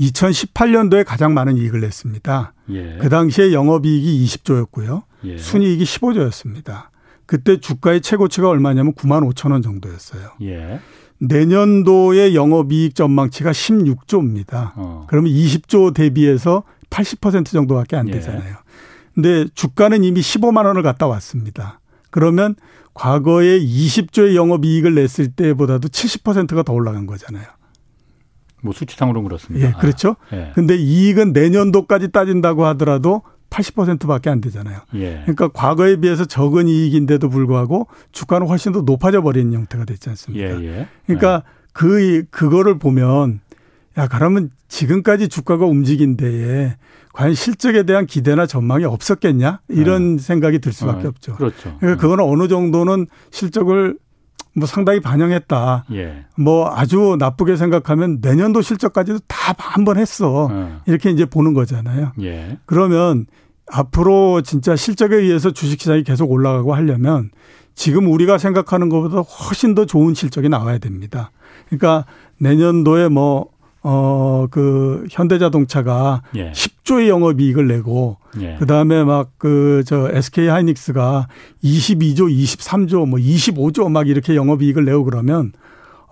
2018년도에 0.00 1.04
가장 1.04 1.34
많은 1.34 1.56
이익을 1.56 1.80
냈습니다. 1.80 2.52
예. 2.70 2.98
그 3.00 3.08
당시에 3.08 3.52
영업이익이 3.52 4.24
20조였고요. 4.24 5.02
예. 5.24 5.38
순이익이 5.38 5.84
15조였습니다. 5.84 6.88
그때 7.26 7.58
주가의 7.58 8.00
최고치가 8.00 8.48
얼마냐면 8.48 8.92
9만 8.94 9.28
5천 9.32 9.52
원 9.52 9.62
정도였어요. 9.62 10.30
예. 11.30 11.36
내년도의 11.36 12.34
영업이익 12.34 12.94
전망치가 12.94 13.52
16조입니다. 13.52 14.72
어. 14.76 15.06
그러면 15.08 15.32
20조 15.32 15.94
대비해서 15.94 16.64
80% 16.90 17.46
정도밖에 17.46 17.96
안 17.96 18.08
예. 18.08 18.12
되잖아요. 18.12 18.50
예. 18.50 18.64
근데 19.14 19.46
주가는 19.54 20.02
이미 20.02 20.20
15만 20.20 20.66
원을 20.66 20.82
갔다 20.82 21.06
왔습니다. 21.06 21.80
그러면 22.10 22.56
과거에 22.94 23.58
20조의 23.58 24.34
영업이익을 24.34 24.94
냈을 24.94 25.32
때보다도 25.32 25.88
70%가 25.88 26.62
더 26.62 26.72
올라간 26.72 27.06
거잖아요. 27.06 27.44
뭐 28.62 28.72
수치상으로는 28.72 29.28
그렇습니다. 29.28 29.68
예, 29.68 29.72
그렇죠. 29.78 30.16
아, 30.30 30.36
예. 30.36 30.52
근데 30.54 30.74
이익은 30.76 31.32
내년도까지 31.32 32.12
따진다고 32.12 32.64
하더라도 32.66 33.22
80%밖에 33.54 34.30
안 34.30 34.40
되잖아요. 34.40 34.78
예. 34.94 35.20
그러니까 35.22 35.48
과거에 35.48 35.96
비해서 35.96 36.24
적은 36.24 36.66
이익인데도 36.68 37.28
불구하고 37.28 37.86
주가는 38.12 38.46
훨씬 38.48 38.72
더 38.72 38.80
높아져 38.82 39.22
버리는 39.22 39.52
형태가 39.52 39.84
됐지 39.84 40.08
않습니까? 40.10 40.60
예, 40.60 40.64
예. 40.64 40.88
그러니까 41.06 41.38
네. 41.38 41.44
그 41.72 42.24
그거를 42.30 42.78
보면 42.78 43.40
야 43.96 44.08
그러면 44.08 44.50
지금까지 44.68 45.28
주가가 45.28 45.66
움직인 45.66 46.16
데에 46.16 46.76
과연 47.12 47.34
실적에 47.34 47.84
대한 47.84 48.06
기대나 48.06 48.46
전망이 48.46 48.84
없었겠냐 48.84 49.60
이런 49.68 50.16
네. 50.16 50.22
생각이 50.22 50.58
들 50.58 50.72
수밖에 50.72 51.02
네. 51.02 51.08
없죠. 51.08 51.36
그렇죠. 51.36 51.76
그러니까 51.78 52.00
그거는 52.00 52.24
어느 52.24 52.48
정도는 52.48 53.06
실적을 53.30 53.96
뭐 54.56 54.66
상당히 54.66 55.00
반영했다. 55.00 55.84
예. 55.94 56.24
뭐 56.36 56.70
아주 56.72 57.16
나쁘게 57.18 57.56
생각하면 57.56 58.18
내년도 58.20 58.62
실적까지도 58.62 59.20
다 59.28 59.44
한 59.56 59.84
번 59.84 59.98
했어. 59.98 60.48
어. 60.50 60.80
이렇게 60.86 61.10
이제 61.10 61.24
보는 61.26 61.52
거잖아요. 61.52 62.12
예. 62.22 62.58
그러면 62.64 63.26
앞으로 63.70 64.42
진짜 64.42 64.76
실적에 64.76 65.16
의해서 65.16 65.50
주식시장이 65.50 66.04
계속 66.04 66.30
올라가고 66.30 66.74
하려면 66.74 67.30
지금 67.74 68.10
우리가 68.10 68.38
생각하는 68.38 68.88
것보다 68.88 69.20
훨씬 69.20 69.74
더 69.74 69.84
좋은 69.86 70.14
실적이 70.14 70.48
나와야 70.48 70.78
됩니다. 70.78 71.30
그러니까 71.68 72.04
내년도에 72.38 73.08
뭐, 73.08 73.48
어, 73.82 74.46
그 74.50 75.06
현대자동차가 75.10 76.22
예. 76.36 76.52
10조의 76.52 77.08
영업이익을 77.08 77.66
내고 77.68 78.16
예. 78.40 78.56
그 78.58 78.66
다음에 78.66 79.02
막 79.04 79.30
그 79.38 79.82
저 79.86 80.08
SK 80.10 80.46
하이닉스가 80.48 81.28
22조, 81.62 82.30
23조, 82.30 83.06
뭐 83.08 83.18
25조 83.18 83.90
막 83.90 84.08
이렇게 84.08 84.36
영업이익을 84.36 84.84
내고 84.84 85.04
그러면 85.04 85.52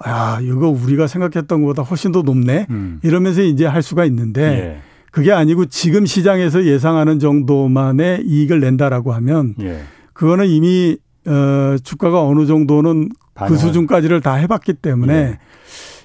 야, 0.07 0.39
이거 0.43 0.69
우리가 0.69 1.07
생각했던 1.07 1.63
것보다 1.63 1.83
훨씬 1.83 2.11
더 2.13 2.23
높네? 2.23 2.67
음. 2.71 2.99
이러면서 3.05 3.41
이제 3.43 3.65
할 3.67 3.83
수가 3.83 4.05
있는데 4.07 4.43
예. 4.43 4.83
그게 5.13 5.31
아니고 5.31 5.67
지금 5.67 6.07
시장에서 6.07 6.65
예상하는 6.65 7.19
정도만의 7.21 8.23
이익을 8.25 8.61
낸다라고 8.61 9.13
하면 9.13 9.55
예. 9.61 9.83
그거는 10.15 10.47
이미 10.49 10.97
어 11.27 11.77
주가가 11.85 12.23
어느 12.23 12.47
정도는 12.47 13.11
반영을. 13.35 13.57
그 13.57 13.63
수준까지를 13.63 14.23
다 14.23 14.35
해봤기 14.35 14.73
때문에 14.73 15.15
예. 15.15 15.39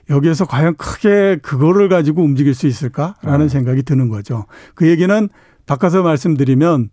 여기에서 0.09 0.45
과연 0.45 0.75
크게 0.75 1.37
그거를 1.41 1.89
가지고 1.89 2.21
움직일 2.21 2.53
수 2.53 2.67
있을까라는 2.67 3.45
어. 3.45 3.49
생각이 3.49 3.83
드는 3.83 4.09
거죠. 4.09 4.45
그 4.75 4.87
얘기는 4.87 5.29
바꿔서 5.65 6.03
말씀드리면 6.03 6.89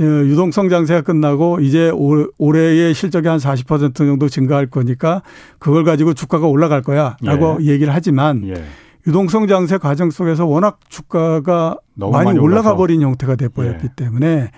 유동성 0.00 0.68
장세가 0.68 1.00
끝나고 1.02 1.60
이제 1.60 1.90
올해의 2.38 2.94
실적이 2.94 3.28
한 3.28 3.38
40% 3.38 3.94
정도 3.96 4.28
증가할 4.28 4.66
거니까 4.66 5.22
그걸 5.58 5.84
가지고 5.84 6.12
주가가 6.14 6.46
올라갈 6.46 6.82
거야라고 6.82 7.58
예. 7.62 7.66
얘기를 7.66 7.94
하지만 7.94 8.46
예. 8.48 8.64
유동성 9.06 9.46
장세 9.46 9.78
과정 9.78 10.10
속에서 10.10 10.46
워낙 10.46 10.80
주가가 10.88 11.78
많이, 11.94 12.24
많이 12.24 12.38
올라가 12.38 12.74
버린 12.76 13.02
형태가 13.02 13.36
돼 13.36 13.48
버렸기 13.48 13.86
예. 13.90 13.94
때문에 13.96 14.50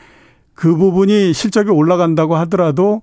그 0.55 0.77
부분이 0.77 1.33
실적이 1.33 1.71
올라간다고 1.71 2.37
하더라도 2.37 3.03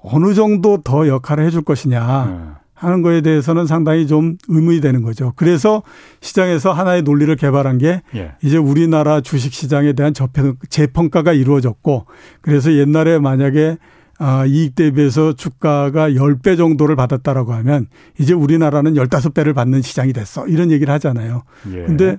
어느 0.00 0.34
정도 0.34 0.82
더 0.82 1.06
역할을 1.06 1.44
해줄 1.44 1.62
것이냐. 1.62 2.54
예. 2.54 2.58
하는 2.78 3.02
거에 3.02 3.22
대해서는 3.22 3.66
상당히 3.66 4.06
좀 4.06 4.36
의문이 4.46 4.80
되는 4.80 5.02
거죠. 5.02 5.32
그래서 5.34 5.82
시장에서 6.20 6.72
하나의 6.72 7.02
논리를 7.02 7.34
개발한 7.34 7.78
게 7.78 8.02
예. 8.14 8.34
이제 8.40 8.56
우리나라 8.56 9.20
주식 9.20 9.52
시장에 9.52 9.94
대한 9.94 10.14
재평가가 10.70 11.32
이루어졌고 11.32 12.06
그래서 12.40 12.72
옛날에 12.72 13.18
만약에 13.18 13.78
아, 14.18 14.44
이익 14.46 14.74
대비해서 14.74 15.32
주가가 15.32 16.10
10배 16.10 16.56
정도를 16.56 16.96
받았다라고 16.96 17.52
하면 17.54 17.86
이제 18.18 18.34
우리나라는 18.34 18.94
15배를 18.94 19.54
받는 19.54 19.82
시장이 19.82 20.12
됐어. 20.12 20.46
이런 20.48 20.70
얘기를 20.70 20.92
하잖아요. 20.94 21.42
예. 21.72 21.84
근데 21.84 22.18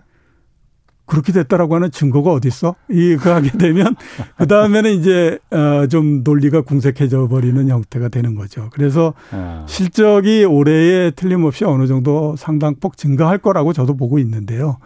그렇게 1.09 1.33
됐다라고 1.33 1.75
하는 1.75 1.91
증거가 1.91 2.31
어디 2.31 2.47
있어? 2.47 2.75
이거 2.89 3.33
하게 3.33 3.49
되면 3.57 3.95
그 4.37 4.47
다음에는 4.47 4.91
이제 4.91 5.39
어좀 5.49 6.21
논리가 6.23 6.61
궁색해져 6.61 7.27
버리는 7.27 7.67
형태가 7.67 8.09
되는 8.09 8.35
거죠. 8.35 8.69
그래서 8.71 9.13
아. 9.31 9.65
실적이 9.67 10.45
올해에 10.45 11.11
틀림없이 11.11 11.65
어느 11.65 11.87
정도 11.87 12.35
상당폭 12.37 12.95
증가할 12.95 13.39
거라고 13.39 13.73
저도 13.73 13.97
보고 13.97 14.19
있는데요. 14.19 14.77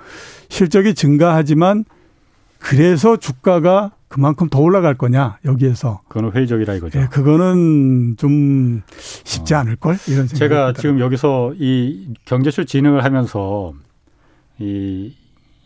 실적이 0.48 0.94
증가하지만 0.96 1.84
그래서 2.64 3.18
주가가 3.18 3.92
그만큼 4.08 4.48
더 4.48 4.60
올라갈 4.60 4.96
거냐 4.96 5.40
여기에서 5.44 6.02
그거는 6.08 6.32
회의적이라 6.32 6.76
이거죠. 6.76 7.00
네, 7.00 7.08
그거는 7.08 8.16
좀 8.18 8.82
쉽지 8.88 9.54
어. 9.54 9.58
않을 9.58 9.76
걸 9.76 9.98
이런 10.08 10.28
생각. 10.28 10.36
제가 10.36 10.74
지금 10.74 11.00
여기서 11.00 11.54
이 11.58 12.14
경제실 12.26 12.66
진행을 12.66 13.04
하면서 13.04 13.74
이, 14.60 15.14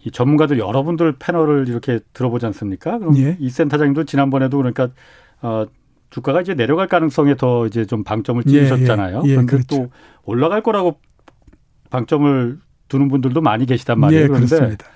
이 0.04 0.12
전문가들 0.12 0.58
여러분들 0.58 1.18
패널을 1.20 1.68
이렇게 1.68 2.00
들어보지 2.14 2.46
않습니까? 2.48 2.98
그럼 2.98 3.18
예. 3.18 3.38
이 3.40 3.50
센터장님도 3.50 4.06
지난번에도 4.06 4.58
그러니까 4.58 4.90
어, 5.42 5.66
주가가 6.10 6.42
이제 6.42 6.56
내려갈 6.56 6.88
가능성에 6.88 7.36
더 7.36 7.68
이제 7.68 7.86
좀 7.86 8.04
방점을 8.04 8.44
찍으셨잖아요. 8.44 9.24
예, 9.26 9.28
예, 9.28 9.32
예, 9.32 9.36
그런데 9.36 9.52
그렇죠. 9.52 9.68
또 9.68 9.90
올라갈 10.24 10.64
거라고 10.64 11.00
방점을 11.90 12.60
두는 12.88 13.10
분들도 13.10 13.42
많이 13.42 13.66
계시단 13.66 14.00
말이에요. 14.00 14.24
예, 14.24 14.28
그런데 14.28 14.48
그렇습니다. 14.48 14.88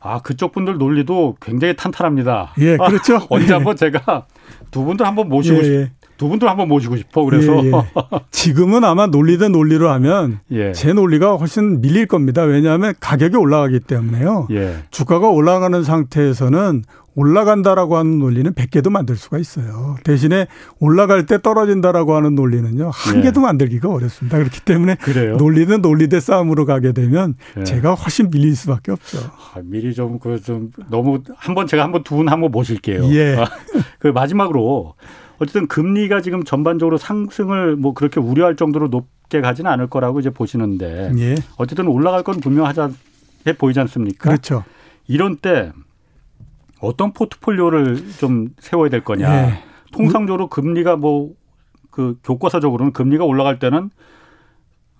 아 0.00 0.20
그쪽 0.20 0.52
분들 0.52 0.78
논리도 0.78 1.36
굉장히 1.40 1.74
탄탄합니다. 1.76 2.52
예, 2.58 2.76
그렇죠. 2.76 3.16
아, 3.16 3.26
언제 3.30 3.52
한번 3.52 3.76
제가 3.76 4.26
두 4.70 4.84
분들 4.84 5.06
한번 5.06 5.28
모시고 5.28 5.58
예, 5.58 5.62
싶, 5.62 5.72
예. 5.72 5.90
두 6.18 6.28
분들 6.28 6.48
한번 6.48 6.68
모시고 6.68 6.96
싶어. 6.96 7.24
그래서 7.24 7.64
예, 7.64 7.68
예. 7.68 7.72
지금은 8.30 8.84
아마 8.84 9.06
논리든 9.06 9.52
논리로 9.52 9.88
하면 9.90 10.40
예. 10.52 10.72
제 10.72 10.92
논리가 10.92 11.36
훨씬 11.36 11.80
밀릴 11.80 12.06
겁니다. 12.06 12.42
왜냐하면 12.42 12.92
가격이 13.00 13.36
올라가기 13.36 13.80
때문에요. 13.80 14.48
예. 14.50 14.76
주가가 14.90 15.28
올라가는 15.28 15.82
상태에서는 15.82 16.82
올라간다라고 17.14 17.96
하는 17.96 18.20
논리는 18.20 18.52
100개도 18.52 18.90
만들 18.90 19.16
수가 19.16 19.38
있어요. 19.38 19.96
대신에 20.04 20.46
올라갈 20.78 21.26
때 21.26 21.40
떨어진다라고 21.42 22.14
하는 22.14 22.36
논리는요. 22.36 22.90
한 22.92 23.16
예. 23.18 23.22
개도 23.22 23.40
만들기가 23.40 23.88
어렵습니다. 23.88 24.38
그렇기 24.38 24.60
때문에 24.60 24.94
그래요? 24.96 25.36
논리는 25.36 25.80
논리 25.82 26.06
대 26.08 26.20
싸움으로 26.20 26.64
가게 26.64 26.92
되면 26.92 27.34
예. 27.58 27.64
제가 27.64 27.94
훨씬 27.94 28.30
밀릴 28.30 28.54
수밖에 28.54 28.92
없죠. 28.92 29.18
아, 29.18 29.60
미리 29.64 29.94
좀 29.94 30.18
그좀 30.20 30.70
그 30.70 30.78
좀 30.78 30.84
너무 30.90 31.20
한번 31.36 31.66
제가 31.66 31.82
한번 31.82 32.04
두 32.04 32.16
분 32.18 32.28
한번 32.28 32.52
모실게요. 32.52 33.04
예. 33.12 33.36
아, 33.36 33.46
그 33.98 34.08
마지막으로 34.08 34.94
어쨌든 35.38 35.66
금리가 35.68 36.20
지금 36.20 36.44
전반적으로 36.44 36.98
상승을 36.98 37.76
뭐 37.76 37.94
그렇게 37.94 38.20
우려할 38.20 38.56
정도로 38.56 38.88
높게 38.88 39.40
가지는 39.40 39.70
않을 39.70 39.88
거라고 39.88 40.20
이제 40.20 40.30
보시는데 40.30 41.12
예. 41.18 41.34
어쨌든 41.56 41.86
올라갈 41.86 42.22
건 42.22 42.40
분명하자 42.40 42.90
해 43.46 43.52
보이지 43.52 43.78
않습니까? 43.80 44.30
그렇죠. 44.30 44.64
이런 45.06 45.36
때 45.36 45.72
어떤 46.80 47.12
포트폴리오를 47.12 48.12
좀 48.18 48.48
세워야 48.58 48.90
될 48.90 49.04
거냐. 49.04 49.48
예. 49.48 49.62
통상적으로 49.92 50.48
금리가 50.48 50.96
뭐 50.96 51.38
그 51.98 52.16
교과서적으로는 52.22 52.92
금리가 52.92 53.24
올라갈 53.24 53.58
때는 53.58 53.90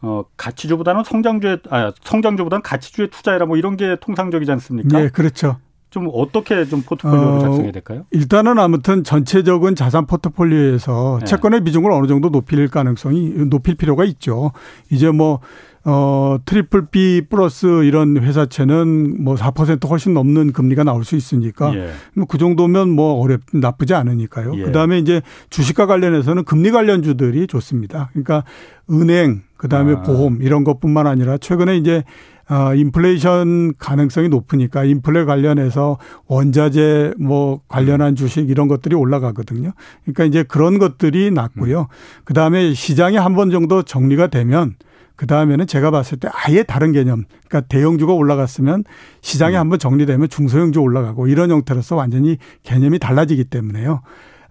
어 0.01 0.24
가치주보다는 0.36 1.05
성장주에 1.05 1.59
아 1.70 1.93
성장주보다는 2.03 2.61
가치주에 2.62 3.07
투자해라 3.07 3.47
뭐 3.47 3.57
이런 3.57 3.76
게 3.76 3.97
통상적이지 4.01 4.51
않습니까? 4.51 4.99
네, 4.99 5.09
그렇죠. 5.09 5.61
좀 5.91 6.09
어떻게 6.12 6.64
좀 6.66 6.82
포트폴리오를 6.82 7.28
어, 7.28 7.39
작성해야 7.41 7.72
될까요? 7.72 8.05
일단은 8.11 8.59
아무튼 8.59 9.05
전체적인 9.05 9.74
자산 9.74 10.07
포트폴리오에서 10.07 11.18
네. 11.20 11.26
채권의 11.26 11.64
비중을 11.64 11.91
어느 11.91 12.07
정도 12.07 12.30
높일 12.30 12.68
가능성이 12.68 13.30
높일 13.49 13.74
필요가 13.76 14.05
있죠. 14.05 14.53
이제 14.91 15.11
뭐 15.11 15.41
어, 15.84 16.36
triple 16.45 16.89
B 16.91 17.22
plus 17.31 17.85
이런 17.84 18.18
회사채는 18.18 19.24
뭐 19.24 19.36
4% 19.36 19.89
훨씬 19.89 20.12
넘는 20.12 20.53
금리가 20.53 20.84
나올 20.84 21.03
수 21.03 21.16
있으니까 21.16 21.74
예. 21.74 21.91
뭐그 22.14 22.36
정도면 22.36 22.91
뭐 22.91 23.14
어렵 23.22 23.41
나쁘지 23.55 23.95
않으니까요. 23.95 24.53
예. 24.57 24.62
그다음에 24.64 24.99
이제 24.99 25.22
주식과 25.49 25.86
관련해서는 25.86 26.45
금리 26.45 26.70
관련주들이 26.70 27.47
좋습니다. 27.47 28.11
그러니까 28.12 28.45
은행 28.91 29.43
그다음에 29.57 29.95
아. 29.95 30.03
보험 30.03 30.43
이런 30.43 30.62
것뿐만 30.64 31.07
아니라 31.07 31.39
최근에 31.39 31.78
이제 31.78 32.05
어, 32.51 32.75
인플레이션 32.75 33.75
가능성이 33.79 34.29
높으니까 34.29 34.85
인플레 34.85 35.25
관련해서 35.25 35.99
원자재 36.27 37.15
뭐 37.19 37.61
관련한 37.69 38.17
주식 38.17 38.49
이런 38.49 38.69
것들이 38.69 38.95
올라가거든요. 38.95 39.73
그러니까 40.05 40.25
이제 40.25 40.43
그런 40.43 40.79
것들이 40.79 41.31
낮고요. 41.31 41.81
음. 41.81 41.87
그 42.25 42.35
다음에 42.35 42.73
시장이 42.75 43.17
한 43.17 43.35
번 43.35 43.51
정도 43.51 43.83
정리가 43.83 44.29
되면 44.29 44.75
그 45.15 45.27
다음에는 45.27 45.67
제가 45.67 45.91
봤을 45.91 46.19
때 46.19 46.29
아예 46.33 46.63
다른 46.63 46.93
개념. 46.93 47.25
그러니까 47.49 47.69
대형주가 47.69 48.13
올라갔으면 48.15 48.85
시장이 49.21 49.57
음. 49.57 49.61
한번 49.61 49.79
정리되면 49.79 50.29
중소형주 50.29 50.81
올라가고 50.81 51.27
이런 51.29 51.51
형태로서 51.51 51.97
완전히 51.97 52.39
개념이 52.63 52.99
달라지기 52.99 53.45
때문에요. 53.45 54.01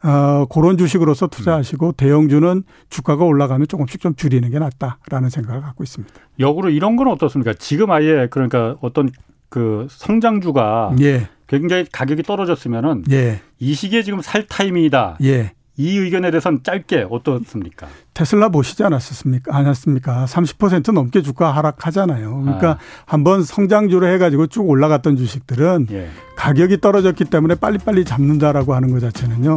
어, 0.04 0.46
그런 0.46 0.78
주식으로서 0.78 1.28
투자하시고 1.28 1.88
음. 1.88 1.94
대형주는 1.98 2.64
주가가 2.90 3.26
올라가면 3.26 3.68
조금씩 3.68 4.00
좀 4.00 4.16
줄이는 4.16 4.50
게 4.52 4.60
낫다라는 4.60 5.30
생각을 5.30 5.62
갖고 5.62 5.84
있습니다. 5.84 6.14
역으로 6.40 6.70
이런 6.70 6.96
건 6.96 7.08
어떻습니까? 7.08 7.54
지금 7.54 7.92
아예 7.92 8.28
그러니까 8.30 8.76
어떤 8.82 9.10
그 9.50 9.88
성장주가 9.90 10.96
예. 11.02 11.30
굉장히 11.48 11.86
가격이 11.92 12.24
떨어졌으면은 12.24 13.04
예. 13.12 13.42
이 13.60 13.74
시기에 13.74 14.04
지금 14.04 14.22
살 14.22 14.46
타이밍이다. 14.46 15.18
예. 15.24 15.54
이 15.80 15.98
의견에 15.98 16.32
대해서는 16.32 16.62
짧게 16.64 17.06
어떻습니까? 17.10 17.88
테슬라 18.16 18.50
보시지 18.50 18.84
않았습니까? 18.84 19.56
않았습니까? 19.56 20.26
30% 20.26 20.92
넘게 20.92 21.22
주가 21.22 21.52
하락하잖아요. 21.52 22.42
그러니까 22.42 22.72
아. 22.72 22.78
한번 23.06 23.44
성장주로 23.44 24.08
해가지고 24.08 24.48
쭉 24.48 24.68
올라갔던 24.68 25.18
주식들은 25.18 25.88
예. 25.92 26.10
가격이 26.36 26.82
떨어졌기 26.82 27.26
때문에 27.26 27.56
빨리빨리 27.56 28.06
잡는다라고 28.06 28.74
하는 28.74 28.92
것 28.92 29.00
자체는요. 29.02 29.56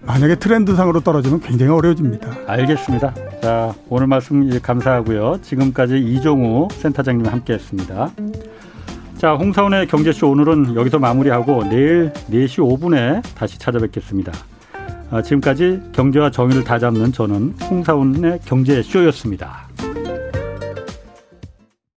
만약에 0.00 0.36
트렌드상으로 0.36 1.00
떨어지면 1.00 1.40
굉장히 1.40 1.72
어려워집니다. 1.72 2.30
알겠습니다. 2.46 3.14
자, 3.42 3.74
오늘 3.88 4.06
말씀 4.06 4.48
감사하고요. 4.60 5.40
지금까지 5.42 5.98
이종우 5.98 6.68
센터장님 6.72 7.26
함께했습니다. 7.26 8.10
자, 9.16 9.34
홍사원의 9.34 9.88
경제쇼 9.88 10.30
오늘은 10.30 10.76
여기서 10.76 10.98
마무리하고 10.98 11.64
내일 11.64 12.12
4시 12.30 12.58
5분에 12.58 13.22
다시 13.34 13.58
찾아뵙겠습니다. 13.58 14.32
아, 15.10 15.22
지금까지 15.22 15.80
경제와 15.92 16.30
정의를 16.30 16.64
다잡는 16.64 17.12
저는 17.12 17.54
홍사운의 17.68 18.40
경제쇼였습니다. 18.44 19.68